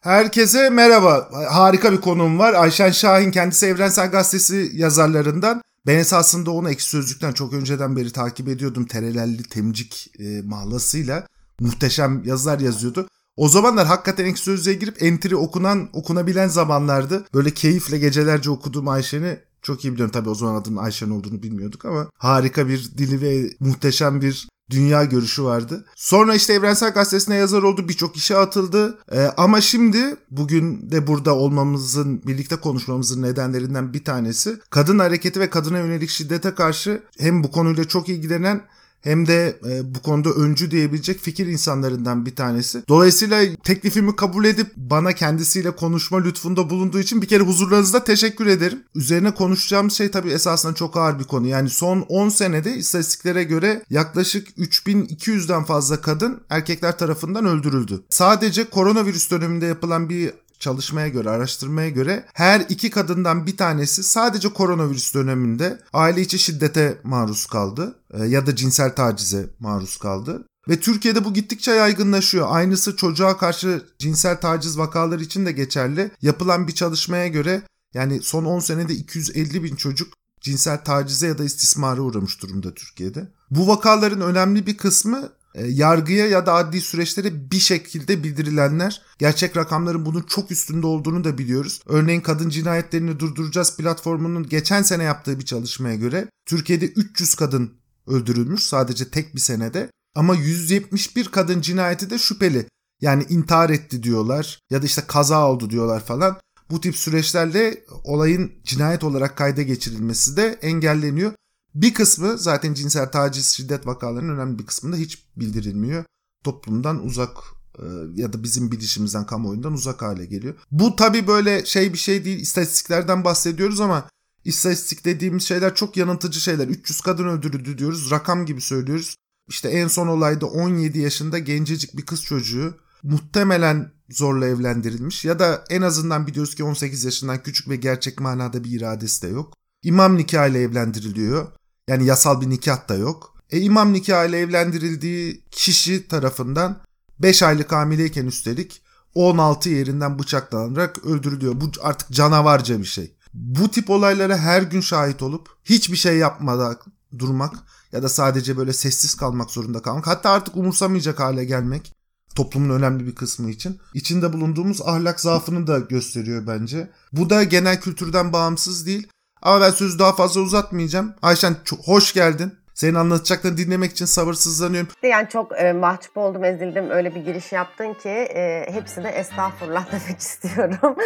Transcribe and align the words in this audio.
Herkese 0.00 0.70
merhaba. 0.70 1.28
Harika 1.50 1.92
bir 1.92 2.00
konuğum 2.00 2.38
var. 2.38 2.54
Ayşen 2.54 2.90
Şahin 2.90 3.30
kendisi 3.30 3.66
Evrensel 3.66 4.10
Gazetesi 4.10 4.70
yazarlarından. 4.74 5.62
Ben 5.86 5.98
esasında 5.98 6.50
onu 6.50 6.70
Ekşi 6.70 6.88
Sözlük'ten 6.88 7.32
çok 7.32 7.52
önceden 7.52 7.96
beri 7.96 8.12
takip 8.12 8.48
ediyordum. 8.48 8.84
Terelelli 8.84 9.42
Temcik 9.42 10.10
e, 10.18 10.42
mahlasıyla. 10.42 11.26
Muhteşem 11.60 12.22
yazılar 12.24 12.60
yazıyordu. 12.60 13.08
O 13.36 13.48
zamanlar 13.48 13.86
hakikaten 13.86 14.24
Ekşi 14.24 14.42
Sözlüğe 14.42 14.74
girip 14.74 15.02
entry 15.02 15.36
okunan, 15.36 15.88
okunabilen 15.92 16.48
zamanlardı. 16.48 17.24
Böyle 17.34 17.50
keyifle 17.50 17.98
gecelerce 17.98 18.50
okuduğum 18.50 18.88
Ayşen'i 18.88 19.38
çok 19.62 19.84
iyi 19.84 19.92
biliyorum. 19.92 20.12
Tabii 20.12 20.28
o 20.28 20.34
zaman 20.34 20.54
adının 20.54 20.76
Ayşen 20.76 21.10
olduğunu 21.10 21.42
bilmiyorduk 21.42 21.84
ama 21.84 22.10
harika 22.18 22.68
bir 22.68 22.90
dili 22.98 23.22
ve 23.22 23.50
muhteşem 23.60 24.20
bir 24.22 24.48
dünya 24.70 25.04
görüşü 25.04 25.44
vardı. 25.44 25.84
Sonra 25.96 26.34
işte 26.34 26.52
Evrensel 26.52 26.90
Gazetesi'ne 26.90 27.36
yazar 27.36 27.62
oldu. 27.62 27.88
Birçok 27.88 28.16
işe 28.16 28.36
atıldı. 28.36 28.98
Ee, 29.12 29.20
ama 29.36 29.60
şimdi 29.60 30.16
bugün 30.30 30.90
de 30.90 31.06
burada 31.06 31.34
olmamızın, 31.34 32.22
birlikte 32.26 32.56
konuşmamızın 32.56 33.22
nedenlerinden 33.22 33.92
bir 33.92 34.04
tanesi 34.04 34.58
kadın 34.70 34.98
hareketi 34.98 35.40
ve 35.40 35.50
kadına 35.50 35.78
yönelik 35.78 36.10
şiddete 36.10 36.54
karşı 36.54 37.02
hem 37.18 37.44
bu 37.44 37.50
konuyla 37.50 37.84
çok 37.84 38.08
ilgilenen 38.08 38.60
hem 39.00 39.26
de 39.26 39.58
e, 39.70 39.94
bu 39.94 40.02
konuda 40.02 40.30
öncü 40.30 40.70
diyebilecek 40.70 41.20
fikir 41.20 41.46
insanlarından 41.46 42.26
bir 42.26 42.36
tanesi. 42.36 42.82
Dolayısıyla 42.88 43.42
teklifimi 43.64 44.16
kabul 44.16 44.44
edip 44.44 44.66
bana 44.76 45.12
kendisiyle 45.12 45.70
konuşma 45.70 46.22
lütfunda 46.22 46.70
bulunduğu 46.70 46.98
için 46.98 47.22
bir 47.22 47.26
kere 47.26 47.42
huzurlarınızda 47.42 48.04
teşekkür 48.04 48.46
ederim. 48.46 48.82
Üzerine 48.94 49.34
konuşacağım 49.34 49.90
şey 49.90 50.10
tabii 50.10 50.30
esasında 50.30 50.74
çok 50.74 50.96
ağır 50.96 51.18
bir 51.18 51.24
konu. 51.24 51.46
Yani 51.46 51.70
son 51.70 52.00
10 52.00 52.28
senede 52.28 52.76
istatistiklere 52.76 53.44
göre 53.44 53.82
yaklaşık 53.90 54.48
3200'den 54.48 55.64
fazla 55.64 56.00
kadın 56.00 56.40
erkekler 56.50 56.98
tarafından 56.98 57.46
öldürüldü. 57.46 58.02
Sadece 58.10 58.64
koronavirüs 58.70 59.30
döneminde 59.30 59.66
yapılan 59.66 60.08
bir 60.08 60.32
çalışmaya 60.58 61.08
göre, 61.08 61.30
araştırmaya 61.30 61.88
göre 61.88 62.24
her 62.32 62.60
iki 62.68 62.90
kadından 62.90 63.46
bir 63.46 63.56
tanesi 63.56 64.02
sadece 64.02 64.52
koronavirüs 64.52 65.14
döneminde 65.14 65.80
aile 65.92 66.20
içi 66.20 66.38
şiddete 66.38 67.00
maruz 67.02 67.46
kaldı 67.46 67.94
e, 68.10 68.24
ya 68.24 68.46
da 68.46 68.56
cinsel 68.56 68.94
tacize 68.94 69.50
maruz 69.58 69.96
kaldı. 69.96 70.44
Ve 70.68 70.80
Türkiye'de 70.80 71.24
bu 71.24 71.34
gittikçe 71.34 71.70
yaygınlaşıyor. 71.70 72.46
Aynısı 72.50 72.96
çocuğa 72.96 73.36
karşı 73.36 73.82
cinsel 73.98 74.40
taciz 74.40 74.78
vakaları 74.78 75.22
için 75.22 75.46
de 75.46 75.52
geçerli. 75.52 76.10
Yapılan 76.22 76.68
bir 76.68 76.74
çalışmaya 76.74 77.28
göre 77.28 77.62
yani 77.94 78.22
son 78.22 78.44
10 78.44 78.60
senede 78.60 78.94
250 78.94 79.62
bin 79.64 79.76
çocuk 79.76 80.12
cinsel 80.40 80.84
tacize 80.84 81.26
ya 81.26 81.38
da 81.38 81.44
istismara 81.44 82.00
uğramış 82.00 82.42
durumda 82.42 82.74
Türkiye'de. 82.74 83.28
Bu 83.50 83.68
vakaların 83.68 84.20
önemli 84.20 84.66
bir 84.66 84.76
kısmı 84.76 85.28
yargıya 85.66 86.26
ya 86.26 86.46
da 86.46 86.54
adli 86.54 86.80
süreçlere 86.80 87.50
bir 87.50 87.58
şekilde 87.58 88.24
bildirilenler. 88.24 89.02
Gerçek 89.18 89.56
rakamların 89.56 90.06
bunun 90.06 90.22
çok 90.22 90.50
üstünde 90.50 90.86
olduğunu 90.86 91.24
da 91.24 91.38
biliyoruz. 91.38 91.80
Örneğin 91.86 92.20
kadın 92.20 92.48
cinayetlerini 92.48 93.20
durduracağız 93.20 93.76
platformunun 93.76 94.48
geçen 94.48 94.82
sene 94.82 95.02
yaptığı 95.02 95.38
bir 95.38 95.44
çalışmaya 95.44 95.94
göre 95.94 96.28
Türkiye'de 96.46 96.86
300 96.86 97.34
kadın 97.34 97.72
öldürülmüş 98.06 98.62
sadece 98.62 99.10
tek 99.10 99.34
bir 99.34 99.40
senede. 99.40 99.90
Ama 100.16 100.34
171 100.34 101.28
kadın 101.28 101.60
cinayeti 101.60 102.10
de 102.10 102.18
şüpheli. 102.18 102.66
Yani 103.00 103.26
intihar 103.28 103.70
etti 103.70 104.02
diyorlar 104.02 104.58
ya 104.70 104.82
da 104.82 104.86
işte 104.86 105.02
kaza 105.06 105.48
oldu 105.48 105.70
diyorlar 105.70 106.04
falan. 106.04 106.40
Bu 106.70 106.80
tip 106.80 106.96
süreçlerle 106.96 107.84
olayın 108.04 108.52
cinayet 108.64 109.04
olarak 109.04 109.36
kayda 109.36 109.62
geçirilmesi 109.62 110.36
de 110.36 110.58
engelleniyor. 110.62 111.32
Bir 111.74 111.94
kısmı 111.94 112.38
zaten 112.38 112.74
cinsel 112.74 113.10
taciz, 113.10 113.46
şiddet 113.46 113.86
vakalarının 113.86 114.34
önemli 114.34 114.58
bir 114.58 114.66
kısmında 114.66 114.96
hiç 114.96 115.24
bildirilmiyor. 115.36 116.04
Toplumdan 116.44 117.04
uzak 117.04 117.36
e, 117.78 117.84
ya 118.14 118.32
da 118.32 118.42
bizim 118.42 118.72
bilişimizden, 118.72 119.26
kamuoyundan 119.26 119.72
uzak 119.72 120.02
hale 120.02 120.26
geliyor. 120.26 120.54
Bu 120.70 120.96
tabii 120.96 121.26
böyle 121.26 121.66
şey 121.66 121.92
bir 121.92 121.98
şey 121.98 122.24
değil. 122.24 122.40
İstatistiklerden 122.40 123.24
bahsediyoruz 123.24 123.80
ama 123.80 124.08
istatistik 124.44 125.04
dediğimiz 125.04 125.42
şeyler 125.42 125.74
çok 125.74 125.96
yanıltıcı 125.96 126.40
şeyler. 126.40 126.68
300 126.68 127.00
kadın 127.00 127.28
öldürüldü 127.28 127.78
diyoruz. 127.78 128.10
Rakam 128.10 128.46
gibi 128.46 128.60
söylüyoruz. 128.60 129.16
İşte 129.48 129.68
en 129.68 129.88
son 129.88 130.06
olayda 130.06 130.46
17 130.46 130.98
yaşında 130.98 131.38
gencecik 131.38 131.96
bir 131.96 132.06
kız 132.06 132.22
çocuğu 132.22 132.76
muhtemelen 133.02 133.92
zorla 134.10 134.46
evlendirilmiş 134.46 135.24
ya 135.24 135.38
da 135.38 135.64
en 135.70 135.82
azından 135.82 136.26
biliyoruz 136.26 136.54
ki 136.54 136.64
18 136.64 137.04
yaşından 137.04 137.42
küçük 137.42 137.68
ve 137.68 137.76
gerçek 137.76 138.20
manada 138.20 138.64
bir 138.64 138.70
iradesi 138.70 139.22
de 139.22 139.28
yok. 139.28 139.54
İmam 139.82 140.16
nikahıyla 140.16 140.60
evlendiriliyor. 140.60 141.46
Yani 141.88 142.06
yasal 142.06 142.40
bir 142.40 142.50
nikah 142.50 142.88
da 142.88 142.94
yok. 142.94 143.34
E 143.50 143.60
imam 143.60 143.92
nikahıyla 143.92 144.38
evlendirildiği 144.38 145.44
kişi 145.50 146.08
tarafından 146.08 146.80
5 147.18 147.42
aylık 147.42 147.72
hamileyken 147.72 148.26
üstelik 148.26 148.82
16 149.14 149.68
yerinden 149.68 150.18
bıçaklanarak 150.18 151.04
öldürülüyor. 151.04 151.60
Bu 151.60 151.70
artık 151.82 152.10
canavarca 152.10 152.78
bir 152.78 152.84
şey. 152.84 153.16
Bu 153.34 153.70
tip 153.70 153.90
olaylara 153.90 154.36
her 154.38 154.62
gün 154.62 154.80
şahit 154.80 155.22
olup 155.22 155.48
hiçbir 155.64 155.96
şey 155.96 156.16
yapmadan 156.16 156.76
durmak 157.18 157.54
ya 157.92 158.02
da 158.02 158.08
sadece 158.08 158.56
böyle 158.56 158.72
sessiz 158.72 159.14
kalmak 159.14 159.50
zorunda 159.50 159.82
kalmak 159.82 160.06
hatta 160.06 160.30
artık 160.30 160.56
umursamayacak 160.56 161.20
hale 161.20 161.44
gelmek 161.44 161.92
toplumun 162.34 162.70
önemli 162.70 163.06
bir 163.06 163.14
kısmı 163.14 163.50
için. 163.50 163.78
içinde 163.94 164.32
bulunduğumuz 164.32 164.82
ahlak 164.82 165.20
zaafını 165.20 165.66
da 165.66 165.78
gösteriyor 165.78 166.46
bence. 166.46 166.90
Bu 167.12 167.30
da 167.30 167.44
genel 167.44 167.80
kültürden 167.80 168.32
bağımsız 168.32 168.86
değil. 168.86 169.08
Ama 169.42 169.60
ben 169.60 169.70
sözü 169.70 169.98
daha 169.98 170.12
fazla 170.12 170.40
uzatmayacağım. 170.40 171.14
Ayşen 171.22 171.56
hoş 171.84 172.12
geldin. 172.12 172.54
Senin 172.74 172.94
anlatacaklarını 172.94 173.56
dinlemek 173.56 173.90
için 173.90 174.04
sabırsızlanıyorum. 174.04 174.88
Yani 175.02 175.28
çok 175.28 175.60
e, 175.60 175.72
mahcup 175.72 176.16
oldum, 176.16 176.44
ezildim. 176.44 176.90
Öyle 176.90 177.14
bir 177.14 177.20
giriş 177.20 177.52
yaptın 177.52 177.94
ki 177.94 178.08
e, 178.08 178.66
hepsine 178.72 179.08
estağfurullah 179.08 179.86
demek 179.92 180.20
istiyorum. 180.20 180.96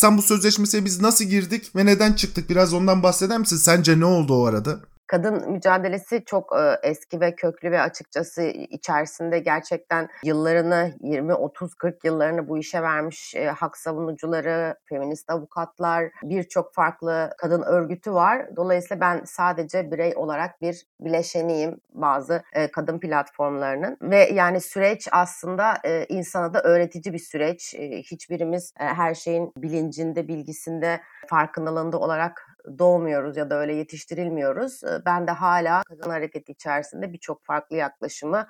İstanbul 0.00 0.22
Sözleşmesi'ne 0.22 0.84
biz 0.84 1.00
nasıl 1.00 1.24
girdik 1.24 1.76
ve 1.76 1.86
neden 1.86 2.12
çıktık? 2.12 2.50
Biraz 2.50 2.74
ondan 2.74 3.02
bahseder 3.02 3.38
misin? 3.38 3.56
Sence 3.56 4.00
ne 4.00 4.04
oldu 4.04 4.34
o 4.34 4.44
arada? 4.46 4.80
Kadın 5.10 5.50
mücadelesi 5.50 6.24
çok 6.24 6.52
e, 6.56 6.88
eski 6.88 7.20
ve 7.20 7.34
köklü 7.34 7.70
ve 7.70 7.80
açıkçası 7.80 8.42
içerisinde 8.42 9.38
gerçekten 9.38 10.08
yıllarını 10.24 10.94
20 11.00 11.34
30 11.34 11.74
40 11.74 12.04
yıllarını 12.04 12.48
bu 12.48 12.58
işe 12.58 12.82
vermiş 12.82 13.34
e, 13.34 13.46
hak 13.46 13.76
savunucuları, 13.76 14.74
feminist 14.84 15.30
avukatlar, 15.30 16.04
birçok 16.22 16.74
farklı 16.74 17.30
kadın 17.38 17.62
örgütü 17.62 18.12
var. 18.12 18.56
Dolayısıyla 18.56 19.00
ben 19.00 19.22
sadece 19.24 19.90
birey 19.90 20.12
olarak 20.16 20.60
bir 20.60 20.86
bileşeniyim 21.00 21.80
bazı 21.92 22.42
e, 22.52 22.70
kadın 22.70 23.00
platformlarının 23.00 23.96
ve 24.02 24.16
yani 24.16 24.60
süreç 24.60 25.08
aslında 25.12 25.74
e, 25.84 26.06
insana 26.08 26.54
da 26.54 26.62
öğretici 26.62 27.14
bir 27.14 27.18
süreç. 27.18 27.74
E, 27.74 28.02
hiçbirimiz 28.02 28.72
e, 28.80 28.84
her 28.84 29.14
şeyin 29.14 29.52
bilincinde, 29.56 30.28
bilgisinde, 30.28 31.00
farkındalığında 31.28 31.98
olarak 31.98 32.49
doğmuyoruz 32.78 33.36
ya 33.36 33.50
da 33.50 33.60
öyle 33.60 33.74
yetiştirilmiyoruz. 33.74 34.80
Ben 35.06 35.26
de 35.26 35.30
hala 35.30 35.82
kadın 35.88 36.10
hareketi 36.10 36.52
içerisinde 36.52 37.12
birçok 37.12 37.44
farklı 37.44 37.76
yaklaşımı, 37.76 38.46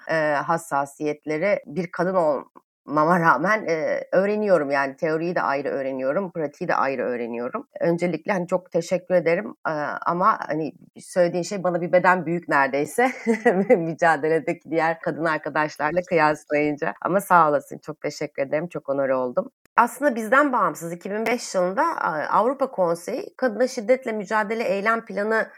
hassasiyetleri 0.47 1.63
bir 1.67 1.91
kadın 1.91 2.45
mama 2.85 3.21
rağmen 3.21 3.67
e, 3.69 4.01
öğreniyorum 4.13 4.71
yani 4.71 4.97
teoriyi 4.97 5.35
de 5.35 5.43
ayrı 5.43 5.69
öğreniyorum, 5.69 6.33
pratiği 6.33 6.69
de 6.69 6.75
ayrı 6.75 7.03
öğreniyorum. 7.03 7.69
Öncelikle 7.81 8.33
hani 8.33 8.47
çok 8.47 8.73
teşekkür 8.73 9.15
ederim 9.15 9.55
e, 9.69 9.73
ama 10.07 10.39
hani 10.47 10.73
söylediğin 11.01 11.43
şey 11.43 11.63
bana 11.65 11.81
bir 11.81 11.93
beden 11.93 12.27
büyük 12.27 12.49
neredeyse 12.49 13.13
mücadeledeki 13.77 14.71
diğer 14.71 15.01
kadın 15.01 15.25
arkadaşlarla 15.25 16.01
kıyaslayınca. 16.09 16.95
Ama 17.03 17.21
sağ 17.21 17.49
olasın 17.49 17.79
çok 17.79 18.01
teşekkür 18.01 18.43
ederim 18.43 18.69
çok 18.69 18.89
onur 18.89 19.09
oldum. 19.09 19.51
Aslında 19.77 20.15
bizden 20.15 20.53
bağımsız 20.53 20.93
2005 20.93 21.55
yılında 21.55 21.83
Avrupa 22.31 22.71
Konseyi 22.71 23.37
kadına 23.37 23.69
şiddetle 23.69 24.13
mücadele 24.13 24.65
eylem 24.65 25.05
planını 25.05 25.49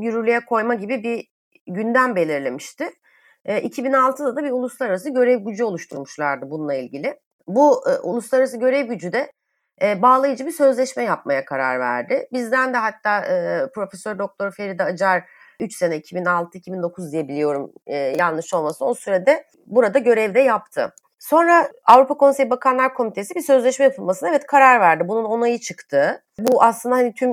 yürürlüğe 0.00 0.40
koyma 0.40 0.74
gibi 0.74 1.02
bir 1.02 1.28
gündem 1.66 2.16
belirlemişti. 2.16 2.90
2006'da 3.52 4.36
da 4.36 4.44
bir 4.44 4.50
uluslararası 4.50 5.10
görev 5.10 5.38
gücü 5.38 5.64
oluşturmuşlardı 5.64 6.50
bununla 6.50 6.74
ilgili. 6.74 7.20
Bu 7.46 7.90
e, 7.90 7.98
uluslararası 7.98 8.58
görev 8.58 8.86
gücü 8.86 9.12
de 9.12 9.32
e, 9.82 10.02
bağlayıcı 10.02 10.46
bir 10.46 10.52
sözleşme 10.52 11.02
yapmaya 11.02 11.44
karar 11.44 11.80
verdi. 11.80 12.28
Bizden 12.32 12.74
de 12.74 12.76
hatta 12.76 13.20
e, 13.20 13.66
Profesör 13.74 14.18
Doktor 14.18 14.50
Feride 14.50 14.84
Acar 14.84 15.24
3 15.60 15.76
sene 15.76 15.96
2006-2009 15.96 17.12
diye 17.12 17.28
biliyorum 17.28 17.72
e, 17.86 17.96
yanlış 17.96 18.54
olmasın 18.54 18.84
o 18.84 18.94
sürede 18.94 19.46
burada 19.66 19.98
görevde 19.98 20.40
yaptı. 20.40 20.94
Sonra 21.18 21.68
Avrupa 21.84 22.16
Konseyi 22.16 22.50
Bakanlar 22.50 22.94
Komitesi 22.94 23.34
bir 23.34 23.40
sözleşme 23.40 23.84
yapılmasına 23.84 24.28
evet 24.28 24.46
karar 24.46 24.80
verdi. 24.80 25.08
Bunun 25.08 25.24
onayı 25.24 25.58
çıktı. 25.58 26.22
Bu 26.38 26.62
aslında 26.62 26.96
hani 26.96 27.14
tüm 27.14 27.32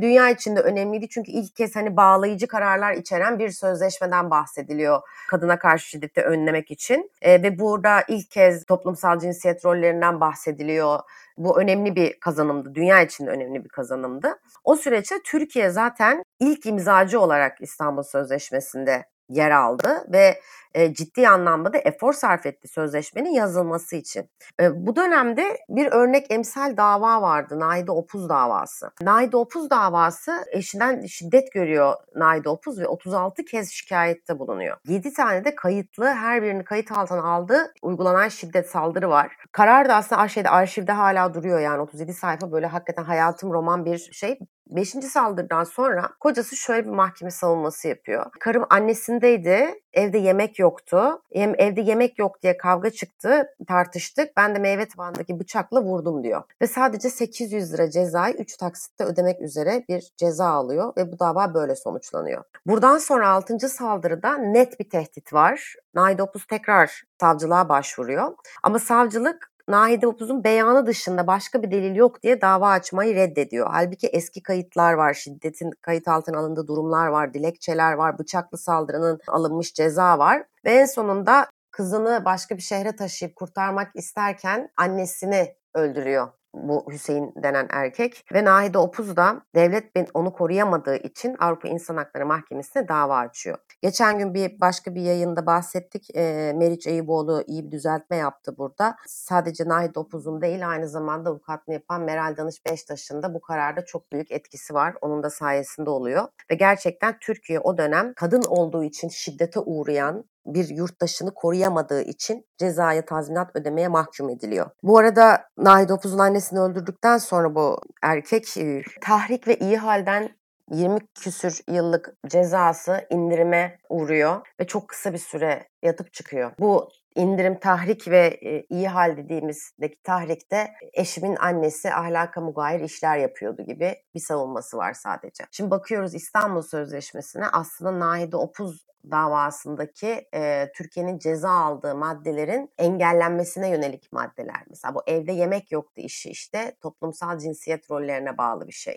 dünya 0.00 0.30
içinde 0.30 0.60
önemliydi 0.60 1.08
çünkü 1.08 1.30
ilk 1.30 1.56
kez 1.56 1.76
hani 1.76 1.96
bağlayıcı 1.96 2.46
kararlar 2.46 2.92
içeren 2.92 3.38
bir 3.38 3.50
sözleşmeden 3.50 4.30
bahsediliyor 4.30 5.00
kadına 5.28 5.58
karşı 5.58 5.88
şiddeti 5.88 6.22
önlemek 6.22 6.70
için. 6.70 7.10
E, 7.22 7.42
ve 7.42 7.58
burada 7.58 8.02
ilk 8.08 8.30
kez 8.30 8.64
toplumsal 8.64 9.18
cinsiyet 9.18 9.64
rollerinden 9.64 10.20
bahsediliyor. 10.20 11.00
Bu 11.36 11.60
önemli 11.60 11.96
bir 11.96 12.20
kazanımdı. 12.20 12.74
Dünya 12.74 13.02
için 13.02 13.26
de 13.26 13.30
önemli 13.30 13.64
bir 13.64 13.68
kazanımdı. 13.68 14.38
O 14.64 14.76
süreçte 14.76 15.14
Türkiye 15.24 15.70
zaten 15.70 16.22
ilk 16.40 16.66
imzacı 16.66 17.20
olarak 17.20 17.60
İstanbul 17.60 18.02
Sözleşmesi'nde 18.02 19.04
yer 19.28 19.50
aldı 19.50 20.04
ve 20.12 20.40
e, 20.74 20.94
ciddi 20.94 21.28
anlamda 21.28 21.72
da 21.72 21.78
efor 21.78 22.12
sarf 22.12 22.46
etti 22.46 22.68
sözleşmenin 22.68 23.30
yazılması 23.30 23.96
için. 23.96 24.30
E, 24.60 24.86
bu 24.86 24.96
dönemde 24.96 25.58
bir 25.68 25.86
örnek 25.86 26.30
emsal 26.30 26.76
dava 26.76 27.22
vardı. 27.22 27.60
Naide 27.60 27.92
Opuz 27.92 28.28
davası. 28.28 28.90
Naide 29.00 29.36
Opuz 29.36 29.70
davası 29.70 30.44
eşinden 30.52 31.06
şiddet 31.06 31.52
görüyor 31.52 31.94
Naide 32.14 32.48
Opuz 32.48 32.80
ve 32.80 32.86
36 32.86 33.44
kez 33.44 33.70
şikayette 33.70 34.38
bulunuyor. 34.38 34.76
7 34.86 35.12
tane 35.12 35.44
de 35.44 35.54
kayıtlı 35.54 36.06
her 36.06 36.42
birini 36.42 36.64
kayıt 36.64 36.92
altına 36.92 37.22
aldı. 37.22 37.72
Uygulanan 37.82 38.28
şiddet 38.28 38.70
saldırı 38.70 39.10
var. 39.10 39.36
Karar 39.52 39.88
da 39.88 39.94
aslında 39.94 40.28
şeyde, 40.28 40.50
arşivde 40.50 40.92
hala 40.92 41.34
duruyor 41.34 41.60
yani 41.60 41.80
37 41.80 42.14
sayfa 42.14 42.52
böyle 42.52 42.66
hakikaten 42.66 43.04
hayatım 43.04 43.52
roman 43.52 43.84
bir 43.84 43.98
şey. 43.98 44.38
Beşinci 44.68 45.06
saldırıdan 45.08 45.64
sonra 45.64 46.08
kocası 46.20 46.56
şöyle 46.56 46.86
bir 46.86 46.90
mahkeme 46.90 47.30
savunması 47.30 47.88
yapıyor. 47.88 48.26
Karım 48.40 48.64
annesindeydi, 48.70 49.80
evde 49.92 50.18
yemek 50.18 50.58
yoktu. 50.58 51.22
Evde 51.32 51.80
yemek 51.80 52.18
yok 52.18 52.42
diye 52.42 52.56
kavga 52.56 52.90
çıktı, 52.90 53.48
tartıştık. 53.68 54.36
Ben 54.36 54.54
de 54.54 54.58
meyve 54.58 54.88
tabağındaki 54.88 55.40
bıçakla 55.40 55.82
vurdum 55.82 56.24
diyor. 56.24 56.42
Ve 56.62 56.66
sadece 56.66 57.10
800 57.10 57.72
lira 57.72 57.90
cezayı 57.90 58.34
3 58.34 58.56
taksitte 58.56 59.04
ödemek 59.04 59.40
üzere 59.40 59.84
bir 59.88 60.12
ceza 60.16 60.46
alıyor 60.46 60.92
ve 60.96 61.12
bu 61.12 61.18
dava 61.18 61.54
böyle 61.54 61.76
sonuçlanıyor. 61.76 62.44
Buradan 62.66 62.98
sonra 62.98 63.28
6. 63.28 63.68
saldırıda 63.68 64.36
net 64.36 64.80
bir 64.80 64.90
tehdit 64.90 65.32
var. 65.32 65.74
Naide 65.94 66.22
Opuz 66.22 66.46
tekrar 66.46 67.02
savcılığa 67.20 67.68
başvuruyor. 67.68 68.34
Ama 68.62 68.78
savcılık 68.78 69.52
Nahide 69.68 70.06
Upuz'un 70.06 70.44
beyanı 70.44 70.86
dışında 70.86 71.26
başka 71.26 71.62
bir 71.62 71.70
delil 71.70 71.96
yok 71.96 72.22
diye 72.22 72.40
dava 72.40 72.70
açmayı 72.70 73.14
reddediyor. 73.14 73.68
Halbuki 73.70 74.06
eski 74.06 74.42
kayıtlar 74.42 74.92
var, 74.92 75.14
şiddetin 75.14 75.70
kayıt 75.82 76.08
altına 76.08 76.38
alındığı 76.38 76.66
durumlar 76.66 77.06
var, 77.06 77.34
dilekçeler 77.34 77.92
var, 77.92 78.18
bıçaklı 78.18 78.58
saldırının 78.58 79.20
alınmış 79.28 79.74
ceza 79.74 80.18
var. 80.18 80.44
Ve 80.64 80.70
en 80.70 80.86
sonunda 80.86 81.46
kızını 81.70 82.22
başka 82.24 82.56
bir 82.56 82.62
şehre 82.62 82.96
taşıyıp 82.96 83.36
kurtarmak 83.36 83.90
isterken 83.94 84.70
annesini 84.76 85.54
öldürüyor 85.74 86.37
bu 86.54 86.86
Hüseyin 86.92 87.32
denen 87.42 87.66
erkek 87.70 88.24
ve 88.32 88.44
Nahide 88.44 88.78
Opuz 88.78 89.16
da 89.16 89.42
devlet 89.54 89.88
onu 90.14 90.32
koruyamadığı 90.32 90.96
için 90.96 91.36
Avrupa 91.38 91.68
İnsan 91.68 91.96
Hakları 91.96 92.26
Mahkemesi'ne 92.26 92.88
dava 92.88 93.16
açıyor. 93.16 93.58
Geçen 93.82 94.18
gün 94.18 94.34
bir 94.34 94.60
başka 94.60 94.94
bir 94.94 95.00
yayında 95.00 95.46
bahsettik. 95.46 96.16
E, 96.16 96.52
Meriç 96.56 96.86
Eyüboğlu 96.86 97.44
iyi 97.46 97.66
bir 97.66 97.70
düzeltme 97.70 98.16
yaptı 98.16 98.58
burada. 98.58 98.96
Sadece 99.06 99.68
Nahide 99.68 99.98
Opuz'un 99.98 100.40
değil 100.40 100.68
aynı 100.68 100.88
zamanda 100.88 101.30
avukatlığını 101.30 101.74
yapan 101.74 102.02
Meral 102.02 102.36
Danış 102.36 102.66
Beştaş'ın 102.66 103.22
da 103.22 103.34
bu 103.34 103.40
kararda 103.40 103.84
çok 103.84 104.12
büyük 104.12 104.32
etkisi 104.32 104.74
var. 104.74 104.94
Onun 105.00 105.22
da 105.22 105.30
sayesinde 105.30 105.90
oluyor. 105.90 106.28
Ve 106.50 106.54
gerçekten 106.54 107.18
Türkiye 107.20 107.60
o 107.60 107.78
dönem 107.78 108.12
kadın 108.16 108.42
olduğu 108.42 108.84
için 108.84 109.08
şiddete 109.08 109.60
uğrayan 109.60 110.24
bir 110.54 110.68
yurttaşını 110.68 111.34
koruyamadığı 111.34 112.02
için 112.02 112.46
cezaya 112.58 113.04
tazminat 113.04 113.56
ödemeye 113.56 113.88
mahkum 113.88 114.30
ediliyor. 114.30 114.70
Bu 114.82 114.98
arada 114.98 115.44
Nahide 115.58 115.92
Opuz'un 115.92 116.18
annesini 116.18 116.60
öldürdükten 116.60 117.18
sonra 117.18 117.54
bu 117.54 117.80
erkek 118.02 118.56
e, 118.56 118.82
tahrik 119.00 119.48
ve 119.48 119.56
iyi 119.56 119.76
halden 119.76 120.38
20 120.70 120.98
küsür 121.20 121.60
yıllık 121.68 122.14
cezası 122.26 123.06
indirime 123.10 123.78
uğruyor 123.88 124.40
ve 124.60 124.66
çok 124.66 124.88
kısa 124.88 125.12
bir 125.12 125.18
süre 125.18 125.68
yatıp 125.82 126.12
çıkıyor. 126.12 126.52
Bu 126.58 126.88
indirim 127.14 127.58
tahrik 127.58 128.08
ve 128.08 128.38
e, 128.42 128.66
iyi 128.70 128.88
hal 128.88 129.16
dediğimizdeki 129.16 130.02
tahrikte 130.02 130.68
eşimin 130.92 131.36
annesi 131.36 131.94
ahlaka 131.94 132.40
mugayir 132.40 132.80
işler 132.80 133.16
yapıyordu 133.16 133.62
gibi 133.62 133.96
bir 134.14 134.20
savunması 134.20 134.76
var 134.76 134.92
sadece. 134.92 135.44
Şimdi 135.50 135.70
bakıyoruz 135.70 136.14
İstanbul 136.14 136.62
Sözleşmesi'ne 136.62 137.46
aslında 137.48 137.98
Nahide 137.98 138.36
Opuz 138.36 138.88
davasındaki 139.10 140.28
e, 140.34 140.72
Türkiye'nin 140.74 141.18
ceza 141.18 141.50
aldığı 141.50 141.94
maddelerin 141.94 142.70
engellenmesine 142.78 143.68
yönelik 143.68 144.12
maddeler. 144.12 144.62
Mesela 144.68 144.94
bu 144.94 145.02
evde 145.06 145.32
yemek 145.32 145.72
yoktu 145.72 146.00
işi 146.00 146.30
işte 146.30 146.76
toplumsal 146.80 147.38
cinsiyet 147.38 147.90
rollerine 147.90 148.38
bağlı 148.38 148.66
bir 148.66 148.72
şey 148.72 148.96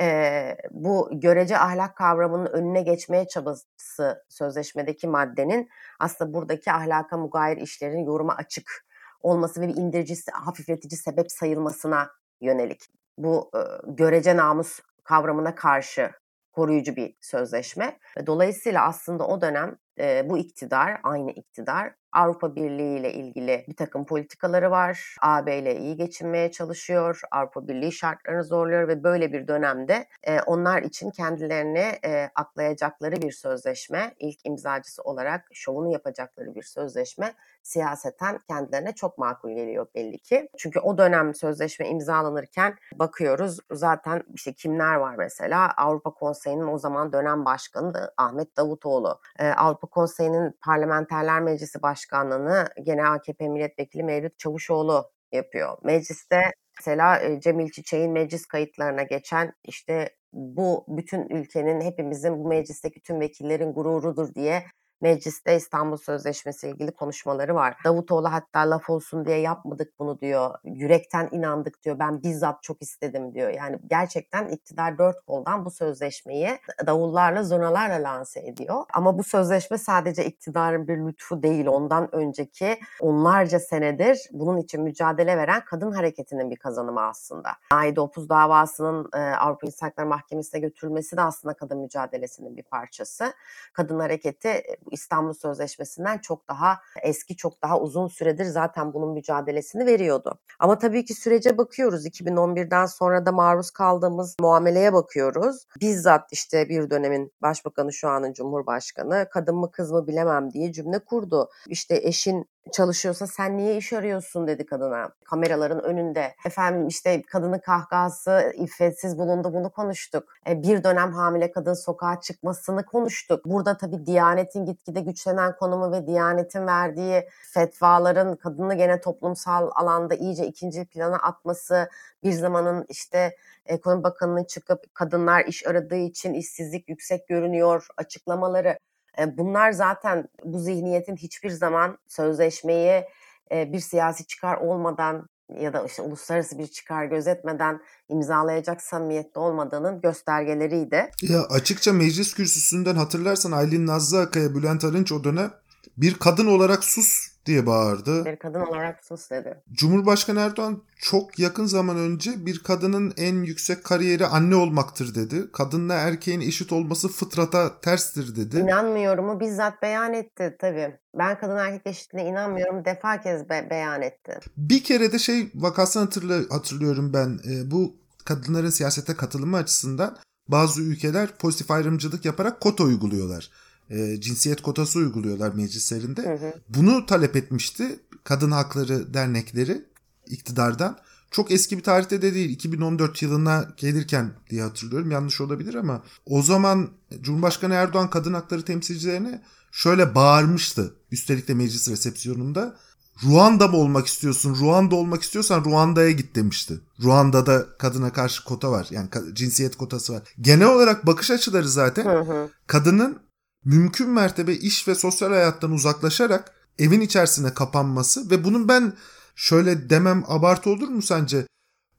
e, 0.00 0.56
bu 0.70 1.08
görece 1.12 1.58
ahlak 1.58 1.96
kavramının 1.96 2.46
önüne 2.46 2.82
geçmeye 2.82 3.28
çabası 3.28 4.24
sözleşmedeki 4.28 5.08
maddenin 5.08 5.68
aslında 6.00 6.34
buradaki 6.34 6.72
ahlaka 6.72 7.16
mugayir 7.16 7.56
işlerin 7.56 8.04
yoruma 8.04 8.34
açık 8.36 8.86
olması 9.20 9.60
ve 9.60 9.68
bir 9.68 9.76
indirici, 9.76 10.14
hafifletici 10.32 10.98
sebep 10.98 11.32
sayılmasına 11.32 12.10
yönelik. 12.40 12.82
Bu 13.18 13.50
e, 13.54 13.60
görece 13.86 14.36
namus 14.36 14.80
kavramına 15.04 15.54
karşı 15.54 16.10
koruyucu 16.52 16.96
bir 16.96 17.16
sözleşme. 17.20 17.98
Dolayısıyla 18.26 18.84
aslında 18.84 19.26
o 19.26 19.40
dönem 19.40 19.76
e, 19.98 20.30
bu 20.30 20.38
iktidar, 20.38 21.00
aynı 21.02 21.30
iktidar 21.30 21.94
Avrupa 22.12 22.56
Birliği 22.56 22.98
ile 22.98 23.12
ilgili 23.12 23.64
bir 23.68 23.76
takım 23.76 24.06
politikaları 24.06 24.70
var. 24.70 25.16
AB 25.22 25.58
ile 25.58 25.76
iyi 25.76 25.96
geçinmeye 25.96 26.50
çalışıyor. 26.50 27.20
Avrupa 27.30 27.68
Birliği 27.68 27.92
şartlarını 27.92 28.44
zorluyor 28.44 28.88
ve 28.88 29.04
böyle 29.04 29.32
bir 29.32 29.48
dönemde 29.48 30.06
e, 30.22 30.40
onlar 30.40 30.82
için 30.82 31.10
kendilerini 31.10 31.98
e, 32.04 32.30
aklayacakları 32.34 33.22
bir 33.22 33.32
sözleşme, 33.32 34.14
ilk 34.18 34.46
imzacısı 34.46 35.02
olarak 35.02 35.48
şovunu 35.52 35.92
yapacakları 35.92 36.54
bir 36.54 36.62
sözleşme 36.62 37.34
siyaseten 37.62 38.38
kendilerine 38.48 38.92
çok 38.92 39.18
makul 39.18 39.50
geliyor 39.50 39.86
belli 39.94 40.18
ki. 40.18 40.48
Çünkü 40.58 40.80
o 40.80 40.98
dönem 40.98 41.34
sözleşme 41.34 41.88
imzalanırken 41.88 42.76
bakıyoruz 42.94 43.58
zaten 43.70 44.22
işte 44.34 44.52
kimler 44.52 44.94
var 44.94 45.14
mesela 45.16 45.72
Avrupa 45.76 46.10
Konseyi'nin 46.10 46.66
o 46.66 46.78
zaman 46.78 47.12
dönem 47.12 47.44
başkanı 47.44 48.12
Ahmet 48.16 48.56
Davutoğlu. 48.56 49.20
Ee, 49.38 49.48
Avrupa 49.48 49.86
Konseyi'nin 49.86 50.52
Parlamenterler 50.64 51.40
Meclisi 51.40 51.82
Başkanlığı'nı 51.82 52.68
gene 52.82 53.06
AKP 53.06 53.48
Milletvekili 53.48 54.02
Mevlüt 54.02 54.38
Çavuşoğlu 54.38 55.10
yapıyor. 55.32 55.78
Mecliste 55.82 56.40
mesela 56.78 57.40
Cemil 57.40 57.70
Çiçek'in 57.70 58.12
meclis 58.12 58.46
kayıtlarına 58.46 59.02
geçen 59.02 59.52
işte 59.64 60.16
bu 60.32 60.84
bütün 60.88 61.28
ülkenin 61.28 61.80
hepimizin 61.80 62.38
bu 62.38 62.48
meclisteki 62.48 63.00
tüm 63.00 63.20
vekillerin 63.20 63.72
gururudur 63.72 64.34
diye 64.34 64.64
mecliste 65.02 65.56
İstanbul 65.56 65.96
Sözleşmesi 65.96 66.68
ilgili 66.68 66.92
konuşmaları 66.92 67.54
var. 67.54 67.76
Davutoğlu 67.84 68.32
hatta 68.32 68.60
laf 68.70 68.90
olsun 68.90 69.24
diye 69.24 69.38
yapmadık 69.38 69.98
bunu 69.98 70.20
diyor. 70.20 70.54
Yürekten 70.64 71.28
inandık 71.32 71.82
diyor. 71.82 71.98
Ben 71.98 72.22
bizzat 72.22 72.62
çok 72.62 72.82
istedim 72.82 73.34
diyor. 73.34 73.50
Yani 73.50 73.78
gerçekten 73.86 74.48
iktidar 74.48 74.98
dört 74.98 75.26
koldan 75.26 75.64
bu 75.64 75.70
sözleşmeyi 75.70 76.58
davullarla 76.86 77.44
zurnalarla 77.44 78.02
lanse 78.02 78.40
ediyor. 78.40 78.84
Ama 78.92 79.18
bu 79.18 79.24
sözleşme 79.24 79.78
sadece 79.78 80.24
iktidarın 80.24 80.88
bir 80.88 80.98
lütfu 80.98 81.42
değil. 81.42 81.66
Ondan 81.66 82.14
önceki 82.14 82.80
onlarca 83.00 83.60
senedir 83.60 84.28
bunun 84.32 84.56
için 84.56 84.82
mücadele 84.82 85.36
veren 85.36 85.64
kadın 85.64 85.92
hareketinin 85.92 86.50
bir 86.50 86.56
kazanımı 86.56 87.02
aslında. 87.02 87.50
Naide 87.72 88.00
Opuz 88.00 88.28
davasının 88.28 89.10
e, 89.14 89.18
Avrupa 89.18 89.66
İnsan 89.66 89.86
Hakları 89.86 90.06
Mahkemesi'ne 90.06 90.60
götürülmesi 90.60 91.16
de 91.16 91.20
aslında 91.20 91.54
kadın 91.54 91.78
mücadelesinin 91.78 92.56
bir 92.56 92.62
parçası. 92.62 93.32
Kadın 93.72 94.00
hareketi 94.00 94.62
İstanbul 94.92 95.32
Sözleşmesi'nden 95.32 96.18
çok 96.18 96.48
daha 96.48 96.78
eski, 97.02 97.36
çok 97.36 97.62
daha 97.62 97.80
uzun 97.80 98.08
süredir 98.08 98.44
zaten 98.44 98.94
bunun 98.94 99.12
mücadelesini 99.12 99.86
veriyordu. 99.86 100.38
Ama 100.58 100.78
tabii 100.78 101.04
ki 101.04 101.14
sürece 101.14 101.58
bakıyoruz. 101.58 102.06
2011'den 102.06 102.86
sonra 102.86 103.26
da 103.26 103.32
maruz 103.32 103.70
kaldığımız 103.70 104.36
muameleye 104.40 104.92
bakıyoruz. 104.92 105.66
Bizzat 105.80 106.32
işte 106.32 106.68
bir 106.68 106.90
dönemin 106.90 107.32
başbakanı 107.42 107.92
şu 107.92 108.08
anın 108.08 108.32
cumhurbaşkanı 108.32 109.28
kadın 109.30 109.56
mı 109.56 109.70
kız 109.70 109.90
mı 109.92 110.06
bilemem 110.06 110.50
diye 110.50 110.72
cümle 110.72 110.98
kurdu. 110.98 111.48
İşte 111.68 112.00
eşin 112.02 112.51
çalışıyorsa 112.72 113.26
sen 113.26 113.56
niye 113.56 113.76
iş 113.76 113.92
arıyorsun 113.92 114.46
dedi 114.46 114.66
kadına 114.66 115.10
kameraların 115.24 115.84
önünde. 115.84 116.34
Efendim 116.46 116.88
işte 116.88 117.22
kadının 117.22 117.58
kahkahası 117.58 118.52
iffetsiz 118.56 119.18
bulundu 119.18 119.52
bunu 119.54 119.70
konuştuk. 119.70 120.34
E, 120.48 120.62
bir 120.62 120.84
dönem 120.84 121.12
hamile 121.12 121.52
kadın 121.52 121.74
sokağa 121.74 122.20
çıkmasını 122.20 122.84
konuştuk. 122.84 123.44
Burada 123.44 123.76
tabii 123.76 124.06
Diyanet'in 124.06 124.64
gitgide 124.64 125.00
güçlenen 125.00 125.56
konumu 125.56 125.92
ve 125.92 126.06
Diyanet'in 126.06 126.66
verdiği 126.66 127.28
fetvaların 127.54 128.36
kadını 128.36 128.74
gene 128.74 129.00
toplumsal 129.00 129.70
alanda 129.74 130.14
iyice 130.14 130.46
ikinci 130.46 130.84
plana 130.84 131.16
atması 131.16 131.88
bir 132.22 132.32
zamanın 132.32 132.86
işte 132.88 133.36
Ekonomi 133.66 134.02
Bakanı'nın 134.02 134.44
çıkıp 134.44 134.94
kadınlar 134.94 135.44
iş 135.44 135.66
aradığı 135.66 135.96
için 135.96 136.34
işsizlik 136.34 136.88
yüksek 136.88 137.28
görünüyor 137.28 137.86
açıklamaları 137.96 138.78
Bunlar 139.18 139.72
zaten 139.72 140.28
bu 140.44 140.58
zihniyetin 140.58 141.16
hiçbir 141.16 141.50
zaman 141.50 141.98
sözleşmeyi 142.06 143.04
bir 143.52 143.80
siyasi 143.80 144.26
çıkar 144.26 144.56
olmadan 144.56 145.28
ya 145.60 145.72
da 145.72 145.84
işte 145.84 146.02
uluslararası 146.02 146.58
bir 146.58 146.66
çıkar 146.66 147.04
gözetmeden 147.04 147.80
imzalayacak 148.08 148.82
samimiyette 148.82 149.40
olmadığının 149.40 150.00
göstergeleriydi. 150.00 151.10
Ya 151.22 151.42
açıkça 151.42 151.92
meclis 151.92 152.34
kürsüsünden 152.34 152.94
hatırlarsan 152.94 153.52
Aylin 153.52 153.86
Nazlı 153.86 154.20
Akaya, 154.20 154.54
Bülent 154.54 154.84
Arınç 154.84 155.12
o 155.12 155.24
dönem 155.24 155.50
bir 155.96 156.14
kadın 156.14 156.46
olarak 156.46 156.84
sus 156.84 157.31
diye 157.46 157.66
bağırdı. 157.66 158.24
Bir 158.24 158.36
kadın 158.36 158.60
olarak 158.60 159.04
sus 159.04 159.30
dedi. 159.30 159.62
Cumhurbaşkanı 159.72 160.40
Erdoğan 160.40 160.82
çok 160.98 161.38
yakın 161.38 161.66
zaman 161.66 161.96
önce 161.96 162.46
bir 162.46 162.58
kadının 162.58 163.14
en 163.16 163.42
yüksek 163.42 163.84
kariyeri 163.84 164.26
anne 164.26 164.56
olmaktır 164.56 165.14
dedi. 165.14 165.52
Kadınla 165.52 165.94
erkeğin 165.94 166.40
eşit 166.40 166.72
olması 166.72 167.08
fıtrata 167.08 167.80
terstir 167.80 168.36
dedi. 168.36 168.58
İnanmıyorumu 168.58 169.40
bizzat 169.40 169.82
beyan 169.82 170.14
etti 170.14 170.56
tabii. 170.60 170.98
Ben 171.18 171.38
kadın 171.40 171.56
erkek 171.56 171.86
eşitliğine 171.86 172.30
inanmıyorum 172.30 172.84
defa 172.84 173.20
kez 173.20 173.48
be- 173.48 173.66
beyan 173.70 174.02
etti. 174.02 174.38
Bir 174.56 174.84
kere 174.84 175.12
de 175.12 175.18
şey 175.18 175.50
vakasını 175.54 176.02
hatırla, 176.02 176.54
hatırlıyorum 176.54 177.12
ben. 177.12 177.38
E, 177.50 177.70
bu 177.70 177.96
kadınların 178.24 178.70
siyasete 178.70 179.16
katılımı 179.16 179.56
açısından 179.56 180.16
bazı 180.48 180.82
ülkeler 180.82 181.28
pozitif 181.38 181.70
ayrımcılık 181.70 182.24
yaparak 182.24 182.60
kota 182.60 182.84
uyguluyorlar 182.84 183.50
e, 183.90 184.20
cinsiyet 184.20 184.62
kotası 184.62 184.98
uyguluyorlar 184.98 185.54
meclislerinde. 185.54 186.22
Hı 186.22 186.46
hı. 186.46 186.52
Bunu 186.68 187.06
talep 187.06 187.36
etmişti 187.36 188.00
kadın 188.24 188.50
hakları 188.50 189.14
dernekleri 189.14 189.84
iktidardan. 190.26 190.98
Çok 191.30 191.50
eski 191.50 191.78
bir 191.78 191.82
tarihte 191.82 192.22
de 192.22 192.34
değil 192.34 192.50
2014 192.50 193.22
yılına 193.22 193.68
gelirken 193.76 194.32
diye 194.50 194.62
hatırlıyorum 194.62 195.10
yanlış 195.10 195.40
olabilir 195.40 195.74
ama 195.74 196.02
o 196.26 196.42
zaman 196.42 196.88
Cumhurbaşkanı 197.20 197.74
Erdoğan 197.74 198.10
kadın 198.10 198.34
hakları 198.34 198.62
temsilcilerine 198.62 199.42
şöyle 199.72 200.14
bağırmıştı 200.14 200.94
üstelik 201.10 201.48
de 201.48 201.54
meclis 201.54 201.88
resepsiyonunda. 201.88 202.76
Ruanda 203.24 203.68
mı 203.68 203.76
olmak 203.76 204.06
istiyorsun? 204.06 204.54
Ruanda 204.54 204.96
olmak 204.96 205.22
istiyorsan 205.22 205.64
Ruanda'ya 205.64 206.10
git 206.10 206.36
demişti. 206.36 206.80
Ruanda'da 207.02 207.66
kadına 207.78 208.12
karşı 208.12 208.44
kota 208.44 208.70
var. 208.70 208.86
Yani 208.90 209.08
cinsiyet 209.32 209.76
kotası 209.76 210.12
var. 210.12 210.22
Genel 210.40 210.68
olarak 210.68 211.06
bakış 211.06 211.30
açıları 211.30 211.68
zaten 211.68 212.04
hı 212.04 212.20
hı. 212.20 212.48
kadının 212.66 213.18
mümkün 213.64 214.10
mertebe 214.10 214.54
iş 214.54 214.88
ve 214.88 214.94
sosyal 214.94 215.30
hayattan 215.30 215.72
uzaklaşarak 215.72 216.54
evin 216.78 217.00
içerisine 217.00 217.54
kapanması 217.54 218.30
ve 218.30 218.44
bunun 218.44 218.68
ben 218.68 218.96
şöyle 219.36 219.90
demem 219.90 220.24
abartı 220.26 220.70
olur 220.70 220.88
mu 220.88 221.02
sence? 221.02 221.46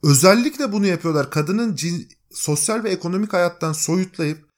Özellikle 0.03 0.71
bunu 0.71 0.85
yapıyorlar. 0.85 1.31
Kadının 1.31 1.77
sosyal 2.31 2.83
ve 2.83 2.89
ekonomik 2.89 3.33
hayattan 3.33 3.73
soyutlayıp 3.73 4.49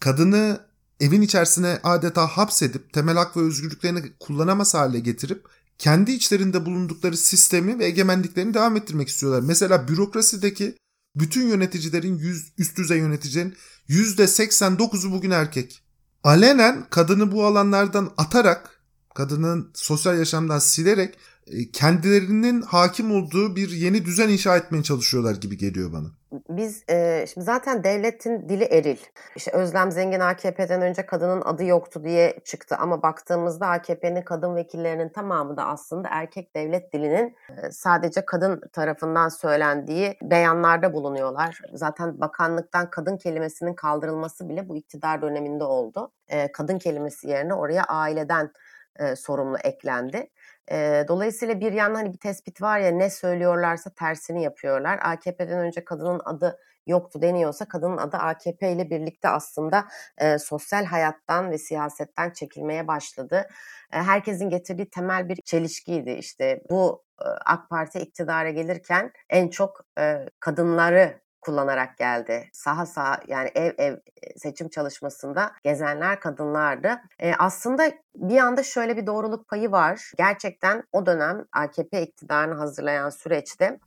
kadını 0.00 0.60
evin 1.00 1.22
içerisine 1.22 1.80
adeta 1.82 2.26
hapsedip 2.26 2.92
temel 2.92 3.16
hak 3.16 3.36
ve 3.36 3.40
özgürlüklerini 3.40 4.12
kullanamaz 4.20 4.74
hale 4.74 5.00
getirip 5.00 5.46
kendi 5.78 6.12
içlerinde 6.12 6.66
bulundukları 6.66 7.16
sistemi 7.16 7.78
ve 7.78 7.84
egemenliklerini 7.84 8.54
devam 8.54 8.76
ettirmek 8.76 9.08
istiyorlar. 9.08 9.40
Mesela 9.40 9.88
bürokrasideki 9.88 10.76
bütün 11.16 11.48
yöneticilerin 11.48 12.18
yüz, 12.18 12.52
üst 12.58 12.78
düzey 12.78 12.98
yöneticilerin 12.98 13.54
%89'u 13.88 15.12
bugün 15.12 15.30
erkek 15.30 15.83
alenen 16.24 16.86
kadını 16.90 17.32
bu 17.32 17.46
alanlardan 17.46 18.10
atarak, 18.16 18.80
kadının 19.14 19.70
sosyal 19.74 20.18
yaşamdan 20.18 20.58
silerek 20.58 21.14
e, 21.46 21.70
kendilerinin 21.70 22.62
hakim 22.62 23.12
olduğu 23.12 23.56
bir 23.56 23.70
yeni 23.70 24.04
düzen 24.04 24.28
inşa 24.28 24.56
etmeye 24.56 24.82
çalışıyorlar 24.82 25.34
gibi 25.34 25.58
geliyor 25.58 25.92
bana. 25.92 26.06
Biz 26.48 26.84
e, 26.90 27.26
şimdi 27.26 27.44
zaten 27.44 27.84
devletin 27.84 28.48
dili 28.48 28.64
eril. 28.64 28.96
İşte 29.36 29.50
Özlem 29.50 29.92
Zengin 29.92 30.20
AKP'den 30.20 30.82
önce 30.82 31.06
kadının 31.06 31.40
adı 31.40 31.64
yoktu 31.64 32.04
diye 32.04 32.40
çıktı 32.44 32.76
ama 32.78 33.02
baktığımızda 33.02 33.66
AKP'nin 33.66 34.22
kadın 34.22 34.56
vekillerinin 34.56 35.08
tamamı 35.08 35.56
da 35.56 35.66
aslında 35.66 36.08
erkek 36.10 36.56
devlet 36.56 36.92
dilinin 36.92 37.36
e, 37.48 37.70
sadece 37.70 38.24
kadın 38.24 38.60
tarafından 38.72 39.28
söylendiği 39.28 40.16
beyanlarda 40.22 40.92
bulunuyorlar. 40.92 41.60
Zaten 41.72 42.20
bakanlıktan 42.20 42.90
kadın 42.90 43.16
kelimesinin 43.16 43.74
kaldırılması 43.74 44.48
bile 44.48 44.68
bu 44.68 44.76
iktidar 44.76 45.22
döneminde 45.22 45.64
oldu. 45.64 46.12
E, 46.28 46.52
kadın 46.52 46.78
kelimesi 46.78 47.28
yerine 47.28 47.54
oraya 47.54 47.84
aileden 47.84 48.50
e, 48.98 49.16
sorumlu 49.16 49.56
eklendi. 49.64 50.30
E, 50.72 51.04
dolayısıyla 51.08 51.60
bir 51.60 51.72
yandan 51.72 51.94
hani 51.96 52.12
bir 52.12 52.18
tespit 52.18 52.62
var 52.62 52.78
ya 52.78 52.90
ne 52.90 53.10
söylüyorlarsa 53.10 53.90
tersini 53.90 54.42
yapıyorlar. 54.42 54.98
AKP'den 55.02 55.58
önce 55.58 55.84
kadının 55.84 56.20
adı 56.24 56.58
yoktu 56.86 57.22
deniyorsa 57.22 57.64
kadının 57.68 57.96
adı 57.96 58.16
AKP 58.16 58.72
ile 58.72 58.90
birlikte 58.90 59.28
aslında 59.28 59.84
e, 60.18 60.38
sosyal 60.38 60.84
hayattan 60.84 61.50
ve 61.50 61.58
siyasetten 61.58 62.30
çekilmeye 62.30 62.88
başladı. 62.88 63.48
E, 63.92 63.96
herkesin 64.02 64.50
getirdiği 64.50 64.90
temel 64.90 65.28
bir 65.28 65.36
çelişkiydi 65.44 66.10
işte 66.10 66.62
bu 66.70 67.04
AK 67.46 67.70
Parti 67.70 67.98
iktidara 67.98 68.50
gelirken 68.50 69.12
en 69.30 69.48
çok 69.48 69.80
e, 69.98 70.26
kadınları 70.40 71.23
kullanarak 71.44 71.98
geldi. 71.98 72.48
Saha 72.52 72.86
saha 72.86 73.20
yani 73.28 73.50
ev 73.54 73.72
ev 73.78 73.96
seçim 74.36 74.68
çalışmasında 74.68 75.52
gezenler 75.64 76.20
kadınlardı. 76.20 77.00
E, 77.18 77.34
aslında 77.34 77.92
bir 78.16 78.38
anda 78.38 78.62
şöyle 78.62 78.96
bir 78.96 79.06
doğruluk 79.06 79.48
payı 79.48 79.72
var. 79.72 80.12
Gerçekten 80.16 80.82
o 80.92 81.06
dönem 81.06 81.44
AKP 81.52 82.02
iktidarını 82.02 82.54
hazırlayan 82.54 83.10
süreçte 83.10 83.78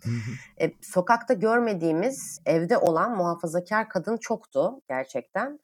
e, 0.61 0.71
sokakta 0.81 1.33
görmediğimiz 1.33 2.39
evde 2.45 2.77
olan 2.77 3.17
muhafazakar 3.17 3.89
kadın 3.89 4.17
çoktu 4.17 4.81
gerçekten. 4.89 5.59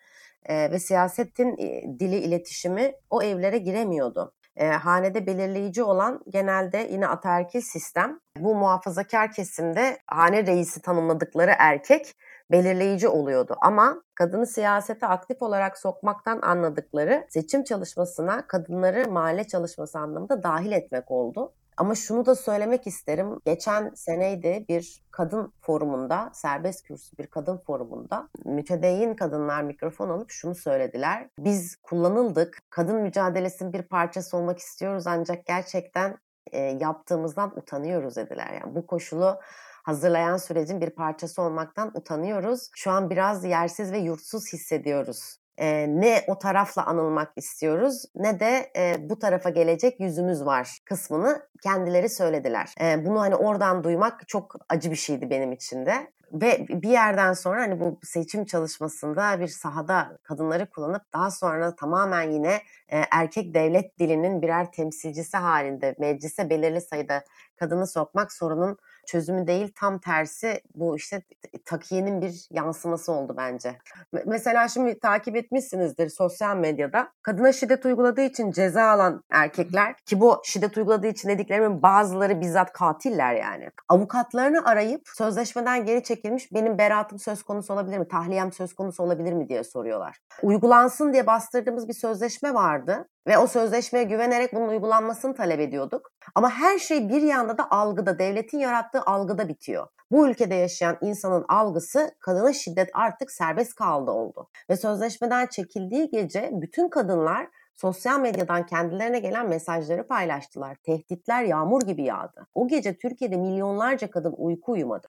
E, 0.46 0.72
ve 0.72 0.80
siyasetin 0.80 1.58
dili 2.00 2.16
iletişimi 2.16 2.94
o 3.10 3.24
evlere 3.24 3.58
giremiyordu 3.58 4.34
e, 4.56 4.68
hanede 4.68 5.28
belirleyici 5.28 5.84
olan 5.84 6.22
genelde 6.30 6.88
yine 6.92 7.08
ataerkil 7.08 7.62
sistem. 7.62 8.20
Bu 8.38 8.56
muhafazakar 8.56 9.32
kesimde 9.32 9.98
hane 10.08 10.46
reisi 10.48 10.82
tanımladıkları 10.82 11.52
erkek 11.60 12.16
belirleyici 12.52 13.08
oluyordu. 13.08 13.56
Ama 13.62 14.04
kadını 14.16 14.48
siyasete 14.48 15.08
aktif 15.08 15.42
olarak 15.42 15.78
sokmaktan 15.78 16.40
anladıkları 16.42 17.28
seçim 17.30 17.64
çalışmasına 17.64 18.48
kadınları 18.48 19.12
mahalle 19.12 19.48
çalışması 19.48 20.00
anlamında 20.00 20.44
dahil 20.44 20.72
etmek 20.72 21.12
oldu. 21.12 21.54
Ama 21.78 21.96
şunu 21.96 22.26
da 22.26 22.36
söylemek 22.36 22.88
isterim. 22.88 23.40
Geçen 23.46 23.92
seneydi 23.96 24.66
bir 24.70 25.04
kadın 25.12 25.54
forumunda, 25.62 26.30
serbest 26.34 26.84
kürsü 26.84 27.18
bir 27.18 27.28
kadın 27.28 27.58
forumunda 27.58 28.30
mütedeyyin 28.46 29.14
kadınlar 29.14 29.64
mikrofon 29.64 30.10
alıp 30.10 30.32
şunu 30.32 30.56
söylediler. 30.56 31.30
Biz 31.40 31.76
kullanıldık, 31.76 32.60
kadın 32.70 32.96
mücadelesinin 32.96 33.74
bir 33.74 33.82
parçası 33.82 34.38
olmak 34.38 34.60
istiyoruz 34.60 35.08
ancak 35.08 35.46
gerçekten 35.46 36.18
e, 36.52 36.60
yaptığımızdan 36.60 37.58
utanıyoruz 37.58 38.16
dediler. 38.16 38.60
Yani 38.62 38.76
bu 38.76 38.88
koşulu 38.88 39.40
hazırlayan 39.84 40.38
sürecin 40.38 40.82
bir 40.82 40.90
parçası 40.90 41.42
olmaktan 41.42 41.92
utanıyoruz. 41.98 42.70
Şu 42.76 42.92
an 42.92 43.10
biraz 43.10 43.44
yersiz 43.44 43.92
ve 43.92 43.98
yurtsuz 43.98 44.54
hissediyoruz 44.54 45.43
e, 45.58 45.88
ne 45.88 46.24
o 46.28 46.38
tarafla 46.40 46.86
anılmak 46.86 47.32
istiyoruz 47.36 48.06
ne 48.16 48.40
de 48.40 48.72
e, 48.78 49.10
bu 49.10 49.20
tarafa 49.20 49.50
gelecek 49.50 50.00
yüzümüz 50.00 50.46
var 50.46 50.78
kısmını 50.86 51.48
kendileri 51.64 52.10
söylediler. 52.10 52.74
E, 52.82 53.06
bunu 53.06 53.22
hani 53.22 53.36
oradan 53.36 53.84
duymak 53.84 54.28
çok 54.28 54.56
acı 54.70 54.92
bir 54.92 54.96
şeydi 54.96 55.30
benim 55.30 55.52
için 55.52 55.86
de. 55.86 56.12
Ve 56.34 56.66
bir 56.70 56.90
yerden 56.90 57.34
sonra 57.34 57.62
hani 57.62 57.80
bu 57.80 58.00
seçim 58.04 58.46
çalışmasında 58.46 59.40
bir 59.40 59.48
sahada 59.48 60.18
kadınları 60.24 60.70
kullanıp 60.70 61.14
daha 61.14 61.32
sonra 61.32 61.76
tamamen 61.76 62.32
yine 62.32 62.62
e, 62.90 63.02
erkek 63.12 63.54
devlet 63.54 64.00
dilinin 64.00 64.42
birer 64.42 64.72
temsilcisi 64.72 65.38
halinde 65.38 65.96
meclise 66.00 66.50
belirli 66.50 66.82
sayıda 66.82 67.24
kadını 67.56 67.88
sokmak 67.88 68.32
sorunun 68.32 68.78
çözümü 69.06 69.48
değil 69.48 69.72
tam 69.76 70.00
tersi 70.00 70.62
bu 70.76 70.96
işte 70.98 71.22
takiyenin 71.66 72.22
bir 72.22 72.48
yansıması 72.52 73.12
oldu 73.12 73.34
bence. 73.38 73.78
Mesela 74.26 74.68
şimdi 74.68 75.00
takip 75.00 75.36
etmişsinizdir 75.36 76.10
sosyal 76.10 76.58
medyada 76.58 77.10
kadına 77.22 77.54
şiddet 77.54 77.86
uyguladığı 77.86 78.22
için 78.22 78.52
ceza 78.52 78.84
alan 78.84 79.24
erkekler 79.32 79.96
ki 80.06 80.20
bu 80.20 80.42
şiddet 80.44 80.78
uyguladığı 80.78 81.08
için 81.08 81.30
dediklerimin 81.30 81.82
bazıları 81.82 82.42
bizzat 82.42 82.74
katiller 82.74 83.36
yani. 83.36 83.70
Avukatlarını 83.90 84.66
arayıp 84.66 85.02
sözleşmeden 85.06 85.86
geri 85.86 86.04
çekilmiş 86.04 86.54
benim 86.54 86.78
beraatım 86.78 87.20
söz 87.20 87.44
konusu 87.44 87.74
olabilir 87.74 87.98
mi? 87.98 88.08
Tahliyem 88.08 88.52
söz 88.52 88.74
konusu 88.74 89.04
olabilir 89.04 89.34
mi 89.34 89.50
diye 89.50 89.64
soruyorlar. 89.64 90.18
Uygulansın 90.42 91.14
diye 91.14 91.28
bastırdığımız 91.28 91.88
bir 91.88 91.94
sözleşme 91.94 92.54
vardı 92.54 93.08
ve 93.28 93.38
o 93.38 93.48
sözleşmeye 93.48 94.04
güvenerek 94.06 94.54
bunun 94.54 94.68
uygulanmasını 94.68 95.36
talep 95.36 95.60
ediyorduk. 95.60 96.12
Ama 96.36 96.50
her 96.50 96.80
şey 96.80 97.10
bir 97.10 97.22
yanda 97.22 97.58
da 97.58 97.72
algıda, 97.72 98.20
devletin 98.20 98.60
yarattığı 98.60 98.93
algıda 99.00 99.48
bitiyor. 99.48 99.88
Bu 100.12 100.28
ülkede 100.28 100.56
yaşayan 100.56 100.98
insanın 101.02 101.46
algısı 101.50 102.16
kadına 102.20 102.54
şiddet 102.54 102.90
artık 102.94 103.32
serbest 103.32 103.76
kaldı 103.76 104.12
oldu. 104.12 104.50
Ve 104.70 104.78
sözleşmeden 104.78 105.46
çekildiği 105.46 106.10
gece 106.10 106.50
bütün 106.54 106.90
kadınlar 106.90 107.48
sosyal 107.74 108.20
medyadan 108.20 108.66
kendilerine 108.66 109.20
gelen 109.20 109.50
mesajları 109.50 110.08
paylaştılar. 110.08 110.76
Tehditler 110.76 111.44
yağmur 111.44 111.82
gibi 111.82 112.04
yağdı. 112.04 112.48
O 112.54 112.68
gece 112.68 112.98
Türkiye'de 112.98 113.38
milyonlarca 113.38 114.12
kadın 114.12 114.36
uyku 114.38 114.72
uyumadı. 114.72 115.08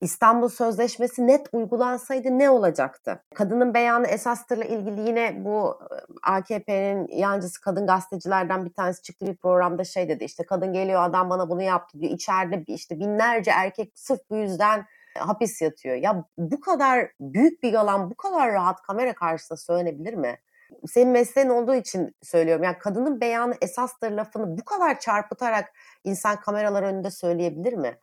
İstanbul 0.00 0.48
Sözleşmesi 0.48 1.26
net 1.26 1.46
uygulansaydı 1.52 2.38
ne 2.38 2.50
olacaktı? 2.50 3.22
Kadının 3.34 3.74
beyanı 3.74 4.06
esastırla 4.06 4.64
ilgili 4.64 5.00
yine 5.00 5.44
bu 5.44 5.78
AKP'nin 6.22 7.08
yancısı 7.08 7.60
kadın 7.60 7.86
gazetecilerden 7.86 8.64
bir 8.64 8.72
tanesi 8.72 9.02
çıktı 9.02 9.26
bir 9.26 9.36
programda 9.36 9.84
şey 9.84 10.08
dedi 10.08 10.24
işte 10.24 10.46
kadın 10.46 10.72
geliyor 10.72 11.02
adam 11.02 11.30
bana 11.30 11.50
bunu 11.50 11.62
yaptı 11.62 12.00
diyor. 12.00 12.12
İçeride 12.12 12.64
işte 12.66 13.00
binlerce 13.00 13.50
erkek 13.50 13.92
sırf 13.94 14.20
bu 14.30 14.36
yüzden 14.36 14.86
hapis 15.18 15.62
yatıyor. 15.62 15.96
Ya 15.96 16.24
bu 16.38 16.60
kadar 16.60 17.10
büyük 17.20 17.62
bir 17.62 17.72
yalan 17.72 18.10
bu 18.10 18.14
kadar 18.14 18.52
rahat 18.52 18.82
kamera 18.82 19.14
karşısında 19.14 19.56
söylenebilir 19.56 20.14
mi? 20.14 20.38
Senin 20.86 21.08
mesleğin 21.08 21.48
olduğu 21.48 21.74
için 21.74 22.14
söylüyorum. 22.22 22.64
Yani 22.64 22.78
kadının 22.78 23.20
beyanı 23.20 23.54
esastır 23.62 24.10
lafını 24.10 24.58
bu 24.58 24.64
kadar 24.64 25.00
çarpıtarak 25.00 25.72
insan 26.04 26.36
kameralar 26.36 26.82
önünde 26.82 27.10
söyleyebilir 27.10 27.72
mi? 27.72 27.98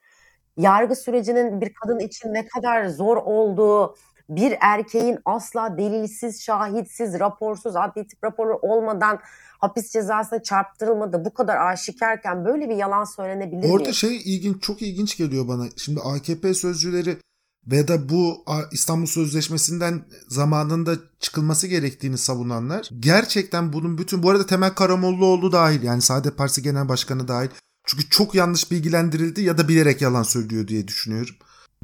Yargı 0.58 0.96
sürecinin 0.96 1.62
bir 1.62 1.74
kadın 1.74 2.00
için 2.00 2.34
ne 2.34 2.48
kadar 2.48 2.88
zor 2.88 3.18
olduğu, 3.18 3.96
bir 4.30 4.56
erkeğin 4.62 5.20
asla 5.26 5.78
delilsiz, 5.78 6.44
şahitsiz, 6.44 7.20
raporsuz, 7.20 7.76
adli 7.76 8.08
tip 8.08 8.24
raporu 8.24 8.60
olmadan 8.62 9.20
hapis 9.60 9.92
cezasına 9.92 10.44
çarptırılmadı 10.44 11.26
bu 11.26 11.34
kadar 11.34 11.58
aşikarken 11.58 12.46
böyle 12.46 12.70
bir 12.70 12.76
yalan 12.76 13.04
söylenebilir 13.04 13.68
mi? 13.68 13.72
Orada 13.72 13.94
şey 13.94 14.18
ilginç, 14.18 14.64
çok 14.64 14.82
ilginç 14.82 15.18
geliyor 15.18 15.48
bana. 15.48 15.66
Şimdi 15.78 16.00
AKP 16.00 16.54
sözcüleri 16.54 17.18
ve 17.68 17.88
da 17.88 18.10
bu 18.10 18.46
İstanbul 18.72 19.06
Sözleşmesi'nden 19.06 20.02
zamanında 20.28 20.96
çıkılması 21.20 21.68
gerektiğini 21.68 22.18
savunanlar 22.18 22.90
gerçekten 23.00 23.74
bunun 23.74 23.98
bütün 23.98 24.24
bu 24.24 24.30
arada 24.30 24.46
Temel 24.46 24.70
Karamollaoğlu 24.70 25.52
dahil 25.52 25.84
yani 25.84 26.02
Saadet 26.02 26.38
Partisi 26.38 26.64
Genel 26.64 26.90
Başkanı 26.90 27.28
dahil 27.28 27.50
çünkü 27.86 28.10
çok 28.10 28.36
yanlış 28.36 28.72
bilgilendirildi 28.72 29.42
ya 29.42 29.58
da 29.58 29.68
bilerek 29.68 30.02
yalan 30.02 30.24
söylüyor 30.24 30.68
diye 30.68 30.88
düşünüyorum 30.88 31.36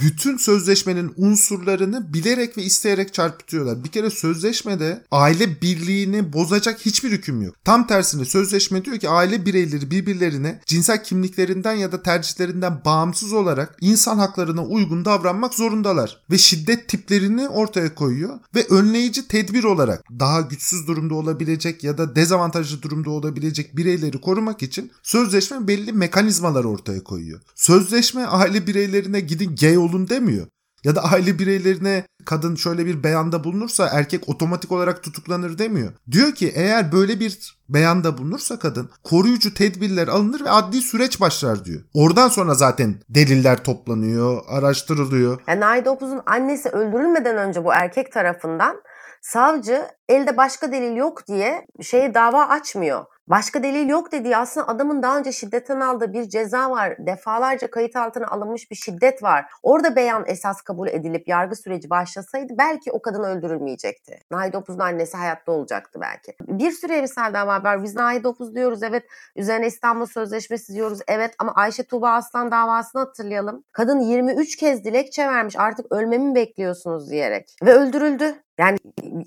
bütün 0.01 0.37
sözleşmenin 0.37 1.13
unsurlarını 1.17 2.13
bilerek 2.13 2.57
ve 2.57 2.63
isteyerek 2.63 3.13
çarpıtıyorlar. 3.13 3.83
Bir 3.83 3.89
kere 3.89 4.09
sözleşmede 4.09 5.03
aile 5.11 5.61
birliğini 5.61 6.33
bozacak 6.33 6.79
hiçbir 6.79 7.11
hüküm 7.11 7.41
yok. 7.41 7.55
Tam 7.63 7.87
tersine 7.87 8.25
sözleşme 8.25 8.85
diyor 8.85 8.97
ki 8.97 9.09
aile 9.09 9.45
bireyleri 9.45 9.91
birbirlerine 9.91 10.61
cinsel 10.65 11.03
kimliklerinden 11.03 11.73
ya 11.73 11.91
da 11.91 12.03
tercihlerinden 12.03 12.81
bağımsız 12.85 13.33
olarak 13.33 13.77
insan 13.81 14.17
haklarına 14.17 14.65
uygun 14.65 15.05
davranmak 15.05 15.53
zorundalar. 15.53 16.21
Ve 16.31 16.37
şiddet 16.37 16.89
tiplerini 16.89 17.49
ortaya 17.49 17.95
koyuyor 17.95 18.39
ve 18.55 18.67
önleyici 18.69 19.27
tedbir 19.27 19.63
olarak 19.63 20.03
daha 20.19 20.41
güçsüz 20.41 20.87
durumda 20.87 21.15
olabilecek 21.15 21.83
ya 21.83 21.97
da 21.97 22.15
dezavantajlı 22.15 22.81
durumda 22.81 23.09
olabilecek 23.09 23.77
bireyleri 23.77 24.21
korumak 24.21 24.63
için 24.63 24.91
sözleşme 25.03 25.67
belli 25.67 25.93
mekanizmalar 25.93 26.63
ortaya 26.63 27.03
koyuyor. 27.03 27.41
Sözleşme 27.55 28.25
aile 28.25 28.67
bireylerine 28.67 29.19
gidin 29.19 29.55
gay 29.55 29.77
olun 29.77 29.90
demiyor. 30.09 30.47
Ya 30.83 30.95
da 30.95 31.03
aile 31.03 31.39
bireylerine 31.39 32.03
kadın 32.25 32.55
şöyle 32.55 32.85
bir 32.85 33.03
beyanda 33.03 33.43
bulunursa 33.43 33.89
erkek 33.91 34.29
otomatik 34.29 34.71
olarak 34.71 35.03
tutuklanır 35.03 35.57
demiyor. 35.57 35.93
Diyor 36.11 36.31
ki 36.31 36.51
eğer 36.55 36.91
böyle 36.91 37.19
bir 37.19 37.57
beyanda 37.69 38.17
bulunursa 38.17 38.59
kadın 38.59 38.89
koruyucu 39.03 39.53
tedbirler 39.53 40.07
alınır 40.07 40.45
ve 40.45 40.49
adli 40.49 40.81
süreç 40.81 41.21
başlar 41.21 41.65
diyor. 41.65 41.81
Oradan 41.93 42.27
sonra 42.27 42.53
zaten 42.53 42.95
deliller 43.09 43.63
toplanıyor, 43.63 44.41
araştırılıyor. 44.47 45.41
Yani 45.47 45.59
Naide 45.59 45.89
Opuz'un 45.89 46.21
annesi 46.25 46.69
öldürülmeden 46.69 47.37
önce 47.37 47.65
bu 47.65 47.73
erkek 47.73 48.11
tarafından 48.11 48.81
savcı 49.21 49.87
elde 50.09 50.37
başka 50.37 50.71
delil 50.71 50.95
yok 50.95 51.27
diye 51.27 51.65
şeye 51.81 52.13
dava 52.13 52.45
açmıyor. 52.47 53.05
Başka 53.27 53.63
delil 53.63 53.89
yok 53.89 54.11
dediği 54.11 54.37
aslında 54.37 54.67
adamın 54.67 55.03
daha 55.03 55.17
önce 55.17 55.31
şiddetten 55.31 55.79
aldığı 55.79 56.13
bir 56.13 56.29
ceza 56.29 56.71
var. 56.71 56.95
Defalarca 56.99 57.71
kayıt 57.71 57.95
altına 57.95 58.27
alınmış 58.27 58.71
bir 58.71 58.75
şiddet 58.75 59.23
var. 59.23 59.45
Orada 59.63 59.95
beyan 59.95 60.23
esas 60.27 60.61
kabul 60.61 60.87
edilip 60.87 61.27
yargı 61.27 61.55
süreci 61.55 61.89
başlasaydı 61.89 62.53
belki 62.57 62.91
o 62.91 63.01
kadın 63.01 63.23
öldürülmeyecekti. 63.23 64.19
Nahide 64.31 64.57
Opuz'un 64.57 64.79
annesi 64.79 65.17
hayatta 65.17 65.51
olacaktı 65.51 65.99
belki. 66.01 66.35
Bir 66.41 66.71
sürü 66.71 66.93
emsal 66.93 67.33
dava 67.33 67.63
var. 67.63 67.83
Biz 67.83 67.95
Nahide 67.95 68.27
Opuz 68.27 68.55
diyoruz 68.55 68.83
evet. 68.83 69.03
Üzerine 69.35 69.67
İstanbul 69.67 70.05
Sözleşmesi 70.05 70.73
diyoruz 70.73 70.99
evet. 71.07 71.35
Ama 71.39 71.53
Ayşe 71.55 71.83
Tuğba 71.83 72.11
Aslan 72.11 72.51
davasını 72.51 73.01
hatırlayalım. 73.01 73.63
Kadın 73.71 73.99
23 73.99 74.55
kez 74.55 74.83
dilekçe 74.83 75.27
vermiş 75.27 75.55
artık 75.57 75.91
ölmemi 75.91 76.35
bekliyorsunuz 76.35 77.09
diyerek. 77.09 77.55
Ve 77.63 77.73
öldürüldü. 77.73 78.35
Yani 78.61 78.77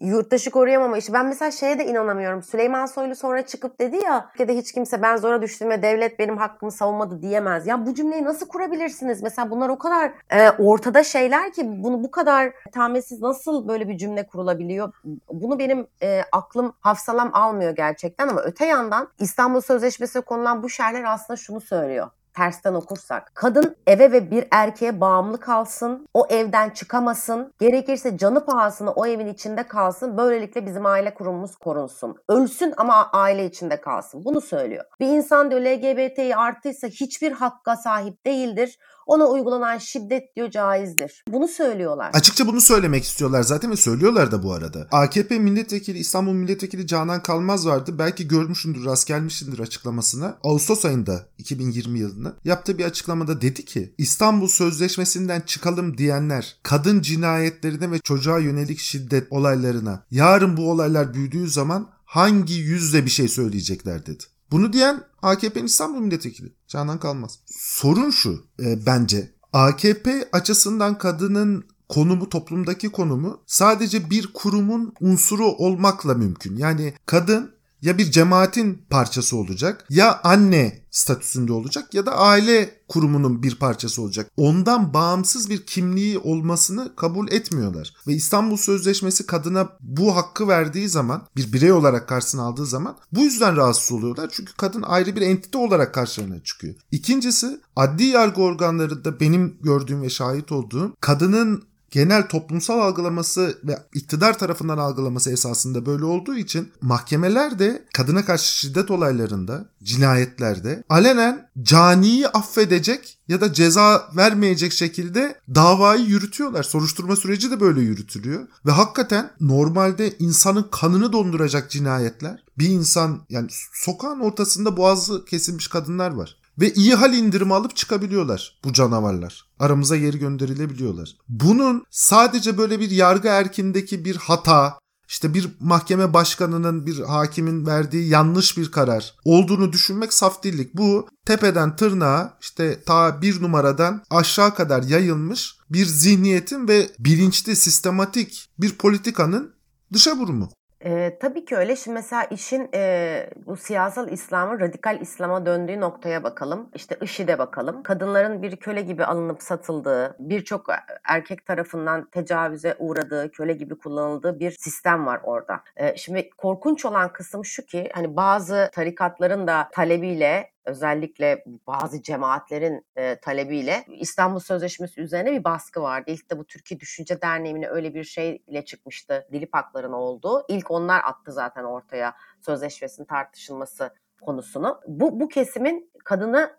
yurttaşı 0.01 0.51
koruyamama 0.51 0.99
işi. 0.99 1.13
Ben 1.13 1.27
mesela 1.27 1.51
şeye 1.51 1.79
de 1.79 1.87
inanamıyorum. 1.87 2.43
Süleyman 2.43 2.87
Soylu 2.87 3.15
sonra 3.15 3.47
çıkıp 3.47 3.81
dedi 3.81 3.97
ya 3.97 4.31
ülkede 4.35 4.57
hiç 4.57 4.73
kimse 4.73 5.03
ben 5.03 5.17
zora 5.17 5.43
düştüm 5.43 5.71
ve 5.71 5.83
devlet 5.83 6.19
benim 6.19 6.37
hakkımı 6.37 6.73
savunmadı 6.73 7.23
diyemez. 7.23 7.67
Ya 7.67 7.87
bu 7.87 7.95
cümleyi 7.95 8.25
nasıl 8.25 8.49
kurabilirsiniz? 8.49 9.23
Mesela 9.23 9.51
bunlar 9.51 9.69
o 9.69 9.79
kadar 9.79 10.13
e, 10.31 10.51
ortada 10.51 11.05
şeyler 11.05 11.53
ki 11.53 11.63
bunu 11.67 12.05
bu 12.05 12.11
kadar 12.11 12.53
tahminsiz 12.73 13.23
nasıl 13.23 13.69
böyle 13.69 13.89
bir 13.89 13.99
cümle 13.99 14.27
kurulabiliyor? 14.27 14.93
Bunu 15.33 15.59
benim 15.59 15.87
e, 16.03 16.23
aklım 16.33 16.73
hafsalam 16.81 17.31
almıyor 17.33 17.77
gerçekten 17.77 18.29
ama 18.29 18.43
öte 18.43 18.67
yandan 18.67 19.09
İstanbul 19.19 19.61
Sözleşmesi'ne 19.61 20.23
konulan 20.23 20.63
bu 20.63 20.69
şerler 20.69 21.05
aslında 21.05 21.37
şunu 21.37 21.61
söylüyor 21.61 22.11
tersten 22.35 22.75
okursak. 22.75 23.33
Kadın 23.35 23.77
eve 23.87 24.13
ve 24.13 24.31
bir 24.31 24.45
erkeğe 24.51 25.01
bağımlı 25.01 25.41
kalsın, 25.41 26.09
o 26.15 26.27
evden 26.31 26.71
çıkamasın, 26.71 27.53
gerekirse 27.59 28.19
canı 28.19 28.45
pahasına 28.45 28.91
o 28.91 29.07
evin 29.07 29.27
içinde 29.27 29.63
kalsın, 29.63 30.17
böylelikle 30.17 30.67
bizim 30.67 30.87
aile 30.87 31.15
kurumumuz 31.15 31.57
korunsun. 31.57 32.17
Ölsün 32.29 32.75
ama 32.77 33.11
aile 33.13 33.47
içinde 33.47 33.81
kalsın. 33.81 34.25
Bunu 34.25 34.41
söylüyor. 34.41 34.85
Bir 35.01 35.07
insan 35.07 35.51
diyor 35.51 35.61
LGBT'yi 35.61 36.37
arttıysa 36.37 36.89
hiçbir 36.89 37.33
hakka 37.33 37.77
sahip 37.77 38.27
değildir 38.27 38.79
ona 39.07 39.27
uygulanan 39.27 39.79
şiddet 39.79 40.37
diyor 40.37 40.51
caizdir. 40.51 41.25
Bunu 41.29 41.49
söylüyorlar. 41.49 42.11
Açıkça 42.15 42.47
bunu 42.47 42.61
söylemek 42.61 43.05
istiyorlar 43.05 43.43
zaten 43.43 43.71
ve 43.71 43.77
söylüyorlar 43.77 44.33
da 44.33 44.43
bu 44.43 44.53
arada. 44.53 44.89
AKP 44.93 45.39
milletvekili 45.39 45.99
İstanbul 45.99 46.33
milletvekili 46.33 46.87
Canan 46.87 47.23
Kalmaz 47.23 47.67
vardı. 47.67 47.99
Belki 47.99 48.29
görmüşsündür, 48.29 48.85
rast 48.85 49.09
gelmişsindir 49.09 49.59
açıklamasına. 49.59 50.39
Ağustos 50.45 50.85
ayında 50.85 51.27
2020 51.39 51.99
yılında 51.99 52.33
yaptığı 52.45 52.79
bir 52.79 52.85
açıklamada 52.85 53.41
dedi 53.41 53.65
ki 53.65 53.95
İstanbul 53.99 54.49
Sözleşmesi'nden 54.49 55.41
çıkalım 55.41 55.99
diyenler 55.99 56.57
kadın 56.63 57.01
cinayetlerine 57.01 57.91
ve 57.91 57.99
çocuğa 57.99 58.39
yönelik 58.39 58.79
şiddet 58.79 59.33
olaylarına 59.33 60.03
yarın 60.11 60.57
bu 60.57 60.71
olaylar 60.71 61.15
büyüdüğü 61.15 61.49
zaman 61.49 61.89
hangi 62.05 62.55
yüzle 62.55 63.05
bir 63.05 63.11
şey 63.11 63.29
söyleyecekler 63.29 64.07
dedi. 64.07 64.25
Bunu 64.51 64.73
diyen 64.73 65.03
AKP'nin 65.25 65.67
İstanbul 65.67 66.01
Milletvekili 66.01 66.53
Canan 66.69 66.99
Kalmaz. 66.99 67.39
Sorun 67.47 68.11
şu 68.11 68.45
e, 68.61 68.87
bence 68.87 69.31
AKP 69.53 70.29
açısından 70.33 70.99
kadının 70.99 71.65
konumu 71.89 72.29
toplumdaki 72.29 72.89
konumu 72.89 73.43
sadece 73.47 74.11
bir 74.11 74.33
kurumun 74.33 74.95
unsuru 75.01 75.47
olmakla 75.47 76.15
mümkün. 76.15 76.57
Yani 76.57 76.95
kadın 77.07 77.55
ya 77.85 77.99
bir 77.99 78.11
cemaatin 78.11 78.83
parçası 78.91 79.37
olacak 79.37 79.87
ya 79.91 80.21
anne 80.25 80.85
statüsünde 80.91 81.53
olacak 81.53 81.95
ya 81.95 82.07
da 82.07 82.17
aile 82.17 82.81
kurumunun 82.89 83.43
bir 83.43 83.55
parçası 83.55 84.03
olacak. 84.03 84.31
Ondan 84.37 84.95
bağımsız 84.95 85.51
bir 85.51 85.67
kimliği 85.67 86.19
olmasını 86.19 86.97
kabul 86.97 87.29
etmiyorlar. 87.29 87.95
Ve 88.07 88.13
İstanbul 88.13 88.57
Sözleşmesi 88.57 89.27
kadına 89.27 89.69
bu 89.81 90.17
hakkı 90.17 90.49
verdiği 90.49 90.89
zaman 90.89 91.27
bir 91.37 91.53
birey 91.53 91.73
olarak 91.73 92.09
karşısına 92.09 92.43
aldığı 92.43 92.67
zaman 92.67 92.97
bu 93.13 93.21
yüzden 93.21 93.57
rahatsız 93.57 93.93
oluyorlar. 93.93 94.31
Çünkü 94.33 94.53
kadın 94.57 94.83
ayrı 94.83 95.17
bir 95.17 95.23
entite 95.23 95.59
olarak 95.59 95.95
karşılarına 95.95 96.43
çıkıyor. 96.43 96.75
İkincisi 96.91 97.61
adli 97.77 98.05
yargı 98.05 98.43
organlarında 98.43 99.21
benim 99.21 99.57
gördüğüm 99.63 100.03
ve 100.03 100.11
şahit 100.11 100.53
olduğum 100.53 100.97
kadının 101.01 101.65
genel 101.91 102.29
toplumsal 102.29 102.81
algılaması 102.81 103.59
ve 103.65 103.79
iktidar 103.95 104.39
tarafından 104.39 104.79
algılaması 104.79 105.31
esasında 105.31 105.87
böyle 105.87 106.05
olduğu 106.05 106.35
için 106.35 106.73
mahkemeler 106.81 107.59
de 107.59 107.85
kadına 107.95 108.25
karşı 108.25 108.59
şiddet 108.59 108.91
olaylarında, 108.91 109.69
cinayetlerde 109.83 110.85
alenen 110.89 111.49
caniyi 111.63 112.29
affedecek 112.29 113.19
ya 113.29 113.41
da 113.41 113.53
ceza 113.53 114.09
vermeyecek 114.17 114.73
şekilde 114.73 115.41
davayı 115.55 116.05
yürütüyorlar. 116.05 116.63
Soruşturma 116.63 117.17
süreci 117.17 117.51
de 117.51 117.61
böyle 117.61 117.81
yürütülüyor. 117.81 118.47
Ve 118.67 118.71
hakikaten 118.71 119.31
normalde 119.41 120.19
insanın 120.19 120.69
kanını 120.71 121.13
donduracak 121.13 121.71
cinayetler. 121.71 122.45
Bir 122.59 122.69
insan 122.69 123.21
yani 123.29 123.49
sokağın 123.73 124.21
ortasında 124.21 124.77
boğazı 124.77 125.25
kesilmiş 125.25 125.69
kadınlar 125.69 126.11
var. 126.11 126.37
Ve 126.61 126.73
iyi 126.73 126.95
hal 126.95 127.15
indirimi 127.15 127.55
alıp 127.55 127.77
çıkabiliyorlar 127.77 128.59
bu 128.65 128.73
canavarlar. 128.73 129.45
Aramıza 129.59 129.97
geri 129.97 130.19
gönderilebiliyorlar. 130.19 131.17
Bunun 131.29 131.85
sadece 131.91 132.59
böyle 132.59 132.81
bir 132.81 132.91
yargı 132.91 133.29
erkindeki 133.29 134.05
bir 134.05 134.17
hata, 134.17 134.79
işte 135.09 135.35
bir 135.35 135.49
mahkeme 135.61 136.15
başkanının, 136.15 136.87
bir 136.87 137.01
hakimin 137.01 137.67
verdiği 137.67 138.09
yanlış 138.09 138.59
bir 138.59 138.71
karar 138.71 139.15
olduğunu 139.25 139.73
düşünmek 139.73 140.13
saf 140.13 140.43
dillik. 140.43 140.75
Bu 140.75 141.09
tepeden 141.27 141.77
tırnağa 141.77 142.39
işte 142.41 142.83
ta 142.87 143.23
bir 143.23 143.43
numaradan 143.43 144.03
aşağı 144.11 144.55
kadar 144.55 144.83
yayılmış 144.83 145.57
bir 145.71 145.87
zihniyetin 145.87 146.69
ve 146.69 146.91
bilinçli, 146.99 147.57
sistematik 147.57 148.49
bir 148.59 148.75
politikanın 148.75 149.55
dışa 149.93 150.17
vurumu. 150.17 150.51
E, 150.85 151.19
tabii 151.21 151.45
ki 151.45 151.57
öyle. 151.57 151.77
Şimdi 151.77 151.95
mesela 151.95 152.25
işin 152.25 152.69
e, 152.75 153.31
bu 153.47 153.57
siyasal 153.57 154.13
İslam'ın 154.13 154.61
radikal 154.61 155.01
İslam'a 155.01 155.47
döndüğü 155.47 155.81
noktaya 155.81 156.25
bakalım. 156.25 156.71
İşte 156.75 156.97
IŞİD'e 157.03 157.39
bakalım. 157.39 157.83
Kadınların 157.83 158.43
bir 158.43 158.57
köle 158.57 158.83
gibi 158.83 159.05
alınıp 159.05 159.43
satıldığı, 159.43 160.17
birçok 160.19 160.67
erkek 161.05 161.47
tarafından 161.47 162.05
tecavüze 162.11 162.77
uğradığı, 162.79 163.31
köle 163.31 163.53
gibi 163.53 163.79
kullanıldığı 163.79 164.41
bir 164.41 164.51
sistem 164.51 165.07
var 165.07 165.21
orada. 165.23 165.61
E, 165.77 165.97
şimdi 165.97 166.31
korkunç 166.31 166.85
olan 166.85 167.13
kısım 167.13 167.45
şu 167.45 167.67
ki 167.67 167.91
hani 167.95 168.17
bazı 168.17 168.71
tarikatların 168.73 169.47
da 169.47 169.69
talebiyle 169.73 170.54
özellikle 170.65 171.45
bazı 171.67 172.03
cemaatlerin 172.03 172.87
e, 172.97 173.21
talebiyle 173.21 173.85
İstanbul 173.89 174.39
Sözleşmesi 174.39 175.01
üzerine 175.01 175.33
bir 175.33 175.45
baskı 175.45 175.83
vardı. 175.83 176.11
İlk 176.11 176.31
de 176.31 176.39
bu 176.39 176.47
Türkiye 176.47 176.81
Düşünce 176.81 177.21
Derneği'ne 177.21 177.69
öyle 177.69 177.95
bir 177.95 178.05
şeyle 178.05 178.65
çıkmıştı. 178.65 179.29
Dilip 179.33 179.55
haklarının 179.55 179.93
olduğu. 179.93 180.45
İlk 180.49 180.71
onlar 180.71 181.05
attı 181.05 181.33
zaten 181.33 181.65
ortaya 181.65 182.15
sözleşmesinin 182.41 183.07
tartışılması 183.07 183.95
konusunu. 184.25 184.81
Bu, 184.87 185.21
bu 185.21 185.29
kesimin 185.29 185.95
kadını 186.05 186.51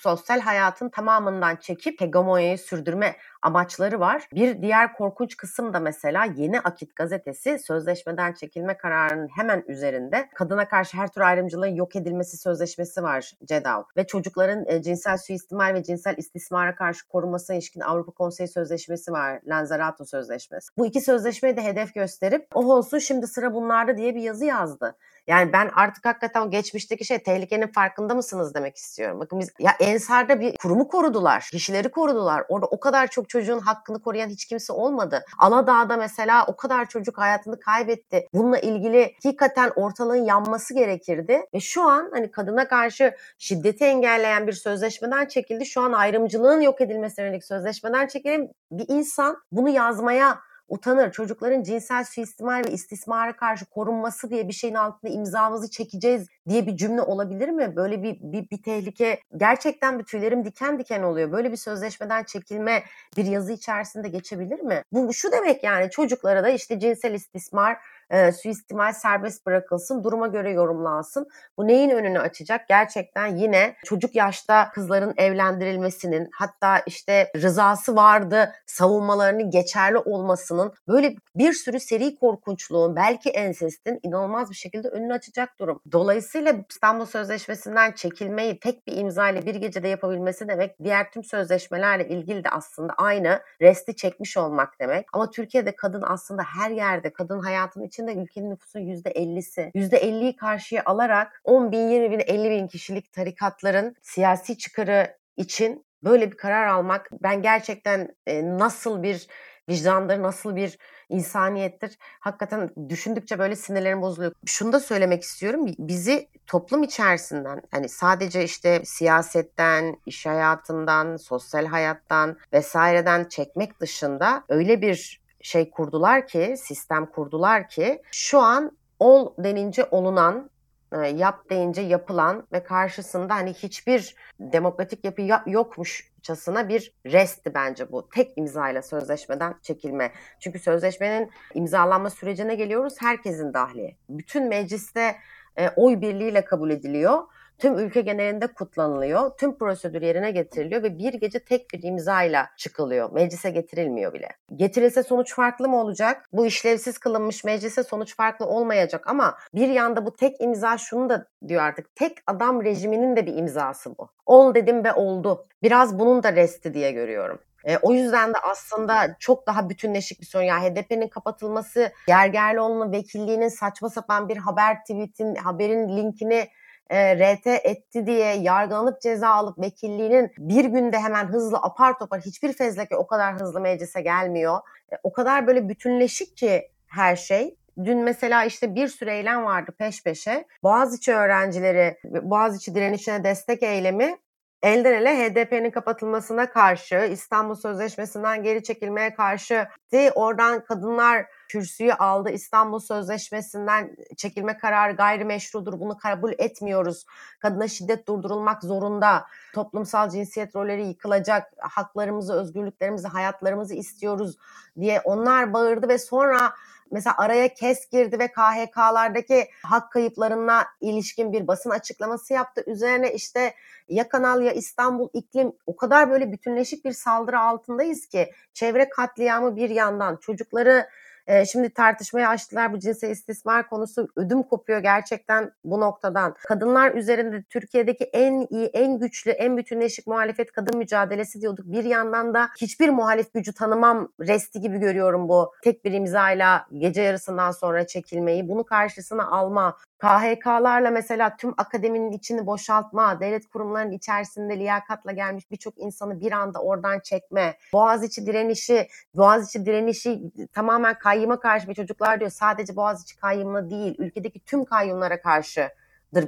sosyal 0.00 0.40
hayatın 0.40 0.88
tamamından 0.88 1.56
çekip 1.56 2.00
hegemonyayı 2.00 2.58
sürdürme 2.58 3.16
amaçları 3.42 4.00
var. 4.00 4.28
Bir 4.34 4.62
diğer 4.62 4.92
korkunç 4.92 5.36
kısım 5.36 5.72
da 5.72 5.80
mesela 5.80 6.24
Yeni 6.24 6.60
Akit 6.60 6.96
gazetesi 6.96 7.58
sözleşmeden 7.58 8.32
çekilme 8.32 8.76
kararının 8.76 9.28
hemen 9.36 9.64
üzerinde 9.68 10.28
kadına 10.34 10.68
karşı 10.68 10.96
her 10.96 11.08
tür 11.08 11.20
ayrımcılığın 11.20 11.74
yok 11.74 11.96
edilmesi 11.96 12.36
sözleşmesi 12.36 13.02
var 13.02 13.32
CEDAW 13.44 13.84
ve 13.96 14.06
çocukların 14.06 14.64
e, 14.66 14.82
cinsel 14.82 15.18
suistimal 15.18 15.74
ve 15.74 15.82
cinsel 15.82 16.14
istismara 16.16 16.74
karşı 16.74 17.08
korunmasına 17.08 17.56
ilişkin 17.56 17.80
Avrupa 17.80 18.12
Konseyi 18.12 18.48
Sözleşmesi 18.48 19.12
var. 19.12 19.40
Lanzarote 19.46 20.04
Sözleşmesi. 20.04 20.68
Bu 20.78 20.86
iki 20.86 21.00
sözleşmeyi 21.00 21.56
de 21.56 21.64
hedef 21.64 21.94
gösterip 21.94 22.46
oh 22.54 22.66
olsun 22.66 22.98
şimdi 22.98 23.26
sıra 23.26 23.54
bunlarda 23.54 23.96
diye 23.96 24.14
bir 24.14 24.22
yazı 24.22 24.44
yazdı. 24.44 24.96
Yani 25.26 25.52
ben 25.52 25.70
artık 25.74 26.04
hakikaten 26.04 26.50
geçmişteki 26.50 27.04
şey 27.04 27.22
tehlikenin 27.22 27.66
farkında 27.66 28.14
mısınız 28.14 28.54
demek 28.54 28.76
istiyorum. 28.76 29.20
Bakın 29.20 29.40
biz 29.40 29.52
ya 29.58 29.72
Ensar'da 29.80 30.40
bir 30.40 30.56
kurumu 30.56 30.88
korudular, 30.88 31.48
kişileri 31.52 31.90
korudular. 31.90 32.44
Orada 32.48 32.66
o 32.66 32.80
kadar 32.80 33.06
çok 33.06 33.28
çocuğun 33.28 33.58
hakkını 33.58 34.02
koruyan 34.02 34.28
hiç 34.28 34.44
kimse 34.44 34.72
olmadı. 34.72 35.24
Aladağ'da 35.38 35.96
mesela 35.96 36.46
o 36.46 36.56
kadar 36.56 36.88
çocuk 36.88 37.18
hayatını 37.18 37.60
kaybetti. 37.60 38.28
Bununla 38.34 38.58
ilgili 38.58 39.14
hakikaten 39.24 39.72
ortalığın 39.76 40.24
yanması 40.24 40.74
gerekirdi. 40.74 41.46
Ve 41.54 41.60
şu 41.60 41.82
an 41.82 42.10
hani 42.12 42.30
kadına 42.30 42.68
karşı 42.68 43.16
şiddeti 43.38 43.84
engelleyen 43.84 44.46
bir 44.46 44.52
sözleşmeden 44.52 45.26
çekildi. 45.26 45.66
Şu 45.66 45.80
an 45.80 45.92
ayrımcılığın 45.92 46.60
yok 46.60 46.80
edilmesine 46.80 47.24
yönelik 47.24 47.44
sözleşmeden 47.44 48.06
çekilen 48.06 48.48
bir 48.70 48.86
insan 48.88 49.36
bunu 49.52 49.68
yazmaya 49.68 50.38
utanır. 50.72 51.12
Çocukların 51.12 51.62
cinsel 51.62 52.04
suistimal 52.04 52.64
ve 52.66 52.70
istismara 52.70 53.36
karşı 53.36 53.64
korunması 53.66 54.30
diye 54.30 54.48
bir 54.48 54.52
şeyin 54.52 54.74
altında 54.74 55.12
imzamızı 55.12 55.70
çekeceğiz 55.70 56.26
diye 56.48 56.66
bir 56.66 56.76
cümle 56.76 57.02
olabilir 57.02 57.48
mi? 57.48 57.76
Böyle 57.76 58.02
bir, 58.02 58.18
bir, 58.20 58.50
bir 58.50 58.62
tehlike 58.62 59.20
gerçekten 59.36 59.98
bir 59.98 60.04
tüylerim 60.04 60.44
diken 60.44 60.78
diken 60.78 61.02
oluyor. 61.02 61.32
Böyle 61.32 61.52
bir 61.52 61.56
sözleşmeden 61.56 62.24
çekilme 62.24 62.82
bir 63.16 63.24
yazı 63.24 63.52
içerisinde 63.52 64.08
geçebilir 64.08 64.60
mi? 64.60 64.82
Bu 64.92 65.14
şu 65.14 65.32
demek 65.32 65.64
yani 65.64 65.90
çocuklara 65.90 66.44
da 66.44 66.48
işte 66.48 66.80
cinsel 66.80 67.14
istismar 67.14 67.78
e, 68.12 68.32
suistimal 68.32 68.92
serbest 68.92 69.46
bırakılsın, 69.46 70.04
duruma 70.04 70.26
göre 70.26 70.50
yorumlansın. 70.50 71.28
Bu 71.58 71.66
neyin 71.66 71.90
önünü 71.90 72.18
açacak? 72.18 72.68
Gerçekten 72.68 73.36
yine 73.36 73.76
çocuk 73.84 74.14
yaşta 74.14 74.70
kızların 74.70 75.14
evlendirilmesinin 75.16 76.30
hatta 76.32 76.78
işte 76.86 77.32
rızası 77.36 77.96
vardı 77.96 78.52
savunmalarının 78.66 79.50
geçerli 79.50 79.98
olmasının 79.98 80.72
böyle 80.88 81.14
bir 81.36 81.52
sürü 81.52 81.80
seri 81.80 82.16
korkunçluğun 82.16 82.96
belki 82.96 83.30
ensestin 83.30 84.00
inanılmaz 84.02 84.50
bir 84.50 84.56
şekilde 84.56 84.88
önünü 84.88 85.12
açacak 85.12 85.58
durum. 85.58 85.80
Dolayısıyla 85.92 86.54
İstanbul 86.70 87.06
Sözleşmesi'nden 87.06 87.92
çekilmeyi 87.92 88.60
tek 88.60 88.86
bir 88.86 88.96
imza 88.96 89.28
ile 89.28 89.46
bir 89.46 89.54
gecede 89.54 89.88
yapabilmesi 89.88 90.48
demek 90.48 90.84
diğer 90.84 91.10
tüm 91.10 91.24
sözleşmelerle 91.24 92.08
ilgili 92.08 92.44
de 92.44 92.48
aslında 92.48 92.92
aynı 92.92 93.40
resti 93.60 93.96
çekmiş 93.96 94.36
olmak 94.36 94.80
demek. 94.80 95.06
Ama 95.12 95.30
Türkiye'de 95.30 95.76
kadın 95.76 96.02
aslında 96.06 96.42
her 96.42 96.70
yerde 96.70 97.12
kadın 97.12 97.40
hayatının 97.40 97.84
içinde 97.84 98.01
içinde 98.02 98.22
ülkenin 98.22 98.50
nüfusun 98.50 98.80
%50'si. 98.80 99.70
%50'yi 99.74 100.36
karşıya 100.36 100.82
alarak 100.84 101.40
10 101.44 101.72
bin, 101.72 101.88
20 101.88 102.10
bin, 102.10 102.20
50 102.26 102.50
bin 102.50 102.68
kişilik 102.68 103.12
tarikatların 103.12 103.96
siyasi 104.02 104.58
çıkarı 104.58 105.16
için 105.36 105.86
böyle 106.04 106.30
bir 106.30 106.36
karar 106.36 106.66
almak 106.66 107.08
ben 107.22 107.42
gerçekten 107.42 108.08
e, 108.26 108.58
nasıl 108.58 109.02
bir 109.02 109.26
vicdandır, 109.68 110.22
nasıl 110.22 110.56
bir 110.56 110.78
insaniyettir. 111.08 111.98
Hakikaten 112.20 112.70
düşündükçe 112.88 113.38
böyle 113.38 113.56
sinirlerim 113.56 114.02
bozuluyor. 114.02 114.32
Şunu 114.46 114.72
da 114.72 114.80
söylemek 114.80 115.22
istiyorum. 115.22 115.66
Bizi 115.78 116.28
toplum 116.46 116.82
içerisinden 116.82 117.62
hani 117.70 117.88
sadece 117.88 118.44
işte 118.44 118.82
siyasetten, 118.84 119.96
iş 120.06 120.26
hayatından, 120.26 121.16
sosyal 121.16 121.66
hayattan 121.66 122.38
vesaireden 122.52 123.24
çekmek 123.24 123.80
dışında 123.80 124.44
öyle 124.48 124.80
bir 124.82 125.21
şey 125.42 125.70
kurdular 125.70 126.26
ki, 126.26 126.54
sistem 126.58 127.06
kurdular 127.06 127.68
ki 127.68 128.02
şu 128.12 128.38
an 128.38 128.76
ol 128.98 129.34
denince 129.38 129.84
olunan, 129.84 130.50
e, 130.92 130.98
yap 131.06 131.50
deyince 131.50 131.82
yapılan 131.82 132.46
ve 132.52 132.62
karşısında 132.62 133.34
hani 133.34 133.52
hiçbir 133.52 134.16
demokratik 134.40 135.04
yapı 135.04 135.22
yokmuşçasına 135.46 136.68
bir 136.68 136.94
restti 137.06 137.54
bence 137.54 137.92
bu. 137.92 138.08
Tek 138.08 138.38
imzayla 138.38 138.82
sözleşmeden 138.82 139.54
çekilme. 139.62 140.12
Çünkü 140.40 140.58
sözleşmenin 140.58 141.30
imzalanma 141.54 142.10
sürecine 142.10 142.54
geliyoruz 142.54 142.94
herkesin 143.00 143.54
dahli. 143.54 143.96
Bütün 144.08 144.48
mecliste 144.48 145.16
e, 145.56 145.68
oy 145.76 146.00
birliğiyle 146.00 146.44
kabul 146.44 146.70
ediliyor 146.70 147.22
tüm 147.62 147.78
ülke 147.78 148.00
genelinde 148.00 148.46
kutlanılıyor. 148.46 149.30
Tüm 149.36 149.58
prosedür 149.58 150.02
yerine 150.02 150.30
getiriliyor 150.30 150.82
ve 150.82 150.98
bir 150.98 151.14
gece 151.14 151.38
tek 151.38 151.70
bir 151.72 151.82
imzayla 151.82 152.48
çıkılıyor. 152.56 153.12
Meclise 153.12 153.50
getirilmiyor 153.50 154.12
bile. 154.12 154.28
Getirilse 154.56 155.02
sonuç 155.02 155.34
farklı 155.34 155.68
mı 155.68 155.80
olacak? 155.80 156.28
Bu 156.32 156.46
işlevsiz 156.46 156.98
kılınmış 156.98 157.44
meclise 157.44 157.82
sonuç 157.82 158.16
farklı 158.16 158.46
olmayacak 158.46 159.06
ama 159.06 159.38
bir 159.54 159.68
yanda 159.68 160.06
bu 160.06 160.16
tek 160.16 160.40
imza 160.40 160.78
şunu 160.78 161.08
da 161.08 161.26
diyor 161.48 161.62
artık. 161.62 161.96
Tek 161.96 162.18
adam 162.26 162.64
rejiminin 162.64 163.16
de 163.16 163.26
bir 163.26 163.36
imzası 163.36 163.98
bu. 163.98 164.08
Ol 164.26 164.54
dedim 164.54 164.84
ve 164.84 164.92
oldu. 164.92 165.46
Biraz 165.62 165.98
bunun 165.98 166.22
da 166.22 166.32
resti 166.32 166.74
diye 166.74 166.92
görüyorum. 166.92 167.38
E, 167.64 167.78
o 167.78 167.92
yüzden 167.92 168.34
de 168.34 168.38
aslında 168.38 169.16
çok 169.18 169.46
daha 169.46 169.68
bütünleşik 169.68 170.20
bir 170.20 170.26
sorun. 170.26 170.44
Yani 170.44 170.68
HDP'nin 170.68 171.08
kapatılması, 171.08 171.92
Gergerlioğlu'nun 172.06 172.92
vekilliğinin 172.92 173.48
saçma 173.48 173.90
sapan 173.90 174.28
bir 174.28 174.36
haber 174.36 174.80
tweetin, 174.80 175.34
haberin 175.34 175.96
linkini 175.96 176.48
e, 176.92 177.34
RT 177.34 177.46
etti 177.46 178.06
diye 178.06 178.34
yargılanıp 178.34 179.00
ceza 179.00 179.28
alıp 179.28 179.58
vekilliğinin 179.58 180.32
bir 180.38 180.64
günde 180.64 180.98
hemen 180.98 181.26
hızlı 181.26 181.56
apar 181.56 181.98
topar 181.98 182.20
hiçbir 182.20 182.52
fezleke 182.52 182.96
o 182.96 183.06
kadar 183.06 183.40
hızlı 183.40 183.60
meclise 183.60 184.00
gelmiyor. 184.00 184.58
E, 184.92 184.96
o 185.02 185.12
kadar 185.12 185.46
böyle 185.46 185.68
bütünleşik 185.68 186.36
ki 186.36 186.70
her 186.86 187.16
şey. 187.16 187.56
Dün 187.84 187.98
mesela 187.98 188.44
işte 188.44 188.74
bir 188.74 188.88
sürü 188.88 189.10
eylem 189.10 189.44
vardı 189.44 189.72
peş 189.78 190.02
peşe. 190.02 190.46
Boğaziçi 190.62 191.14
öğrencileri, 191.14 191.98
Boğaziçi 192.04 192.74
direnişine 192.74 193.24
destek 193.24 193.62
eylemi 193.62 194.18
elden 194.62 194.92
ele 194.92 195.16
HDP'nin 195.16 195.70
kapatılmasına 195.70 196.50
karşı, 196.50 197.08
İstanbul 197.12 197.54
Sözleşmesi'nden 197.54 198.42
geri 198.42 198.62
çekilmeye 198.62 199.14
karşı 199.14 199.66
oradan 200.14 200.64
kadınlar 200.64 201.26
kürsüyü 201.52 201.92
aldı. 201.92 202.30
İstanbul 202.30 202.78
Sözleşmesi'nden 202.78 203.96
çekilme 204.16 204.56
kararı 204.56 204.92
gayrimeşrudur. 204.92 205.80
Bunu 205.80 205.98
kabul 205.98 206.32
etmiyoruz. 206.38 207.06
Kadına 207.40 207.68
şiddet 207.68 208.08
durdurulmak 208.08 208.62
zorunda. 208.62 209.26
Toplumsal 209.54 210.10
cinsiyet 210.10 210.56
rolleri 210.56 210.86
yıkılacak. 210.86 211.52
Haklarımızı, 211.58 212.34
özgürlüklerimizi, 212.34 213.08
hayatlarımızı 213.08 213.74
istiyoruz 213.74 214.36
diye 214.80 215.00
onlar 215.04 215.52
bağırdı 215.52 215.88
ve 215.88 215.98
sonra 215.98 216.52
mesela 216.90 217.14
araya 217.18 217.54
KES 217.54 217.90
girdi 217.90 218.18
ve 218.18 218.28
KHK'lardaki 218.28 219.48
hak 219.62 219.92
kayıplarına 219.92 220.64
ilişkin 220.80 221.32
bir 221.32 221.46
basın 221.46 221.70
açıklaması 221.70 222.32
yaptı. 222.32 222.64
Üzerine 222.66 223.14
işte 223.14 223.54
ya 223.88 224.08
Kanal 224.08 224.42
ya 224.42 224.52
İstanbul 224.52 225.08
iklim 225.12 225.52
o 225.66 225.76
kadar 225.76 226.10
böyle 226.10 226.32
bütünleşik 226.32 226.84
bir 226.84 226.92
saldırı 226.92 227.40
altındayız 227.40 228.06
ki 228.06 228.32
çevre 228.52 228.88
katliamı 228.88 229.56
bir 229.56 229.70
yandan 229.70 230.16
çocukları 230.16 230.88
e, 231.26 231.46
şimdi 231.46 231.70
tartışmaya 231.70 232.28
açtılar 232.28 232.72
bu 232.72 232.78
cinsel 232.78 233.10
istismar 233.10 233.68
konusu 233.68 234.08
ödüm 234.16 234.42
kopuyor 234.42 234.78
gerçekten 234.78 235.52
bu 235.64 235.80
noktadan. 235.80 236.34
Kadınlar 236.48 236.94
üzerinde 236.94 237.42
Türkiye'deki 237.42 238.04
en 238.04 238.46
iyi, 238.50 238.66
en 238.66 238.98
güçlü, 238.98 239.30
en 239.30 239.56
bütünleşik 239.56 240.06
muhalefet 240.06 240.52
kadın 240.52 240.78
mücadelesi 240.78 241.40
diyorduk. 241.40 241.66
Bir 241.66 241.84
yandan 241.84 242.34
da 242.34 242.48
hiçbir 242.60 242.88
muhalif 242.88 243.34
gücü 243.34 243.54
tanımam 243.54 244.08
resti 244.20 244.60
gibi 244.60 244.78
görüyorum 244.78 245.28
bu 245.28 245.52
tek 245.62 245.84
bir 245.84 245.92
imzayla 245.92 246.66
gece 246.78 247.02
yarısından 247.02 247.50
sonra 247.50 247.86
çekilmeyi. 247.86 248.48
Bunu 248.48 248.64
karşısına 248.64 249.26
alma, 249.26 249.76
KHK'larla 250.02 250.90
mesela 250.90 251.36
tüm 251.36 251.54
akademinin 251.56 252.12
içini 252.12 252.46
boşaltma, 252.46 253.20
devlet 253.20 253.46
kurumlarının 253.46 253.92
içerisinde 253.92 254.58
liyakatla 254.58 255.12
gelmiş 255.12 255.50
birçok 255.50 255.78
insanı 255.78 256.20
bir 256.20 256.32
anda 256.32 256.58
oradan 256.58 257.00
çekme, 257.00 257.58
Boğaziçi 257.72 258.26
direnişi, 258.26 258.88
Boğaziçi 259.14 259.66
direnişi 259.66 260.20
tamamen 260.52 260.98
kay 260.98 261.12
kayyıma 261.12 261.40
karşı 261.40 261.68
bir 261.68 261.74
çocuklar 261.74 262.20
diyor 262.20 262.30
sadece 262.30 262.76
Boğaziçi 262.76 263.16
kayyımına 263.16 263.70
değil 263.70 263.94
ülkedeki 263.98 264.40
tüm 264.44 264.64
kayyumlara 264.64 265.20
karşı 265.20 265.68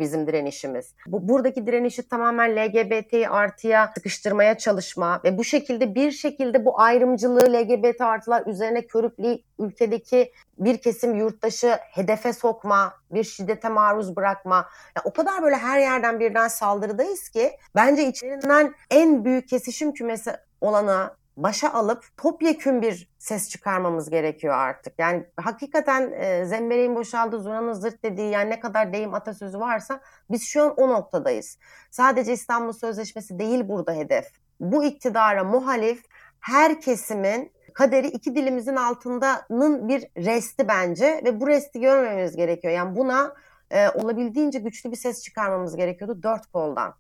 bizim 0.01 0.27
direnişimiz. 0.27 0.95
Bu, 1.07 1.29
buradaki 1.29 1.67
direnişi 1.67 2.09
tamamen 2.09 2.57
LGBT 2.57 3.15
artıya 3.31 3.93
sıkıştırmaya 3.95 4.59
çalışma 4.59 5.21
ve 5.25 5.39
bu 5.39 5.45
şekilde 5.45 5.95
bir 5.95 6.11
şekilde 6.11 6.65
bu 6.65 6.81
ayrımcılığı 6.81 7.53
LGBT 7.53 8.01
artılar 8.01 8.47
üzerine 8.47 8.87
körükleyip 8.87 9.45
ülkedeki 9.59 10.33
bir 10.59 10.79
kesim 10.79 11.15
yurttaşı 11.15 11.79
hedefe 11.81 12.33
sokma, 12.33 12.95
bir 13.11 13.25
şiddete 13.25 13.69
maruz 13.69 14.17
bırakma. 14.17 14.57
Yani 14.97 15.05
o 15.05 15.13
kadar 15.13 15.43
böyle 15.43 15.57
her 15.57 15.79
yerden 15.79 16.21
birden 16.21 16.49
saldırıdayız 16.49 17.29
ki 17.29 17.51
bence 17.75 18.09
içlerinden 18.09 18.75
en 18.91 19.25
büyük 19.25 19.49
kesişim 19.49 19.93
kümesi 19.93 20.31
olana 20.61 21.17
başa 21.37 21.73
alıp 21.73 22.05
topyekün 22.17 22.83
bir 22.83 23.09
ses 23.19 23.51
çıkarmamız 23.51 24.11
gerekiyor 24.11 24.55
artık. 24.55 24.99
Yani 24.99 25.27
hakikaten 25.37 26.13
e, 26.13 26.45
zembereğin 26.45 26.95
boşaldı 26.95 27.41
zurnanın 27.41 27.73
zırt 27.73 28.03
dediği 28.03 28.31
yani 28.31 28.51
ne 28.51 28.61
kadar 28.61 28.93
deyim 28.93 29.15
atasözü 29.15 29.59
varsa 29.59 30.01
biz 30.31 30.43
şu 30.43 30.63
an 30.63 30.75
o 30.77 30.89
noktadayız. 30.89 31.59
Sadece 31.91 32.33
İstanbul 32.33 32.73
Sözleşmesi 32.73 33.39
değil 33.39 33.69
burada 33.69 33.93
hedef. 33.93 34.27
Bu 34.61 34.85
iktidara 34.85 35.45
muhalif 35.45 36.03
her 36.41 36.81
kesimin 36.81 37.53
kaderi 37.75 38.07
iki 38.07 38.35
dilimizin 38.35 38.77
altındanın 38.77 39.89
bir 39.89 40.09
resti 40.17 40.69
bence 40.69 41.23
ve 41.25 41.41
bu 41.41 41.47
resti 41.47 41.81
görmemiz 41.81 42.37
gerekiyor. 42.37 42.75
Yani 42.75 42.97
buna 42.97 43.35
e, 43.71 43.89
olabildiğince 43.89 44.59
güçlü 44.59 44.91
bir 44.91 44.97
ses 44.97 45.23
çıkarmamız 45.23 45.77
gerekiyordu 45.77 46.23
dört 46.23 46.47
koldan. 46.47 46.95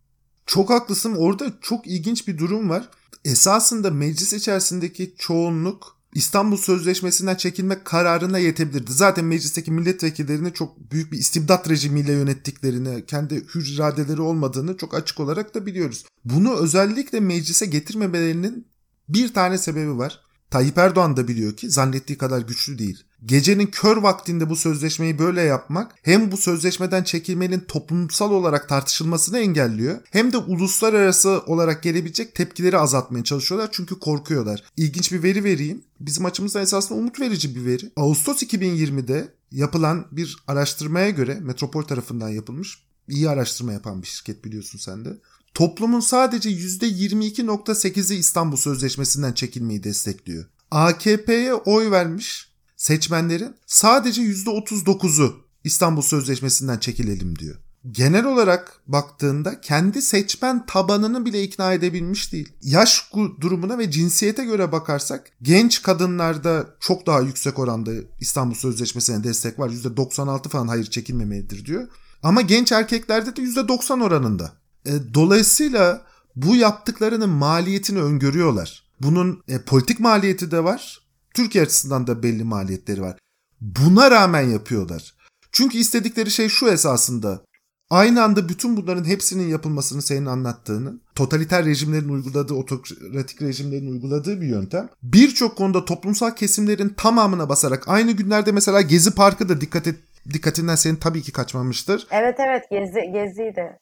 Çok 0.47 0.71
haklısın. 0.71 1.15
Orada 1.15 1.53
çok 1.61 1.87
ilginç 1.87 2.29
bir 2.29 2.39
durum 2.39 2.71
var. 2.71 2.89
Esasında 3.25 3.91
meclis 3.91 4.33
içerisindeki 4.33 5.15
çoğunluk 5.19 5.95
İstanbul 6.15 6.57
Sözleşmesi'nden 6.57 7.35
çekilmek 7.35 7.85
kararına 7.85 8.39
yetebilirdi. 8.39 8.93
Zaten 8.93 9.25
meclisteki 9.25 9.71
milletvekillerini 9.71 10.53
çok 10.53 10.93
büyük 10.93 11.13
bir 11.13 11.19
istibdat 11.19 11.71
rejimiyle 11.71 12.13
yönettiklerini, 12.13 13.07
kendi 13.07 13.35
hür 13.55 13.75
iradeleri 13.75 14.21
olmadığını 14.21 14.77
çok 14.77 14.95
açık 14.95 15.21
olarak 15.21 15.55
da 15.55 15.67
biliyoruz. 15.67 16.05
Bunu 16.25 16.57
özellikle 16.57 17.21
meclise 17.21 17.67
getirmemelerinin 17.67 18.67
bir 19.09 19.35
tane 19.35 19.59
sebebi 19.59 19.99
var. 19.99 20.24
Tayyip 20.55 20.79
Erdoğan 20.79 21.17
da 21.17 21.29
biliyor 21.29 21.57
ki 21.57 21.71
zannettiği 21.71 22.19
kadar 22.19 22.40
güçlü 22.40 22.79
değil. 22.79 23.05
Gecenin 23.27 23.67
kör 23.67 23.97
vaktinde 23.97 24.51
bu 24.51 24.57
sözleşmeyi 24.57 25.19
böyle 25.19 25.43
yapmak 25.43 25.95
hem 26.03 26.33
bu 26.33 26.37
sözleşmeden 26.37 27.03
çekilmenin 27.03 27.61
toplumsal 27.61 28.31
olarak 28.31 28.69
tartışılmasını 28.69 29.38
engelliyor 29.38 30.01
hem 30.11 30.33
de 30.33 30.37
uluslararası 30.37 31.43
olarak 31.47 31.83
gelebilecek 31.83 32.35
tepkileri 32.35 32.79
azaltmaya 32.79 33.25
çalışıyorlar 33.25 33.69
çünkü 33.73 33.99
korkuyorlar. 33.99 34.62
İlginç 34.77 35.12
bir 35.12 35.23
veri 35.23 35.45
vereyim. 35.45 35.85
Bizim 36.01 36.25
açımızdan 36.25 36.62
esasında 36.62 36.99
umut 36.99 37.21
verici 37.21 37.57
bir 37.57 37.64
veri. 37.64 37.93
Ağustos 37.97 38.43
2020'de 38.43 39.35
yapılan 39.51 40.07
bir 40.12 40.37
araştırmaya 40.47 41.11
göre 41.11 41.38
Metropol 41.40 41.83
tarafından 41.83 42.29
yapılmış 42.29 42.79
iyi 43.09 43.29
araştırma 43.29 43.73
yapan 43.73 44.03
bir 44.03 44.07
şirket 44.07 44.45
biliyorsun 44.45 44.79
sen 44.79 45.05
de. 45.05 45.09
Toplumun 45.55 46.01
sadece 46.01 46.51
%22.8'i 46.51 48.17
İstanbul 48.17 48.57
Sözleşmesi'nden 48.57 49.33
çekilmeyi 49.33 49.85
destekliyor. 49.85 50.45
AKP'ye 50.71 51.55
oy 51.55 51.90
vermiş 51.90 52.49
seçmenlerin 52.77 53.55
sadece 53.67 54.23
%39'u 54.23 55.35
İstanbul 55.64 56.03
Sözleşmesi'nden 56.03 56.79
çekilelim 56.79 57.38
diyor. 57.38 57.57
Genel 57.90 58.25
olarak 58.25 58.81
baktığında 58.87 59.61
kendi 59.61 60.03
seçmen 60.03 60.67
tabanını 60.67 61.25
bile 61.25 61.43
ikna 61.43 61.73
edebilmiş 61.73 62.33
değil. 62.33 62.53
Yaş 62.62 63.11
durumuna 63.40 63.79
ve 63.79 63.90
cinsiyete 63.90 64.45
göre 64.45 64.73
bakarsak 64.73 65.31
genç 65.43 65.83
kadınlarda 65.83 66.67
çok 66.81 67.07
daha 67.07 67.21
yüksek 67.21 67.59
oranda 67.59 67.90
İstanbul 68.21 68.55
Sözleşmesi'ne 68.55 69.25
destek 69.25 69.59
var. 69.59 69.71
%96 69.71 70.49
falan 70.49 70.69
hayır 70.69 70.85
çekilmemelidir 70.85 71.67
diyor. 71.67 71.88
Ama 72.23 72.40
genç 72.40 72.73
erkeklerde 72.73 73.37
de 73.37 73.43
%90 73.43 74.03
oranında. 74.05 74.63
E, 74.87 75.14
dolayısıyla 75.14 76.03
bu 76.37 76.57
yaptıklarının 76.57 77.31
maliyetini 77.31 78.03
öngörüyorlar. 78.03 78.85
Bunun 79.01 79.42
e, 79.49 79.59
politik 79.62 80.01
maliyeti 80.01 80.51
de 80.51 80.64
var. 80.64 81.01
Türkiye 81.35 81.64
açısından 81.64 82.07
da 82.07 82.23
belli 82.23 82.44
maliyetleri 82.44 83.03
var. 83.03 83.18
Buna 83.61 84.11
rağmen 84.11 84.42
yapıyorlar. 84.42 85.14
Çünkü 85.53 85.79
istedikleri 85.79 86.31
şey 86.31 86.49
şu 86.49 86.68
esasında. 86.68 87.44
Aynı 87.90 88.23
anda 88.23 88.49
bütün 88.49 88.77
bunların 88.77 89.05
hepsinin 89.05 89.49
yapılmasını 89.49 90.03
senin 90.03 90.27
anlattığını, 90.27 91.01
totaliter 91.14 91.64
rejimlerin 91.64 92.09
uyguladığı, 92.09 92.55
otokratik 92.55 93.42
rejimlerin 93.42 93.92
uyguladığı 93.92 94.40
bir 94.40 94.47
yöntem. 94.47 94.88
Birçok 95.03 95.57
konuda 95.57 95.85
toplumsal 95.85 96.31
kesimlerin 96.31 96.88
tamamına 96.88 97.49
basarak 97.49 97.88
aynı 97.88 98.12
günlerde 98.12 98.53
mesela 98.53 98.81
Gezi 98.81 99.14
Parkı 99.14 99.49
da 99.49 99.61
dikkat 99.61 99.87
et, 99.87 99.97
dikkatinden 100.33 100.75
senin 100.75 100.97
tabii 100.97 101.23
ki 101.23 101.33
kaçmamıştır. 101.33 102.07
Evet 102.11 102.37
evet 102.38 102.62
Gezi 102.70 103.12
Gezi'ydi. 103.12 103.79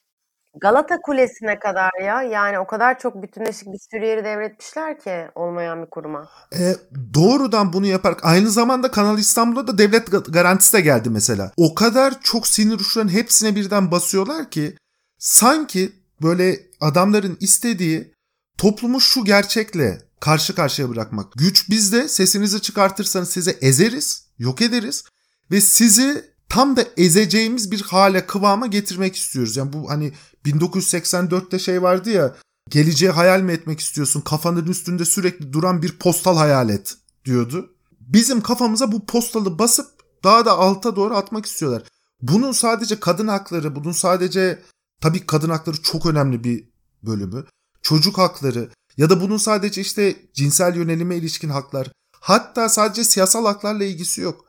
Galata 0.61 1.01
Kulesi'ne 1.01 1.59
kadar 1.59 1.91
ya. 2.05 2.23
Yani 2.23 2.59
o 2.59 2.67
kadar 2.67 2.99
çok 2.99 3.23
bütünleşik 3.23 3.67
bir 3.67 3.79
sürü 3.91 4.07
yeri 4.07 4.25
devretmişler 4.25 5.01
ki 5.01 5.29
olmayan 5.35 5.83
bir 5.83 5.91
kuruma. 5.91 6.29
E, 6.53 6.75
doğrudan 7.15 7.73
bunu 7.73 7.87
yaparak 7.87 8.25
aynı 8.25 8.51
zamanda 8.51 8.91
Kanal 8.91 9.19
İstanbul'da 9.19 9.67
da 9.67 9.79
devlet 9.79 10.33
garantisi 10.33 10.73
de 10.73 10.81
geldi 10.81 11.11
mesela. 11.11 11.53
O 11.57 11.75
kadar 11.75 12.21
çok 12.21 12.47
sinir 12.47 12.75
uçların 12.75 13.09
hepsine 13.09 13.57
birden 13.57 13.91
basıyorlar 13.91 14.51
ki 14.51 14.77
sanki 15.19 15.93
böyle 16.23 16.61
adamların 16.81 17.37
istediği 17.41 18.15
toplumu 18.59 19.01
şu 19.01 19.25
gerçekle 19.25 19.99
karşı 20.21 20.55
karşıya 20.55 20.89
bırakmak. 20.89 21.33
Güç 21.33 21.71
bizde 21.71 22.09
sesinizi 22.09 22.63
çıkartırsanız 22.63 23.31
size 23.31 23.51
ezeriz, 23.51 24.27
yok 24.39 24.63
ederiz 24.63 25.05
ve 25.51 25.61
sizi 25.61 26.32
tam 26.53 26.77
da 26.77 26.85
ezeceğimiz 26.97 27.71
bir 27.71 27.83
hale 27.83 28.27
kıvama 28.27 28.67
getirmek 28.67 29.17
istiyoruz. 29.17 29.57
Yani 29.57 29.73
bu 29.73 29.91
hani 29.91 30.13
1984'te 30.45 31.59
şey 31.59 31.83
vardı 31.83 32.11
ya 32.11 32.37
geleceği 32.71 33.11
hayal 33.11 33.41
mi 33.41 33.53
etmek 33.53 33.81
istiyorsun 33.81 34.21
kafanın 34.21 34.67
üstünde 34.67 35.05
sürekli 35.05 35.53
duran 35.53 35.83
bir 35.83 35.99
postal 35.99 36.37
hayal 36.37 36.69
et 36.69 36.97
diyordu. 37.25 37.75
Bizim 38.01 38.41
kafamıza 38.41 38.93
bu 38.93 39.07
postalı 39.07 39.59
basıp 39.59 39.87
daha 40.25 40.45
da 40.47 40.53
alta 40.53 40.97
doğru 40.97 41.17
atmak 41.17 41.47
istiyorlar. 41.47 41.83
Bunun 42.23 42.53
sadece 42.53 43.01
kadın 43.01 43.29
hakları, 43.29 43.77
bunun 43.77 43.93
sadece 43.93 44.63
tabii 45.01 45.27
kadın 45.27 45.51
hakları 45.51 45.83
çok 45.83 46.07
önemli 46.07 46.45
bir 46.45 46.69
bölümü. 47.03 47.45
Çocuk 47.83 48.19
hakları 48.19 48.71
ya 48.97 49.11
da 49.11 49.21
bunun 49.21 49.37
sadece 49.37 49.81
işte 49.81 50.17
cinsel 50.35 50.77
yönelime 50.77 51.17
ilişkin 51.17 51.49
haklar. 51.49 51.93
Hatta 52.21 52.69
sadece 52.69 53.05
siyasal 53.05 53.47
haklarla 53.47 53.85
ilgisi 53.85 54.21
yok. 54.21 54.45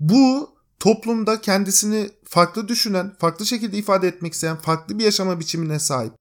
Bu 0.00 0.53
toplumda 0.84 1.40
kendisini 1.40 2.10
farklı 2.24 2.68
düşünen, 2.68 3.12
farklı 3.18 3.46
şekilde 3.46 3.76
ifade 3.76 4.08
etmek 4.08 4.32
isteyen, 4.32 4.56
farklı 4.56 4.98
bir 4.98 5.04
yaşama 5.04 5.40
biçimine 5.40 5.78
sahip, 5.78 6.12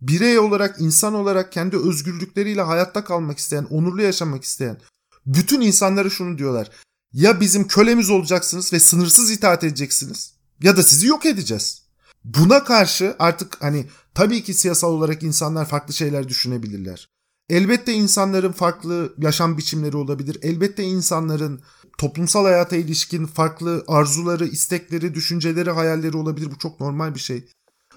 birey 0.00 0.38
olarak, 0.38 0.80
insan 0.80 1.14
olarak 1.14 1.52
kendi 1.52 1.76
özgürlükleriyle 1.76 2.62
hayatta 2.62 3.04
kalmak 3.04 3.38
isteyen, 3.38 3.64
onurlu 3.64 4.02
yaşamak 4.02 4.44
isteyen 4.44 4.80
bütün 5.26 5.60
insanlara 5.60 6.10
şunu 6.10 6.38
diyorlar. 6.38 6.70
Ya 7.12 7.40
bizim 7.40 7.66
kölemiz 7.66 8.10
olacaksınız 8.10 8.72
ve 8.72 8.80
sınırsız 8.80 9.30
itaat 9.30 9.64
edeceksiniz 9.64 10.34
ya 10.62 10.76
da 10.76 10.82
sizi 10.82 11.06
yok 11.06 11.26
edeceğiz. 11.26 11.82
Buna 12.24 12.64
karşı 12.64 13.16
artık 13.18 13.62
hani 13.62 13.86
tabii 14.14 14.42
ki 14.42 14.54
siyasal 14.54 14.92
olarak 14.92 15.22
insanlar 15.22 15.68
farklı 15.68 15.94
şeyler 15.94 16.28
düşünebilirler. 16.28 17.08
Elbette 17.48 17.92
insanların 17.92 18.52
farklı 18.52 19.14
yaşam 19.18 19.58
biçimleri 19.58 19.96
olabilir. 19.96 20.38
Elbette 20.42 20.82
insanların 20.82 21.62
toplumsal 21.98 22.44
hayata 22.44 22.76
ilişkin 22.76 23.26
farklı 23.26 23.84
arzuları, 23.88 24.46
istekleri, 24.46 25.14
düşünceleri, 25.14 25.70
hayalleri 25.70 26.16
olabilir. 26.16 26.50
Bu 26.50 26.58
çok 26.58 26.80
normal 26.80 27.14
bir 27.14 27.20
şey. 27.20 27.44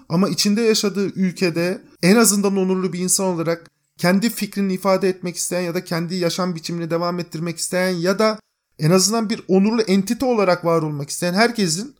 Ama 0.08 0.28
içinde 0.28 0.62
yaşadığı 0.62 1.06
ülkede 1.06 1.82
en 2.02 2.16
azından 2.16 2.56
onurlu 2.56 2.92
bir 2.92 2.98
insan 2.98 3.26
olarak 3.26 3.70
kendi 3.98 4.30
fikrini 4.30 4.72
ifade 4.72 5.08
etmek 5.08 5.36
isteyen 5.36 5.60
ya 5.60 5.74
da 5.74 5.84
kendi 5.84 6.14
yaşam 6.14 6.54
biçimini 6.54 6.90
devam 6.90 7.20
ettirmek 7.20 7.58
isteyen 7.58 7.90
ya 7.90 8.18
da 8.18 8.38
en 8.78 8.90
azından 8.90 9.30
bir 9.30 9.42
onurlu 9.48 9.82
entite 9.82 10.24
olarak 10.24 10.64
var 10.64 10.82
olmak 10.82 11.10
isteyen 11.10 11.34
herkesin 11.34 11.96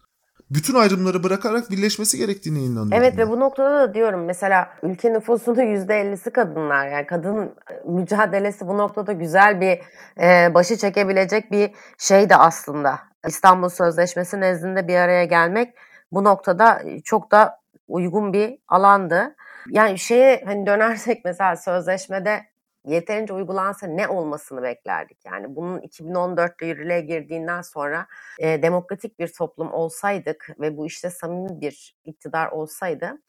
bütün 0.50 0.74
ayrımları 0.74 1.22
bırakarak 1.22 1.70
birleşmesi 1.70 2.18
gerektiğine 2.18 2.58
inanıyorum. 2.58 2.92
Evet 2.92 3.14
ben. 3.18 3.26
ve 3.26 3.30
bu 3.30 3.40
noktada 3.40 3.74
da 3.74 3.94
diyorum 3.94 4.24
mesela 4.24 4.70
ülke 4.82 5.12
nüfusunun 5.12 5.56
%50'si 5.56 6.30
kadınlar. 6.30 6.88
Yani 6.88 7.06
kadın 7.06 7.54
mücadelesi 7.84 8.68
bu 8.68 8.78
noktada 8.78 9.12
güzel 9.12 9.60
bir 9.60 9.78
e, 10.22 10.54
başı 10.54 10.76
çekebilecek 10.76 11.52
bir 11.52 11.70
şey 11.98 12.30
de 12.30 12.36
aslında. 12.36 12.98
İstanbul 13.26 13.68
Sözleşmesi 13.68 14.40
nezdinde 14.40 14.88
bir 14.88 14.96
araya 14.96 15.24
gelmek 15.24 15.74
bu 16.12 16.24
noktada 16.24 16.82
çok 17.04 17.30
da 17.32 17.60
uygun 17.88 18.32
bir 18.32 18.58
alandı. 18.68 19.36
Yani 19.70 19.98
şeye 19.98 20.42
hani 20.46 20.66
dönersek 20.66 21.24
mesela 21.24 21.56
sözleşmede 21.56 22.40
yeterince 22.88 23.32
uygulansa 23.32 23.86
ne 23.86 24.08
olmasını 24.08 24.62
beklerdik? 24.62 25.18
Yani 25.26 25.56
bunun 25.56 25.80
2014'te 25.80 26.66
yürürlüğe 26.66 27.00
girdiğinden 27.00 27.62
sonra 27.62 28.06
e, 28.38 28.62
demokratik 28.62 29.18
bir 29.18 29.28
toplum 29.32 29.72
olsaydık 29.72 30.50
ve 30.60 30.76
bu 30.76 30.86
işte 30.86 31.10
samimi 31.10 31.60
bir 31.60 31.96
iktidar 32.04 32.48
olsaydı 32.52 33.22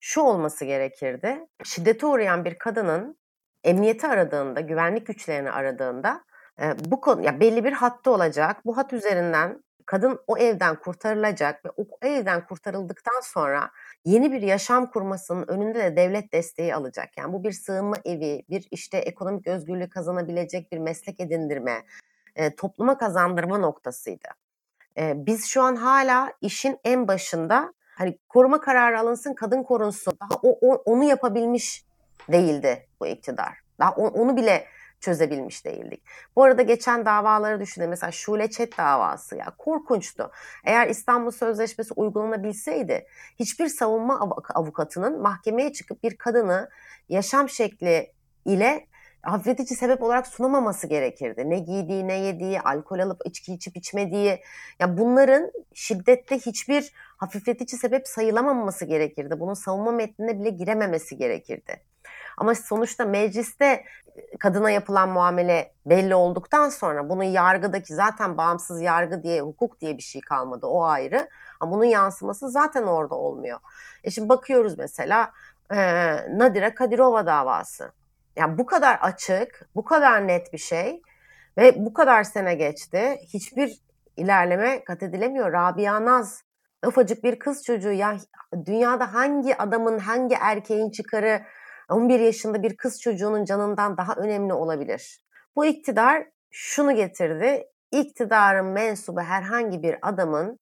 şu 0.00 0.20
olması 0.20 0.64
gerekirdi. 0.64 1.46
Şiddete 1.64 2.06
uğrayan 2.06 2.44
bir 2.44 2.58
kadının 2.58 3.18
emniyeti 3.64 4.06
aradığında, 4.06 4.60
güvenlik 4.60 5.06
güçlerini 5.06 5.50
aradığında 5.50 6.24
E, 6.60 6.74
bu 6.84 7.00
konu 7.00 7.22
ya 7.24 7.40
belli 7.40 7.64
bir 7.64 7.72
hattı 7.72 8.10
olacak. 8.10 8.56
Bu 8.66 8.76
hat 8.76 8.92
üzerinden 8.92 9.64
kadın 9.86 10.18
o 10.26 10.38
evden 10.38 10.76
kurtarılacak 10.76 11.64
ve 11.64 11.68
o 11.76 11.84
evden 12.02 12.46
kurtarıldıktan 12.46 13.20
sonra 13.22 13.70
yeni 14.04 14.32
bir 14.32 14.42
yaşam 14.42 14.90
kurmasının 14.90 15.48
önünde 15.48 15.78
de 15.78 15.96
devlet 15.96 16.32
desteği 16.32 16.74
alacak. 16.74 17.18
Yani 17.18 17.32
bu 17.32 17.44
bir 17.44 17.52
sığınma 17.52 17.96
evi, 18.04 18.44
bir 18.50 18.68
işte 18.70 18.98
ekonomik 18.98 19.46
özgürlüğü 19.46 19.88
kazanabilecek 19.88 20.72
bir 20.72 20.78
meslek 20.78 21.20
edindirme, 21.20 21.82
e, 22.36 22.54
topluma 22.54 22.98
kazandırma 22.98 23.58
noktasıydı. 23.58 24.28
E, 24.98 25.12
biz 25.26 25.46
şu 25.46 25.62
an 25.62 25.76
hala 25.76 26.32
işin 26.40 26.78
en 26.84 27.08
başında 27.08 27.74
hani 27.98 28.18
koruma 28.28 28.60
kararı 28.60 29.00
alınsın, 29.00 29.34
kadın 29.34 29.62
korunsun. 29.62 30.18
Daha 30.20 30.40
o, 30.42 30.58
o 30.60 30.74
onu 30.74 31.04
yapabilmiş 31.04 31.84
değildi 32.28 32.86
bu 33.00 33.06
iktidar. 33.06 33.58
Daha 33.78 33.90
onu 33.90 34.36
bile 34.36 34.66
çözebilmiş 35.00 35.64
değildik. 35.64 36.02
Bu 36.36 36.42
arada 36.42 36.62
geçen 36.62 37.06
davaları 37.06 37.60
düşünün. 37.60 37.88
Mesela 37.88 38.10
Şule 38.12 38.50
Çet 38.50 38.78
davası 38.78 39.36
ya 39.36 39.54
korkunçtu. 39.58 40.30
Eğer 40.64 40.88
İstanbul 40.88 41.30
Sözleşmesi 41.30 41.94
uygulanabilseydi 41.94 43.06
hiçbir 43.38 43.68
savunma 43.68 44.20
avukatının 44.54 45.22
mahkemeye 45.22 45.72
çıkıp 45.72 46.02
bir 46.02 46.16
kadını 46.16 46.68
yaşam 47.08 47.48
şekli 47.48 48.12
ile 48.44 48.86
hafifletici 49.22 49.76
sebep 49.76 50.02
olarak 50.02 50.26
sunamaması 50.26 50.86
gerekirdi. 50.86 51.50
Ne 51.50 51.58
giydiği, 51.58 52.08
ne 52.08 52.14
yediği, 52.14 52.60
alkol 52.60 52.98
alıp 52.98 53.20
içki 53.24 53.54
içip 53.54 53.76
içmediği. 53.76 54.40
Ya 54.80 54.98
bunların 54.98 55.52
şiddette 55.74 56.38
hiçbir 56.38 56.92
hafifletici 57.16 57.78
sebep 57.78 58.08
sayılamaması 58.08 58.84
gerekirdi. 58.84 59.40
Bunun 59.40 59.54
savunma 59.54 59.92
metnine 59.92 60.40
bile 60.40 60.50
girememesi 60.50 61.16
gerekirdi. 61.16 61.80
Ama 62.36 62.54
sonuçta 62.54 63.04
mecliste 63.04 63.84
kadına 64.38 64.70
yapılan 64.70 65.08
muamele 65.08 65.72
belli 65.86 66.14
olduktan 66.14 66.68
sonra 66.68 67.08
bunun 67.08 67.22
yargıdaki 67.22 67.94
zaten 67.94 68.36
bağımsız 68.36 68.80
yargı 68.80 69.22
diye 69.22 69.40
hukuk 69.40 69.80
diye 69.80 69.96
bir 69.96 70.02
şey 70.02 70.20
kalmadı 70.20 70.66
o 70.66 70.84
ayrı. 70.84 71.28
Ama 71.60 71.72
bunun 71.72 71.84
yansıması 71.84 72.50
zaten 72.50 72.82
orada 72.82 73.14
olmuyor. 73.14 73.58
E 74.04 74.10
şimdi 74.10 74.28
bakıyoruz 74.28 74.78
mesela 74.78 75.32
e, 75.70 75.76
Nadire 76.38 76.74
Kadirova 76.74 77.26
davası. 77.26 77.92
Yani 78.36 78.58
bu 78.58 78.66
kadar 78.66 78.98
açık, 79.02 79.68
bu 79.76 79.84
kadar 79.84 80.28
net 80.28 80.52
bir 80.52 80.58
şey 80.58 81.02
ve 81.58 81.84
bu 81.84 81.94
kadar 81.94 82.24
sene 82.24 82.54
geçti. 82.54 83.18
Hiçbir 83.34 83.80
ilerleme 84.16 84.84
kat 84.84 85.02
edilemiyor. 85.02 85.52
Rabia 85.52 86.04
Naz 86.04 86.42
ufacık 86.86 87.24
bir 87.24 87.38
kız 87.38 87.64
çocuğu 87.64 87.92
ya 87.92 88.16
dünyada 88.66 89.14
hangi 89.14 89.56
adamın 89.56 89.98
hangi 89.98 90.34
erkeğin 90.34 90.90
çıkarı 90.90 91.42
11 91.90 92.20
yaşında 92.20 92.62
bir 92.62 92.76
kız 92.76 93.00
çocuğunun 93.00 93.44
canından 93.44 93.96
daha 93.96 94.14
önemli 94.14 94.52
olabilir. 94.52 95.20
Bu 95.56 95.66
iktidar 95.66 96.26
şunu 96.50 96.96
getirdi. 96.96 97.66
İktidarın 97.92 98.66
mensubu 98.66 99.20
herhangi 99.20 99.82
bir 99.82 99.96
adamın 100.02 100.58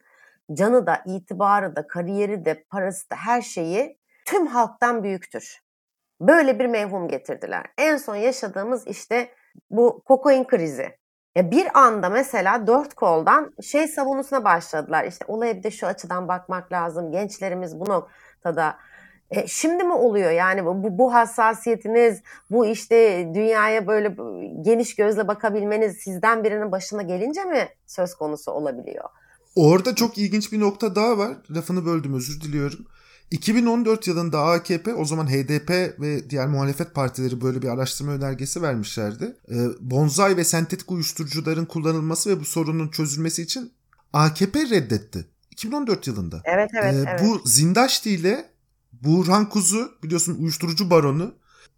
canı 0.52 0.86
da, 0.86 1.02
itibarı 1.06 1.76
da, 1.76 1.86
kariyeri 1.86 2.44
de, 2.44 2.64
parası 2.70 3.10
da 3.10 3.16
her 3.16 3.42
şeyi 3.42 3.98
tüm 4.24 4.46
halktan 4.46 5.02
büyüktür. 5.02 5.60
Böyle 6.20 6.58
bir 6.58 6.66
mevhum 6.66 7.08
getirdiler. 7.08 7.66
En 7.78 7.96
son 7.96 8.16
yaşadığımız 8.16 8.86
işte 8.86 9.30
bu 9.70 10.02
kokain 10.04 10.44
krizi. 10.44 10.98
Ya 11.36 11.50
bir 11.50 11.78
anda 11.78 12.08
mesela 12.08 12.66
dört 12.66 12.94
koldan 12.94 13.54
şey 13.62 13.88
savunusuna 13.88 14.44
başladılar. 14.44 15.04
İşte 15.04 15.24
olaya 15.28 15.56
bir 15.56 15.62
de 15.62 15.70
şu 15.70 15.86
açıdan 15.86 16.28
bakmak 16.28 16.72
lazım. 16.72 17.12
Gençlerimiz 17.12 17.80
bu 17.80 17.88
noktada 17.88 18.76
e, 19.30 19.46
şimdi 19.46 19.84
mi 19.84 19.92
oluyor 19.92 20.30
yani 20.30 20.64
bu, 20.64 20.98
bu 20.98 21.14
hassasiyetiniz, 21.14 22.22
bu 22.50 22.66
işte 22.66 23.28
dünyaya 23.34 23.86
böyle 23.86 24.16
geniş 24.62 24.94
gözle 24.94 25.28
bakabilmeniz 25.28 25.96
sizden 25.96 26.44
birinin 26.44 26.72
başına 26.72 27.02
gelince 27.02 27.44
mi 27.44 27.68
söz 27.86 28.14
konusu 28.14 28.52
olabiliyor? 28.52 29.04
Orada 29.56 29.94
çok 29.94 30.18
ilginç 30.18 30.52
bir 30.52 30.60
nokta 30.60 30.94
daha 30.94 31.18
var. 31.18 31.36
Lafını 31.50 31.86
böldüm 31.86 32.14
özür 32.14 32.40
diliyorum. 32.40 32.86
2014 33.30 34.06
yılında 34.06 34.42
AKP 34.42 34.94
o 34.94 35.04
zaman 35.04 35.26
HDP 35.26 35.70
ve 36.00 36.30
diğer 36.30 36.46
muhalefet 36.46 36.94
partileri 36.94 37.40
böyle 37.40 37.62
bir 37.62 37.68
araştırma 37.68 38.12
önergesi 38.12 38.62
vermişlerdi. 38.62 39.36
E, 39.50 39.56
bonzai 39.80 40.36
ve 40.36 40.44
sentetik 40.44 40.90
uyuşturucuların 40.90 41.64
kullanılması 41.64 42.30
ve 42.30 42.40
bu 42.40 42.44
sorunun 42.44 42.88
çözülmesi 42.88 43.42
için 43.42 43.72
AKP 44.12 44.60
reddetti. 44.60 45.24
2014 45.50 46.06
yılında. 46.06 46.42
Evet 46.44 46.70
evet. 46.82 46.94
Ee, 46.94 46.98
evet. 46.98 47.22
Bu 47.22 47.48
Zindaşti 47.48 48.10
ile 48.10 48.53
Burhan 49.04 49.48
Kuzu 49.48 49.92
biliyorsun 50.02 50.36
uyuşturucu 50.40 50.90
baronu 50.90 51.34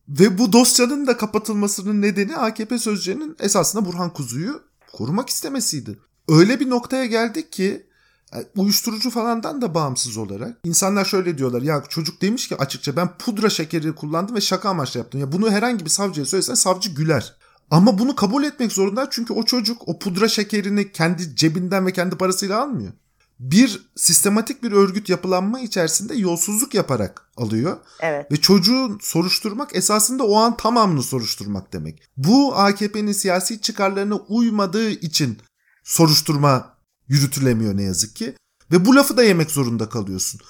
ve 0.09 0.39
bu 0.39 0.53
dosyanın 0.53 1.07
da 1.07 1.17
kapatılmasının 1.17 2.03
nedeni 2.03 2.37
AKP 2.37 2.79
sözcüğünün 2.79 3.37
esasında 3.41 3.85
Burhan 3.85 4.13
Kuzu'yu 4.13 4.63
korumak 4.93 5.29
istemesiydi. 5.29 5.99
Öyle 6.29 6.61
bir 6.61 6.71
noktaya 6.71 7.07
geldik 7.07 7.53
ki 7.53 7.87
e, 8.35 8.39
uyuşturucu 8.57 9.11
falandan 9.11 9.63
da 9.63 9.75
bağımsız 9.75 10.17
olarak 10.17 10.59
insanlar 10.65 11.05
şöyle 11.05 11.39
diyorlar 11.39 11.63
ya 11.63 11.85
çocuk 11.89 12.23
demiş 12.23 12.49
ki 12.49 12.57
açıkça 12.57 12.97
ben 12.97 13.19
pudra 13.19 13.51
şekeri 13.51 13.95
kullandım 13.95 14.37
ve 14.37 14.41
şaka 14.41 14.69
amaçlı 14.69 15.01
yaptım. 15.01 15.21
Ya 15.21 15.33
bunu 15.33 15.51
herhangi 15.51 15.85
bir 15.85 15.91
savcıya 15.91 16.27
söylesen 16.27 16.55
savcı 16.55 16.91
güler. 16.91 17.37
Ama 17.71 17.99
bunu 17.99 18.17
kabul 18.17 18.45
etmek 18.45 18.73
zorunda 18.73 19.09
çünkü 19.11 19.33
o 19.33 19.43
çocuk 19.43 19.89
o 19.89 19.99
pudra 19.99 20.29
şekerini 20.29 20.93
kendi 20.93 21.37
cebinden 21.37 21.87
ve 21.87 21.93
kendi 21.93 22.17
parasıyla 22.17 22.63
almıyor 22.63 22.93
bir 23.39 23.91
sistematik 23.97 24.63
bir 24.63 24.73
örgüt 24.73 25.09
yapılanma 25.09 25.61
içerisinde 25.61 26.15
yolsuzluk 26.15 26.75
yaparak 26.75 27.31
alıyor. 27.37 27.77
Evet. 28.01 28.33
Ve 28.33 28.37
çocuğu 28.37 28.99
soruşturmak 29.01 29.77
esasında 29.77 30.25
o 30.25 30.37
an 30.37 30.57
tamamını 30.57 31.03
soruşturmak 31.03 31.73
demek. 31.73 32.03
Bu 32.17 32.57
AKP'nin 32.57 33.13
siyasi 33.13 33.61
çıkarlarına 33.61 34.17
uymadığı 34.17 34.91
için 34.91 35.39
soruşturma 35.85 36.77
yürütülemiyor 37.09 37.77
ne 37.77 37.83
yazık 37.83 38.17
ki. 38.17 38.35
Ve 38.73 38.85
bu 38.85 38.97
lafı 38.97 39.17
da 39.17 39.23
yemek 39.23 39.51
zorunda 39.51 39.89
kalıyorsun. 39.89 40.41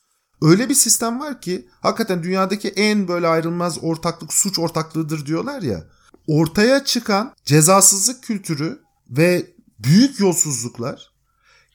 Öyle 0.43 0.69
bir 0.69 0.75
sistem 0.75 1.21
var 1.21 1.41
ki 1.41 1.69
hakikaten 1.81 2.23
dünyadaki 2.23 2.69
en 2.69 3.09
böyle 3.09 3.29
ayrılmaz 3.29 3.79
ortaklık 3.83 4.33
suç 4.33 4.59
ortaklığıdır 4.59 5.27
diyorlar 5.27 5.63
ya. 5.63 5.87
Ortaya 6.27 6.85
çıkan 6.85 7.35
cezasızlık 7.45 8.23
kültürü 8.23 8.79
ve 9.11 9.47
büyük 9.79 10.21
yolsuzluklar 10.21 11.16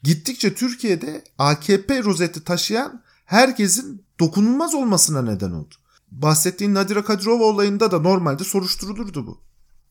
gittikçe 0.02 0.54
Türkiye'de 0.54 1.24
AKP 1.38 2.04
rozeti 2.04 2.44
taşıyan 2.44 3.02
herkesin 3.24 4.04
dokunulmaz 4.20 4.74
olmasına 4.74 5.22
neden 5.22 5.50
oldu. 5.50 5.74
Bahsettiğin 6.10 6.74
Nadira 6.74 7.04
Kadirova 7.04 7.44
olayında 7.44 7.90
da 7.90 7.98
normalde 7.98 8.44
soruşturulurdu 8.44 9.26
bu. 9.26 9.40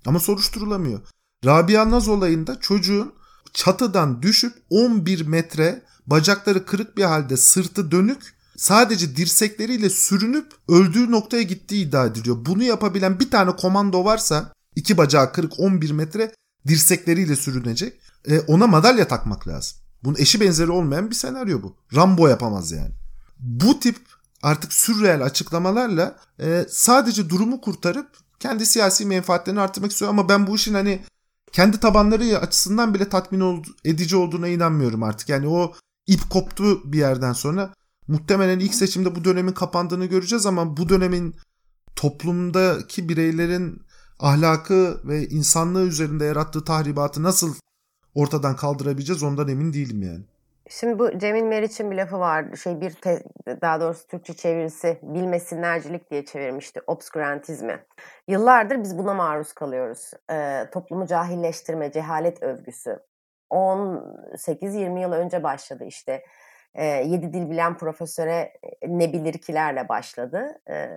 Ama 0.06 0.20
soruşturulamıyor. 0.20 1.02
Rabia 1.46 1.90
Naz 1.90 2.08
olayında 2.08 2.60
çocuğun 2.60 3.14
çatıdan 3.54 4.22
düşüp 4.22 4.54
11 4.70 5.28
metre 5.28 5.84
bacakları 6.08 6.66
kırık 6.66 6.98
bir 6.98 7.04
halde 7.04 7.38
sırtı 7.38 7.92
dönük 7.92 8.34
sadece 8.58 9.16
dirsekleriyle 9.16 9.90
sürünüp 9.90 10.52
öldüğü 10.68 11.12
noktaya 11.12 11.44
gittiği 11.44 11.88
iddia 11.88 12.06
ediliyor. 12.06 12.46
Bunu 12.46 12.64
yapabilen 12.64 13.20
bir 13.20 13.32
tane 13.32 13.56
komando 13.56 14.06
varsa 14.06 14.54
iki 14.76 14.98
bacağı 14.98 15.34
kırık 15.34 15.60
11 15.60 15.92
metre 15.92 16.32
dirsekleriyle 16.68 17.36
sürünecek. 17.36 18.02
E, 18.26 18.40
ona 18.40 18.68
madalya 18.68 19.08
takmak 19.08 19.48
lazım. 19.48 19.78
Bunun 20.04 20.16
eşi 20.16 20.42
benzeri 20.42 20.72
olmayan 20.72 21.10
bir 21.10 21.16
senaryo 21.16 21.62
bu. 21.64 21.76
Rambo 21.96 22.28
yapamaz 22.28 22.72
yani. 22.72 22.92
Bu 23.40 23.80
tip 23.80 23.98
artık 24.44 24.74
sürreel 24.74 25.24
açıklamalarla 25.24 26.16
e, 26.40 26.66
sadece 26.70 27.30
durumu 27.30 27.62
kurtarıp 27.62 28.08
kendi 28.40 28.66
siyasi 28.66 29.06
menfaatlerini 29.06 29.60
artırmak 29.60 29.92
istiyor 29.92 30.10
ama 30.10 30.30
ben 30.30 30.48
bu 30.48 30.56
işin 30.56 30.74
hani 30.74 31.02
kendi 31.52 31.80
tabanları 31.80 32.38
açısından 32.38 32.94
bile 32.94 33.10
tatmin 33.10 33.40
ol, 33.40 33.64
edici 33.86 34.16
olduğuna 34.16 34.48
inanmıyorum 34.48 35.04
artık. 35.04 35.30
Yani 35.30 35.48
o 35.48 35.74
ip 36.08 36.30
koptu 36.30 36.92
bir 36.92 36.98
yerden 36.98 37.34
sonra. 37.34 37.74
Muhtemelen 38.08 38.60
ilk 38.60 38.76
seçimde 38.76 39.16
bu 39.16 39.24
dönemin 39.24 39.54
kapandığını 39.54 40.06
göreceğiz 40.06 40.46
ama 40.46 40.78
bu 40.78 40.90
dönemin 40.90 41.36
toplumdaki 41.96 43.10
bireylerin 43.10 43.82
ahlakı 44.20 45.02
ve 45.06 45.28
insanlığı 45.28 45.84
üzerinde 45.84 46.26
yarattığı 46.26 46.64
tahribatı 46.64 47.24
nasıl 47.24 47.56
ortadan 48.16 48.56
kaldırabileceğiz 48.56 49.24
ondan 49.24 49.48
emin 49.48 49.74
değilim 49.74 50.02
yani. 50.02 50.24
Şimdi 50.70 51.00
bu 51.00 51.20
Cemil 51.20 51.44
Meriç'in 51.44 51.92
bir 51.92 51.96
lafı 51.96 52.20
var. 52.20 52.46
Şey 52.64 52.82
bir 52.82 52.92
te, 52.92 53.24
daha 53.62 53.82
doğrusu 53.82 54.08
Türkçe 54.08 54.34
çevirisi 54.34 55.00
bilmesinlercilik 55.02 56.12
diye 56.12 56.26
çevirmişti. 56.26 56.82
Obskurantizmi. 56.88 57.86
Yıllardır 58.28 58.84
biz 58.84 58.98
buna 58.98 59.14
maruz 59.14 59.54
kalıyoruz. 59.54 60.12
Ee, 60.32 60.66
toplumu 60.74 61.08
cahilleştirme, 61.08 61.92
cehalet 61.92 62.44
övgüsü. 62.44 63.00
18-20 63.52 65.02
yıl 65.02 65.12
önce 65.12 65.44
başladı 65.44 65.84
işte. 65.86 66.24
E, 66.76 66.86
yedi 66.86 67.34
dil 67.34 67.50
bilen 67.50 67.78
profesöre 67.78 68.54
ne 68.88 69.14
bilir 69.14 69.34
kilerle 69.34 69.90
başladı. 69.90 70.62
E, 70.70 70.90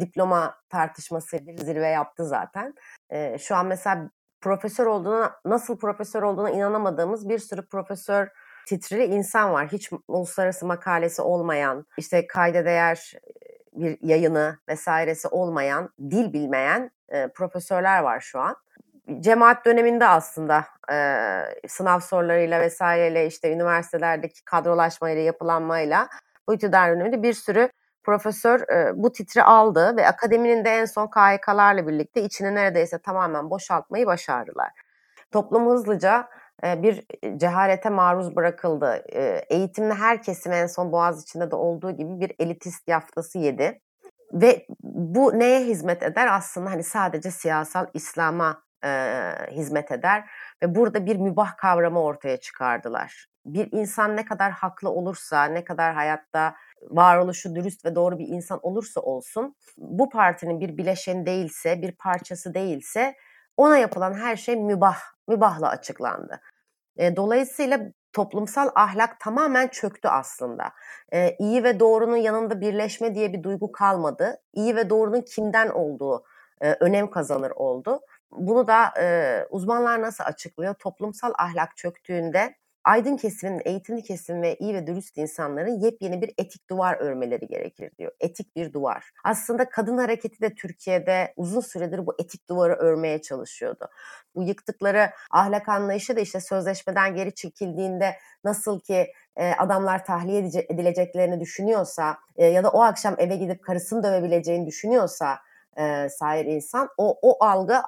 diploma 0.00 0.56
tartışması 0.68 1.46
bir 1.46 1.58
zirve 1.58 1.88
yaptı 1.88 2.24
zaten. 2.24 2.74
E, 3.10 3.38
şu 3.38 3.56
an 3.56 3.66
mesela 3.66 4.10
profesör 4.42 4.86
olduğuna, 4.86 5.32
nasıl 5.44 5.78
profesör 5.78 6.22
olduğuna 6.22 6.50
inanamadığımız 6.50 7.28
bir 7.28 7.38
sürü 7.38 7.66
profesör 7.66 8.28
titrili 8.66 9.04
insan 9.04 9.52
var. 9.52 9.68
Hiç 9.72 9.90
uluslararası 10.08 10.66
makalesi 10.66 11.22
olmayan, 11.22 11.86
işte 11.98 12.26
kayda 12.26 12.64
değer 12.64 13.12
bir 13.72 13.98
yayını 14.02 14.58
vesairesi 14.68 15.28
olmayan, 15.28 15.90
dil 16.10 16.32
bilmeyen 16.32 16.90
e, 17.08 17.28
profesörler 17.28 18.02
var 18.02 18.20
şu 18.20 18.40
an. 18.40 18.56
cemaat 19.20 19.66
döneminde 19.66 20.06
aslında 20.06 20.64
e, 20.92 20.98
sınav 21.68 22.00
sorularıyla 22.00 22.60
vesaireyle 22.60 23.26
işte 23.26 23.52
üniversitelerdeki 23.52 24.44
kadrolaşmayla 24.44 25.22
yapılanmayla 25.22 26.08
bu 26.48 26.54
iktidar 26.54 26.90
döneminde 26.90 27.22
bir 27.22 27.32
sürü 27.32 27.68
profesör 28.04 28.60
e, 28.60 28.92
bu 29.02 29.12
titri 29.12 29.42
aldı 29.42 29.96
ve 29.96 30.06
akademinin 30.08 30.64
de 30.64 30.70
en 30.70 30.84
son 30.84 31.06
KHK'larla 31.06 31.86
birlikte 31.86 32.22
içini 32.22 32.54
neredeyse 32.54 32.98
tamamen 32.98 33.50
boşaltmayı 33.50 34.06
başardılar. 34.06 34.70
Toplum 35.30 35.66
hızlıca 35.70 36.28
e, 36.64 36.82
bir 36.82 37.06
cehalete 37.36 37.88
maruz 37.88 38.36
bırakıldı. 38.36 39.04
E, 39.12 39.44
eğitimli 39.50 39.94
her 39.94 40.22
kesim 40.22 40.52
en 40.52 40.66
son 40.66 40.92
Boğaz 40.92 41.22
içinde 41.22 41.50
de 41.50 41.56
olduğu 41.56 41.90
gibi 41.90 42.20
bir 42.20 42.32
elitist 42.38 42.88
yaftası 42.88 43.38
yedi. 43.38 43.80
Ve 44.32 44.66
bu 44.82 45.38
neye 45.38 45.60
hizmet 45.64 46.02
eder? 46.02 46.28
Aslında 46.32 46.70
hani 46.70 46.84
sadece 46.84 47.30
siyasal 47.30 47.86
İslam'a 47.94 48.62
e, 48.84 48.90
hizmet 49.50 49.92
eder 49.92 50.24
ve 50.62 50.74
burada 50.74 51.06
bir 51.06 51.16
mübah 51.16 51.56
kavramı 51.56 52.02
ortaya 52.02 52.36
çıkardılar. 52.36 53.26
Bir 53.46 53.68
insan 53.72 54.16
ne 54.16 54.24
kadar 54.24 54.52
haklı 54.52 54.90
olursa, 54.90 55.44
ne 55.44 55.64
kadar 55.64 55.94
hayatta 55.94 56.54
varoluşu 56.90 57.54
dürüst 57.54 57.84
ve 57.84 57.94
doğru 57.94 58.18
bir 58.18 58.28
insan 58.28 58.60
olursa 58.62 59.00
olsun, 59.00 59.56
bu 59.78 60.08
partinin 60.10 60.60
bir 60.60 60.76
bileşeni 60.76 61.26
değilse, 61.26 61.82
bir 61.82 61.92
parçası 61.92 62.54
değilse 62.54 63.14
ona 63.56 63.78
yapılan 63.78 64.14
her 64.14 64.36
şey 64.36 64.56
mübah, 64.56 64.98
mübahla 65.28 65.68
açıklandı. 65.68 66.40
E, 66.96 67.16
dolayısıyla 67.16 67.80
toplumsal 68.12 68.68
ahlak 68.74 69.20
tamamen 69.20 69.68
çöktü 69.68 70.08
aslında. 70.08 70.72
E, 71.12 71.36
iyi 71.38 71.64
ve 71.64 71.80
doğrunun 71.80 72.16
yanında 72.16 72.60
birleşme 72.60 73.14
diye 73.14 73.32
bir 73.32 73.42
duygu 73.42 73.72
kalmadı. 73.72 74.36
İyi 74.52 74.76
ve 74.76 74.90
doğrunun 74.90 75.20
kimden 75.20 75.68
olduğu 75.68 76.24
e, 76.60 76.72
önem 76.72 77.10
kazanır 77.10 77.50
oldu. 77.50 78.00
Bunu 78.32 78.66
da 78.66 78.92
e, 79.00 79.46
uzmanlar 79.50 80.02
nasıl 80.02 80.24
açıklıyor? 80.24 80.74
Toplumsal 80.74 81.32
ahlak 81.38 81.76
çöktüğünde 81.76 82.54
aydın 82.84 83.16
kesimin, 83.16 83.62
eğitimli 83.64 84.02
kesim 84.02 84.42
ve 84.42 84.56
iyi 84.56 84.74
ve 84.74 84.86
dürüst 84.86 85.18
insanların 85.18 85.80
yepyeni 85.80 86.22
bir 86.22 86.32
etik 86.38 86.70
duvar 86.70 86.96
örmeleri 87.00 87.46
gerekir 87.46 87.90
diyor. 87.98 88.12
Etik 88.20 88.56
bir 88.56 88.72
duvar. 88.72 89.10
Aslında 89.24 89.68
kadın 89.68 89.98
hareketi 89.98 90.40
de 90.40 90.54
Türkiye'de 90.54 91.32
uzun 91.36 91.60
süredir 91.60 92.06
bu 92.06 92.14
etik 92.18 92.48
duvarı 92.48 92.74
örmeye 92.74 93.22
çalışıyordu. 93.22 93.88
Bu 94.34 94.42
yıktıkları 94.42 95.10
ahlak 95.30 95.68
anlayışı 95.68 96.16
da 96.16 96.20
işte 96.20 96.40
sözleşmeden 96.40 97.14
geri 97.14 97.34
çekildiğinde 97.34 98.16
nasıl 98.44 98.80
ki 98.80 99.12
e, 99.36 99.52
adamlar 99.52 100.04
tahliye 100.04 100.50
edileceklerini 100.68 101.40
düşünüyorsa 101.40 102.18
e, 102.36 102.46
ya 102.46 102.64
da 102.64 102.70
o 102.70 102.82
akşam 102.82 103.14
eve 103.18 103.36
gidip 103.36 103.64
karısını 103.64 104.02
dövebileceğini 104.02 104.66
düşünüyorsa 104.66 105.38
e, 105.76 106.08
sahir 106.08 106.44
insan 106.44 106.88
o, 106.98 107.18
o 107.22 107.44
algı 107.44 107.82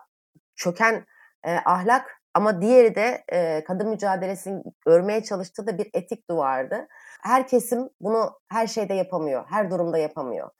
çöken 0.56 1.06
e, 1.44 1.56
ahlak 1.64 2.20
ama 2.34 2.62
diğeri 2.62 2.94
de 2.94 3.24
e, 3.32 3.64
kadın 3.64 3.88
mücadelesini 3.88 4.62
örmeye 4.86 5.22
çalıştığı 5.22 5.66
da 5.66 5.78
bir 5.78 5.90
etik 5.94 6.30
duvardı. 6.30 6.86
Her 7.22 7.48
kesim 7.48 7.88
bunu 8.00 8.40
her 8.48 8.66
şeyde 8.66 8.94
yapamıyor, 8.94 9.44
her 9.50 9.70
durumda 9.70 9.98
yapamıyor. 9.98 10.50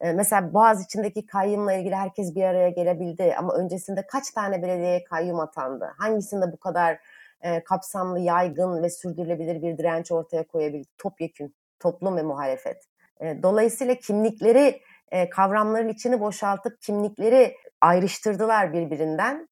E, 0.00 0.12
mesela 0.12 0.54
Boğaz 0.54 0.84
içindeki 0.84 1.26
kayyumla 1.26 1.72
ilgili 1.72 1.94
herkes 1.94 2.34
bir 2.34 2.42
araya 2.42 2.70
gelebildi 2.70 3.34
ama 3.38 3.54
öncesinde 3.54 4.06
kaç 4.06 4.30
tane 4.30 4.62
belediyeye 4.62 5.04
kayyum 5.04 5.40
atandı? 5.40 5.94
Hangisinde 5.98 6.52
bu 6.52 6.56
kadar 6.56 6.98
e, 7.40 7.64
kapsamlı, 7.64 8.20
yaygın 8.20 8.82
ve 8.82 8.90
sürdürülebilir 8.90 9.62
bir 9.62 9.78
direnç 9.78 10.12
ortaya 10.12 10.46
koyabildi? 10.46 10.88
Topyekün, 10.98 11.54
toplum 11.80 12.16
ve 12.16 12.22
muhalefet. 12.22 12.84
E, 13.20 13.42
dolayısıyla 13.42 13.94
kimlikleri, 13.94 14.80
e, 15.10 15.30
kavramların 15.30 15.88
içini 15.88 16.20
boşaltıp 16.20 16.80
kimlikleri 16.80 17.54
ayrıştırdılar 17.80 18.72
birbirinden 18.72 19.48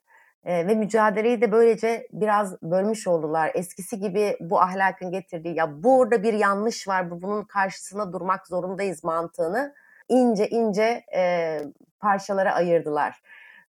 ve 0.46 0.74
mücadeleyi 0.74 1.40
de 1.40 1.52
böylece 1.52 2.08
biraz 2.12 2.62
bölmüş 2.62 3.06
oldular. 3.06 3.50
Eskisi 3.54 4.00
gibi 4.00 4.36
bu 4.40 4.60
ahlakın 4.60 5.10
getirdiği 5.10 5.56
ya 5.56 5.82
burada 5.82 6.22
bir 6.22 6.32
yanlış 6.32 6.88
var 6.88 7.10
bu 7.10 7.22
bunun 7.22 7.44
karşısına 7.44 8.12
durmak 8.12 8.46
zorundayız 8.46 9.04
mantığını 9.04 9.74
ince 10.08 10.48
ince 10.48 11.04
e, 11.14 11.60
parçalara 12.00 12.54
ayırdılar. 12.54 13.22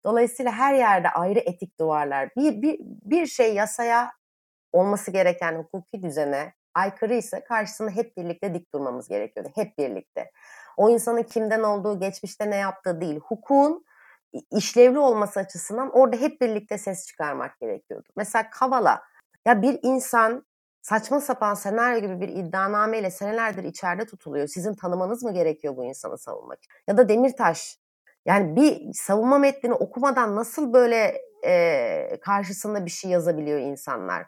Dolayısıyla 0.06 0.52
her 0.52 0.74
yerde 0.74 1.10
ayrı 1.10 1.40
etik 1.40 1.80
duvarlar. 1.80 2.30
Bir, 2.36 2.62
bir, 2.62 2.78
bir 2.82 3.26
şey 3.26 3.56
yasaya 3.56 4.12
olması 4.74 5.12
gereken 5.12 5.56
hukuki 5.56 6.04
düzene 6.04 6.54
aykırı 6.74 7.14
ise 7.14 7.44
karşısında 7.44 7.92
hep 7.92 8.18
birlikte 8.18 8.54
dik 8.54 8.74
durmamız 8.74 9.08
gerekiyordu. 9.08 9.50
Hep 9.56 9.78
birlikte. 9.78 10.32
O 10.78 10.90
insanın 10.90 11.24
kimden 11.24 11.64
olduğu, 11.64 12.00
geçmişte 12.00 12.50
ne 12.50 12.56
yaptığı 12.56 13.02
değil. 13.02 13.20
Hukukun 13.20 13.86
işlevli 14.52 15.00
olması 15.00 15.40
açısından 15.40 15.90
orada 15.90 16.18
hep 16.18 16.42
birlikte 16.42 16.78
ses 16.78 17.08
çıkarmak 17.08 17.60
gerekiyordu. 17.60 18.10
Mesela 18.16 18.50
Kavala 18.50 19.02
ya 19.48 19.62
bir 19.62 19.80
insan 19.84 20.46
saçma 20.82 21.22
sapan 21.22 21.54
senaryo 21.54 22.02
gibi 22.02 22.22
bir 22.22 22.30
iddianameyle 22.30 23.12
senelerdir 23.12 23.64
içeride 23.64 24.06
tutuluyor. 24.06 24.48
Sizin 24.48 24.74
tanımanız 24.74 25.24
mı 25.24 25.34
gerekiyor 25.34 25.78
bu 25.78 25.86
insanı 25.86 26.18
savunmak? 26.18 26.60
Ya 26.88 26.98
da 26.98 27.10
Demirtaş 27.10 27.80
yani 28.26 28.56
bir 28.56 28.94
savunma 28.94 29.38
metnini 29.38 29.74
okumadan 29.74 30.36
nasıl 30.36 30.74
böyle 30.74 31.22
e, 31.46 32.20
karşısında 32.22 32.86
bir 32.86 32.92
şey 32.92 33.12
yazabiliyor 33.12 33.60
insanlar? 33.60 34.26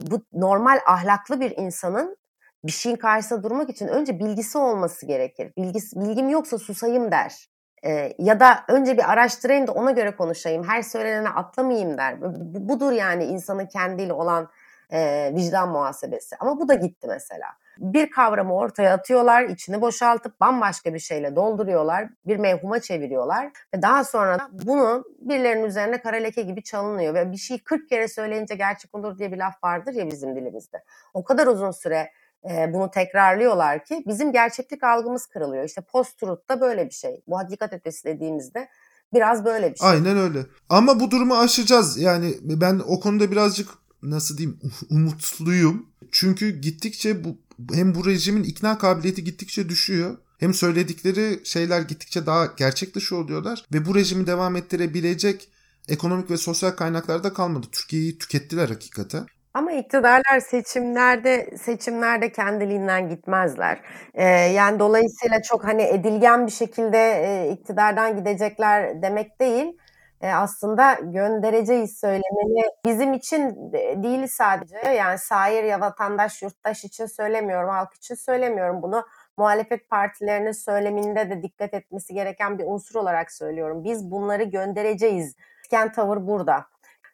Bu 0.00 0.24
normal 0.32 0.78
ahlaklı 0.86 1.40
bir 1.40 1.56
insanın 1.56 2.16
bir 2.64 2.72
şeyin 2.72 2.96
karşısında 2.96 3.42
durmak 3.42 3.70
için 3.70 3.88
önce 3.88 4.18
bilgisi 4.18 4.58
olması 4.58 5.06
gerekir. 5.06 5.52
Bilgis, 5.56 5.96
bilgim 5.96 6.28
yoksa 6.28 6.58
susayım 6.58 7.10
der. 7.10 7.48
E, 7.84 8.14
ya 8.18 8.40
da 8.40 8.64
önce 8.68 8.96
bir 8.96 9.12
araştırayım 9.12 9.66
da 9.66 9.72
ona 9.72 9.90
göre 9.90 10.16
konuşayım. 10.16 10.64
Her 10.68 10.82
söylenene 10.82 11.28
atlamayayım 11.28 11.98
der. 11.98 12.20
Bu, 12.20 12.68
budur 12.68 12.92
yani 12.92 13.24
insanın 13.24 13.66
kendiyle 13.66 14.12
olan 14.12 14.48
e, 14.92 15.32
vicdan 15.34 15.68
muhasebesi. 15.68 16.36
Ama 16.40 16.60
bu 16.60 16.68
da 16.68 16.74
gitti 16.74 17.06
mesela. 17.08 17.46
Bir 17.78 18.10
kavramı 18.10 18.54
ortaya 18.54 18.94
atıyorlar, 18.94 19.42
içini 19.42 19.80
boşaltıp 19.80 20.40
bambaşka 20.40 20.94
bir 20.94 20.98
şeyle 20.98 21.36
dolduruyorlar, 21.36 22.08
bir 22.26 22.36
mevhuma 22.36 22.80
çeviriyorlar 22.80 23.50
ve 23.74 23.82
daha 23.82 24.04
sonra 24.04 24.38
da 24.38 24.48
bunu 24.52 25.04
birilerinin 25.20 25.64
üzerine 25.64 26.00
kara 26.00 26.16
leke 26.16 26.42
gibi 26.42 26.62
çalınıyor 26.62 27.14
ve 27.14 27.32
bir 27.32 27.36
şey 27.36 27.58
40 27.58 27.88
kere 27.88 28.08
söyleyince 28.08 28.54
gerçek 28.54 28.94
olur 28.94 29.18
diye 29.18 29.32
bir 29.32 29.38
laf 29.38 29.64
vardır 29.64 29.92
ya 29.92 30.10
bizim 30.10 30.36
dilimizde. 30.36 30.84
O 31.14 31.24
kadar 31.24 31.46
uzun 31.46 31.70
süre 31.70 32.10
e, 32.50 32.72
bunu 32.72 32.90
tekrarlıyorlar 32.90 33.84
ki 33.84 34.04
bizim 34.06 34.32
gerçeklik 34.32 34.84
algımız 34.84 35.26
kırılıyor. 35.26 35.64
İşte 35.64 35.80
post-truth 35.80 36.48
da 36.48 36.60
böyle 36.60 36.86
bir 36.86 36.94
şey. 36.94 37.22
Bu 37.26 37.38
hakikat 37.38 37.72
ötesi 37.72 38.04
dediğimizde 38.04 38.68
biraz 39.14 39.44
böyle 39.44 39.72
bir 39.72 39.78
şey. 39.78 39.88
Aynen 39.88 40.18
öyle. 40.18 40.46
Ama 40.68 41.00
bu 41.00 41.10
durumu 41.10 41.38
aşacağız. 41.38 41.98
Yani 41.98 42.34
ben 42.42 42.80
o 42.86 43.00
konuda 43.00 43.30
birazcık 43.30 43.68
nasıl 44.02 44.38
diyeyim 44.38 44.60
umutluyum. 44.90 45.86
Çünkü 46.12 46.60
gittikçe 46.60 47.24
bu 47.24 47.38
hem 47.72 47.94
bu 47.94 48.06
rejimin 48.06 48.42
ikna 48.42 48.78
kabiliyeti 48.78 49.24
gittikçe 49.24 49.68
düşüyor. 49.68 50.18
Hem 50.38 50.54
söyledikleri 50.54 51.40
şeyler 51.44 51.80
gittikçe 51.80 52.26
daha 52.26 52.46
gerçek 52.46 52.94
dışı 52.94 53.16
oluyorlar 53.16 53.66
ve 53.72 53.86
bu 53.86 53.94
rejimi 53.94 54.26
devam 54.26 54.56
ettirebilecek 54.56 55.48
ekonomik 55.88 56.30
ve 56.30 56.36
sosyal 56.36 56.70
kaynaklar 56.70 57.24
da 57.24 57.32
kalmadı. 57.32 57.66
Türkiye'yi 57.72 58.18
tükettiler 58.18 58.68
hakikaten. 58.68 59.26
Ama 59.54 59.72
iktidarlar 59.72 60.40
seçimlerde 60.40 61.56
seçimlerde 61.56 62.32
kendiliğinden 62.32 63.08
gitmezler. 63.08 63.80
Ee, 64.14 64.24
yani 64.28 64.78
dolayısıyla 64.78 65.42
çok 65.42 65.64
hani 65.64 65.82
edilgen 65.82 66.46
bir 66.46 66.52
şekilde 66.52 66.98
e, 66.98 67.50
iktidardan 67.52 68.16
gidecekler 68.16 69.02
demek 69.02 69.40
değil. 69.40 69.78
E, 70.20 70.32
aslında 70.32 70.98
göndereceğiz 71.02 72.00
söylemeni 72.00 72.62
bizim 72.86 73.12
için 73.12 73.72
değil 74.02 74.26
sadece 74.26 74.76
yani 74.78 75.18
sair 75.18 75.64
ya 75.64 75.80
vatandaş 75.80 76.42
yurttaş 76.42 76.84
için 76.84 77.06
söylemiyorum 77.06 77.68
halk 77.68 77.94
için 77.94 78.14
söylemiyorum 78.14 78.82
bunu 78.82 79.06
muhalefet 79.36 79.90
partilerinin 79.90 80.52
söyleminde 80.52 81.30
de 81.30 81.42
dikkat 81.42 81.74
etmesi 81.74 82.14
gereken 82.14 82.58
bir 82.58 82.64
unsur 82.66 83.00
olarak 83.00 83.32
söylüyorum. 83.32 83.84
Biz 83.84 84.10
bunları 84.10 84.42
göndereceğiz. 84.42 85.36
Ken 85.70 85.92
tavır 85.92 86.26
burada. 86.26 86.66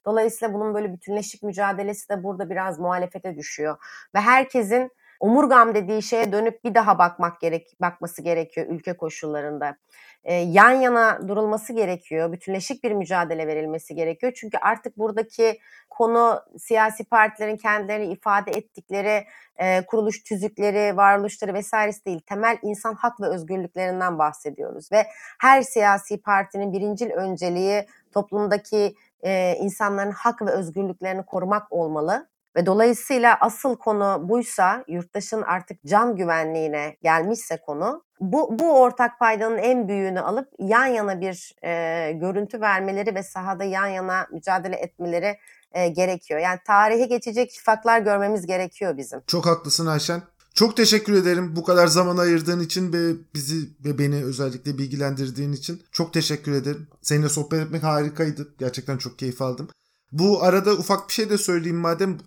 Dolayısıyla 0.09 0.54
bunun 0.54 0.74
böyle 0.74 0.92
bütünleşik 0.92 1.42
mücadelesi 1.42 2.09
de 2.09 2.24
burada 2.24 2.50
biraz 2.50 2.78
muhalefete 2.78 3.36
düşüyor. 3.36 3.76
Ve 4.14 4.20
herkesin 4.20 4.90
omurgam 5.20 5.74
dediği 5.74 6.02
şeye 6.02 6.32
dönüp 6.32 6.64
bir 6.64 6.74
daha 6.74 6.98
bakmak 6.98 7.40
gerek 7.40 7.76
bakması 7.80 8.22
gerekiyor 8.22 8.66
ülke 8.70 8.96
koşullarında. 8.96 9.76
Ee, 10.24 10.34
yan 10.34 10.70
yana 10.70 11.28
durulması 11.28 11.72
gerekiyor. 11.72 12.32
Bütünleşik 12.32 12.84
bir 12.84 12.92
mücadele 12.92 13.46
verilmesi 13.46 13.94
gerekiyor. 13.94 14.32
Çünkü 14.36 14.59
artık 14.59 14.98
buradaki 14.98 15.59
konu 15.90 16.40
siyasi 16.59 17.04
partilerin 17.04 17.56
kendilerini 17.56 18.12
ifade 18.12 18.50
ettikleri 18.50 19.26
e, 19.56 19.86
kuruluş 19.86 20.22
tüzükleri, 20.22 20.96
varoluşları 20.96 21.54
vesairesi 21.54 22.04
değil. 22.04 22.20
Temel 22.20 22.59
insan 22.62 22.94
hak 22.94 23.20
ve 23.20 23.26
özgürlüklerinden 23.26 24.18
bahsediyoruz 24.18 24.92
ve 24.92 25.06
her 25.40 25.62
siyasi 25.62 26.22
partinin 26.22 26.72
birincil 26.72 27.11
önceliği 27.11 27.86
toplumdaki 28.12 28.94
e, 29.24 29.56
insanların 29.60 30.10
hak 30.10 30.42
ve 30.42 30.50
özgürlüklerini 30.50 31.26
korumak 31.26 31.72
olmalı. 31.72 32.28
Ve 32.56 32.66
dolayısıyla 32.66 33.36
asıl 33.40 33.76
konu 33.76 34.28
buysa, 34.28 34.84
yurttaşın 34.88 35.42
artık 35.42 35.84
can 35.86 36.16
güvenliğine 36.16 36.96
gelmişse 37.02 37.56
konu, 37.56 38.04
bu, 38.20 38.58
bu 38.58 38.80
ortak 38.80 39.18
paydanın 39.18 39.58
en 39.58 39.88
büyüğünü 39.88 40.20
alıp 40.20 40.48
yan 40.58 40.86
yana 40.86 41.20
bir 41.20 41.54
e, 41.64 42.12
görüntü 42.12 42.60
vermeleri 42.60 43.14
ve 43.14 43.22
sahada 43.22 43.64
yan 43.64 43.86
yana 43.86 44.26
mücadele 44.32 44.76
etmeleri 44.76 45.38
e, 45.72 45.88
gerekiyor. 45.88 46.40
Yani 46.40 46.58
tarihi 46.66 47.08
geçecek 47.08 47.50
şifatlar 47.52 48.00
görmemiz 48.00 48.46
gerekiyor 48.46 48.96
bizim. 48.96 49.20
Çok 49.26 49.46
haklısın 49.46 49.86
Ayşen. 49.86 50.22
Çok 50.59 50.76
teşekkür 50.76 51.12
ederim 51.12 51.56
bu 51.56 51.64
kadar 51.64 51.86
zaman 51.86 52.16
ayırdığın 52.16 52.61
için 52.61 52.92
ve 52.92 53.14
bizi 53.34 53.70
ve 53.84 53.98
beni 53.98 54.24
özellikle 54.24 54.78
bilgilendirdiğin 54.78 55.52
için. 55.52 55.82
Çok 55.92 56.12
teşekkür 56.12 56.52
ederim. 56.52 56.88
Seninle 57.02 57.28
sohbet 57.28 57.61
etmek 57.61 57.82
harikaydı. 57.82 58.54
Gerçekten 58.59 58.98
çok 58.98 59.18
keyif 59.18 59.42
aldım. 59.42 59.68
Bu 60.12 60.42
arada 60.42 60.72
ufak 60.72 61.09
bir 61.09 61.12
şey 61.12 61.30
de 61.30 61.38
söyleyeyim 61.38 61.76
madem. 61.76 62.18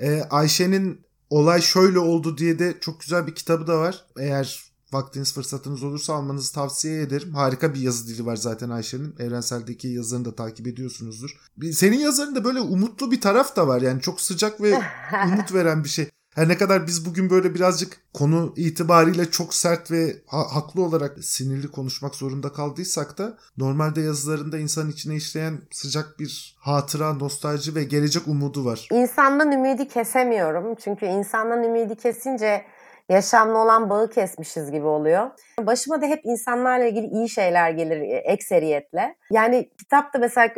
Ee, 0.00 0.22
Ayşe'nin 0.30 1.00
olay 1.30 1.60
şöyle 1.60 1.98
oldu 1.98 2.38
diye 2.38 2.58
de 2.58 2.74
çok 2.80 3.00
güzel 3.00 3.26
bir 3.26 3.34
kitabı 3.34 3.66
da 3.66 3.78
var. 3.78 4.04
Eğer 4.18 4.64
vaktiniz 4.92 5.34
fırsatınız 5.34 5.82
olursa 5.82 6.14
almanızı 6.14 6.54
tavsiye 6.54 7.02
ederim. 7.02 7.34
Harika 7.34 7.74
bir 7.74 7.80
yazı 7.80 8.08
dili 8.08 8.26
var 8.26 8.36
zaten 8.36 8.70
Ayşe'nin. 8.70 9.14
Evrensel'deki 9.18 9.88
yazılarını 9.88 10.24
da 10.24 10.34
takip 10.34 10.66
ediyorsunuzdur. 10.66 11.30
Senin 11.72 11.98
yazılarında 11.98 12.44
böyle 12.44 12.60
umutlu 12.60 13.10
bir 13.10 13.20
taraf 13.20 13.56
da 13.56 13.68
var. 13.68 13.82
Yani 13.82 14.00
çok 14.00 14.20
sıcak 14.20 14.60
ve 14.62 14.80
umut 15.26 15.54
veren 15.54 15.84
bir 15.84 15.88
şey. 15.88 16.10
Her 16.34 16.48
ne 16.48 16.56
kadar 16.56 16.86
biz 16.86 17.06
bugün 17.06 17.30
böyle 17.30 17.54
birazcık 17.54 18.00
konu 18.14 18.54
itibariyle 18.56 19.30
çok 19.30 19.54
sert 19.54 19.90
ve 19.90 20.12
ha- 20.26 20.54
haklı 20.54 20.82
olarak 20.82 21.24
sinirli 21.24 21.70
konuşmak 21.70 22.14
zorunda 22.14 22.52
kaldıysak 22.52 23.18
da 23.18 23.36
normalde 23.58 24.00
yazılarında 24.00 24.58
insan 24.58 24.90
içine 24.90 25.14
işleyen 25.16 25.58
sıcak 25.70 26.18
bir 26.18 26.56
hatıra, 26.60 27.12
nostalji 27.12 27.74
ve 27.74 27.84
gelecek 27.84 28.28
umudu 28.28 28.64
var. 28.64 28.88
İnsandan 28.92 29.52
ümidi 29.52 29.88
kesemiyorum. 29.88 30.74
Çünkü 30.74 31.06
insandan 31.06 31.64
ümidi 31.64 31.96
kesince 31.96 32.64
yaşamla 33.08 33.58
olan 33.58 33.90
bağı 33.90 34.10
kesmişiz 34.10 34.70
gibi 34.70 34.86
oluyor. 34.86 35.30
Başıma 35.60 36.02
da 36.02 36.06
hep 36.06 36.20
insanlarla 36.24 36.84
ilgili 36.86 37.06
iyi 37.06 37.28
şeyler 37.28 37.70
gelir 37.70 38.00
e, 38.00 38.16
ekseriyetle. 38.16 39.16
Yani 39.32 39.70
kitapta 39.78 40.18
mesela 40.18 40.54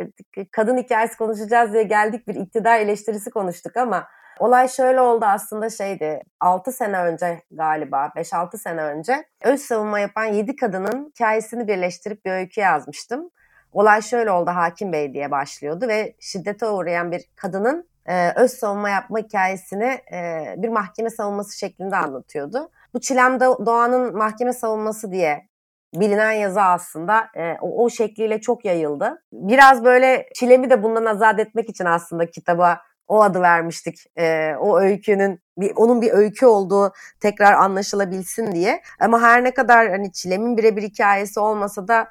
kadın 0.51 0.77
hikayesi 0.77 1.17
konuşacağız 1.17 1.73
diye 1.73 1.83
geldik 1.83 2.27
bir 2.27 2.35
iktidar 2.35 2.79
eleştirisi 2.79 3.29
konuştuk 3.29 3.77
ama 3.77 4.07
Olay 4.39 4.67
şöyle 4.67 5.01
oldu 5.01 5.25
aslında 5.25 5.69
şeydi 5.69 6.21
6 6.39 6.71
sene 6.71 6.99
önce 6.99 7.41
galiba 7.51 8.05
5-6 8.15 8.57
sene 8.57 8.83
önce 8.83 9.25
öz 9.41 9.61
savunma 9.61 9.99
yapan 9.99 10.25
7 10.25 10.55
kadının 10.55 11.09
hikayesini 11.09 11.67
birleştirip 11.67 12.25
bir 12.25 12.31
öykü 12.31 12.61
yazmıştım. 12.61 13.29
Olay 13.71 14.01
şöyle 14.01 14.31
oldu 14.31 14.51
Hakim 14.51 14.93
Bey 14.93 15.13
diye 15.13 15.31
başlıyordu 15.31 15.87
ve 15.87 16.15
şiddete 16.19 16.67
uğrayan 16.67 17.11
bir 17.11 17.21
kadının 17.35 17.89
e, 18.05 18.31
öz 18.35 18.51
savunma 18.51 18.89
yapma 18.89 19.19
hikayesini 19.19 19.97
e, 20.13 20.45
bir 20.57 20.69
mahkeme 20.69 21.09
savunması 21.09 21.57
şeklinde 21.57 21.95
anlatıyordu. 21.95 22.69
Bu 22.93 22.99
Çilem 22.99 23.39
Doğan'ın 23.39 24.17
mahkeme 24.17 24.53
savunması 24.53 25.11
diye 25.11 25.47
bilinen 25.93 26.31
yazı 26.31 26.61
aslında 26.61 27.27
e, 27.35 27.57
o, 27.61 27.83
o 27.83 27.89
şekliyle 27.89 28.41
çok 28.41 28.65
yayıldı. 28.65 29.23
Biraz 29.31 29.83
böyle 29.83 30.29
Çilem'i 30.35 30.69
de 30.69 30.83
bundan 30.83 31.05
azat 31.05 31.39
etmek 31.39 31.69
için 31.69 31.85
aslında 31.85 32.29
kitaba 32.29 32.79
o 33.07 33.21
adı 33.21 33.41
vermiştik. 33.41 34.05
E, 34.17 34.55
o 34.59 34.79
öykünün 34.79 35.39
bir 35.57 35.71
onun 35.75 36.01
bir 36.01 36.11
öykü 36.11 36.45
olduğu 36.45 36.93
tekrar 37.19 37.53
anlaşılabilsin 37.53 38.51
diye. 38.51 38.81
Ama 38.99 39.21
her 39.21 39.43
ne 39.43 39.53
kadar 39.53 39.89
hani 39.89 40.11
Çilem'in 40.11 40.57
birebir 40.57 40.83
hikayesi 40.83 41.39
olmasa 41.39 41.87
da 41.87 42.07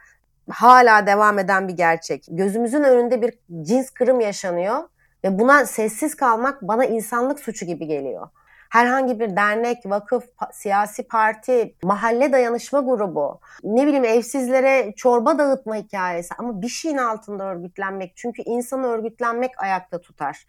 hala 0.51 1.07
devam 1.07 1.38
eden 1.38 1.68
bir 1.68 1.72
gerçek. 1.72 2.24
Gözümüzün 2.30 2.82
önünde 2.82 3.22
bir 3.22 3.38
cins 3.62 3.90
kırım 3.90 4.20
yaşanıyor 4.20 4.78
ve 5.24 5.38
buna 5.38 5.66
sessiz 5.66 6.14
kalmak 6.14 6.62
bana 6.62 6.84
insanlık 6.84 7.40
suçu 7.40 7.66
gibi 7.66 7.86
geliyor. 7.86 8.28
Herhangi 8.70 9.20
bir 9.20 9.36
dernek, 9.36 9.78
vakıf, 9.86 10.24
siyasi 10.53 11.03
parti, 11.03 11.74
mahalle 11.82 12.32
dayanışma 12.32 12.80
grubu, 12.80 13.40
ne 13.64 13.86
bileyim 13.86 14.05
evsizlere 14.05 14.93
çorba 14.97 15.38
dağıtma 15.38 15.76
hikayesi 15.76 16.34
ama 16.38 16.62
bir 16.62 16.68
şeyin 16.68 16.97
altında 16.97 17.45
örgütlenmek. 17.45 18.12
Çünkü 18.16 18.43
insanı 18.43 18.86
örgütlenmek 18.86 19.62
ayakta 19.62 20.01
tutar 20.01 20.47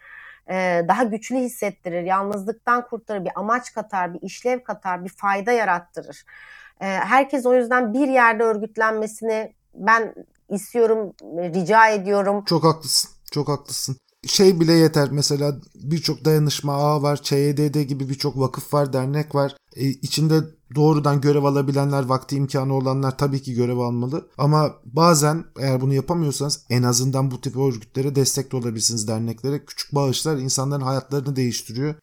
daha 0.87 1.03
güçlü 1.03 1.35
hissettirir, 1.35 2.03
yalnızlıktan 2.03 2.87
kurtarır, 2.87 3.25
bir 3.25 3.31
amaç 3.35 3.73
katar, 3.73 4.13
bir 4.13 4.21
işlev 4.21 4.63
katar, 4.63 5.05
bir 5.05 5.09
fayda 5.09 5.51
yarattırır. 5.51 6.25
herkes 6.79 7.45
o 7.45 7.53
yüzden 7.55 7.93
bir 7.93 8.07
yerde 8.07 8.43
örgütlenmesini 8.43 9.53
ben 9.75 10.15
istiyorum, 10.49 11.13
rica 11.23 11.89
ediyorum. 11.89 12.45
Çok 12.45 12.63
haklısın, 12.63 13.11
çok 13.31 13.47
haklısın 13.47 13.97
şey 14.27 14.59
bile 14.59 14.73
yeter. 14.73 15.09
Mesela 15.11 15.55
birçok 15.75 16.25
dayanışma 16.25 16.73
ağı 16.73 17.01
var, 17.01 17.17
ÇYDD 17.21 17.81
gibi 17.81 18.09
birçok 18.09 18.39
vakıf 18.39 18.73
var, 18.73 18.93
dernek 18.93 19.35
var. 19.35 19.55
E, 19.75 19.87
içinde 19.87 20.35
doğrudan 20.75 21.21
görev 21.21 21.43
alabilenler, 21.43 22.03
vakti 22.03 22.35
imkanı 22.35 22.73
olanlar 22.73 23.17
tabii 23.17 23.41
ki 23.41 23.53
görev 23.53 23.77
almalı. 23.77 24.27
Ama 24.37 24.73
bazen 24.85 25.45
eğer 25.59 25.81
bunu 25.81 25.93
yapamıyorsanız 25.93 26.65
en 26.69 26.83
azından 26.83 27.31
bu 27.31 27.41
tip 27.41 27.57
örgütlere 27.57 28.15
destek 28.15 28.51
de 28.51 28.55
olabilirsiniz 28.57 29.07
derneklere. 29.07 29.65
Küçük 29.65 29.95
bağışlar 29.95 30.37
insanların 30.37 30.81
hayatlarını 30.81 31.35
değiştiriyor. 31.35 31.95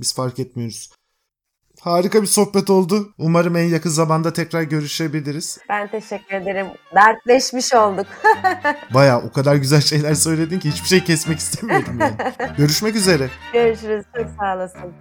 Biz 0.00 0.14
fark 0.14 0.38
etmiyoruz. 0.38 0.90
Harika 1.80 2.22
bir 2.22 2.26
sohbet 2.26 2.70
oldu. 2.70 3.14
Umarım 3.18 3.56
en 3.56 3.64
yakın 3.64 3.90
zamanda 3.90 4.32
tekrar 4.32 4.62
görüşebiliriz. 4.62 5.58
Ben 5.68 5.90
teşekkür 5.90 6.36
ederim. 6.36 6.66
Dertleşmiş 6.94 7.74
olduk. 7.74 8.06
Baya 8.94 9.22
o 9.22 9.32
kadar 9.32 9.56
güzel 9.56 9.80
şeyler 9.80 10.14
söyledin 10.14 10.58
ki 10.58 10.70
hiçbir 10.70 10.88
şey 10.88 11.04
kesmek 11.04 11.38
istemiyordum 11.38 12.00
yani. 12.00 12.16
Görüşmek 12.56 12.96
üzere. 12.96 13.30
Görüşürüz. 13.52 14.04
Çok 14.16 14.26
sağ 14.38 14.56
olasın. 14.56 14.92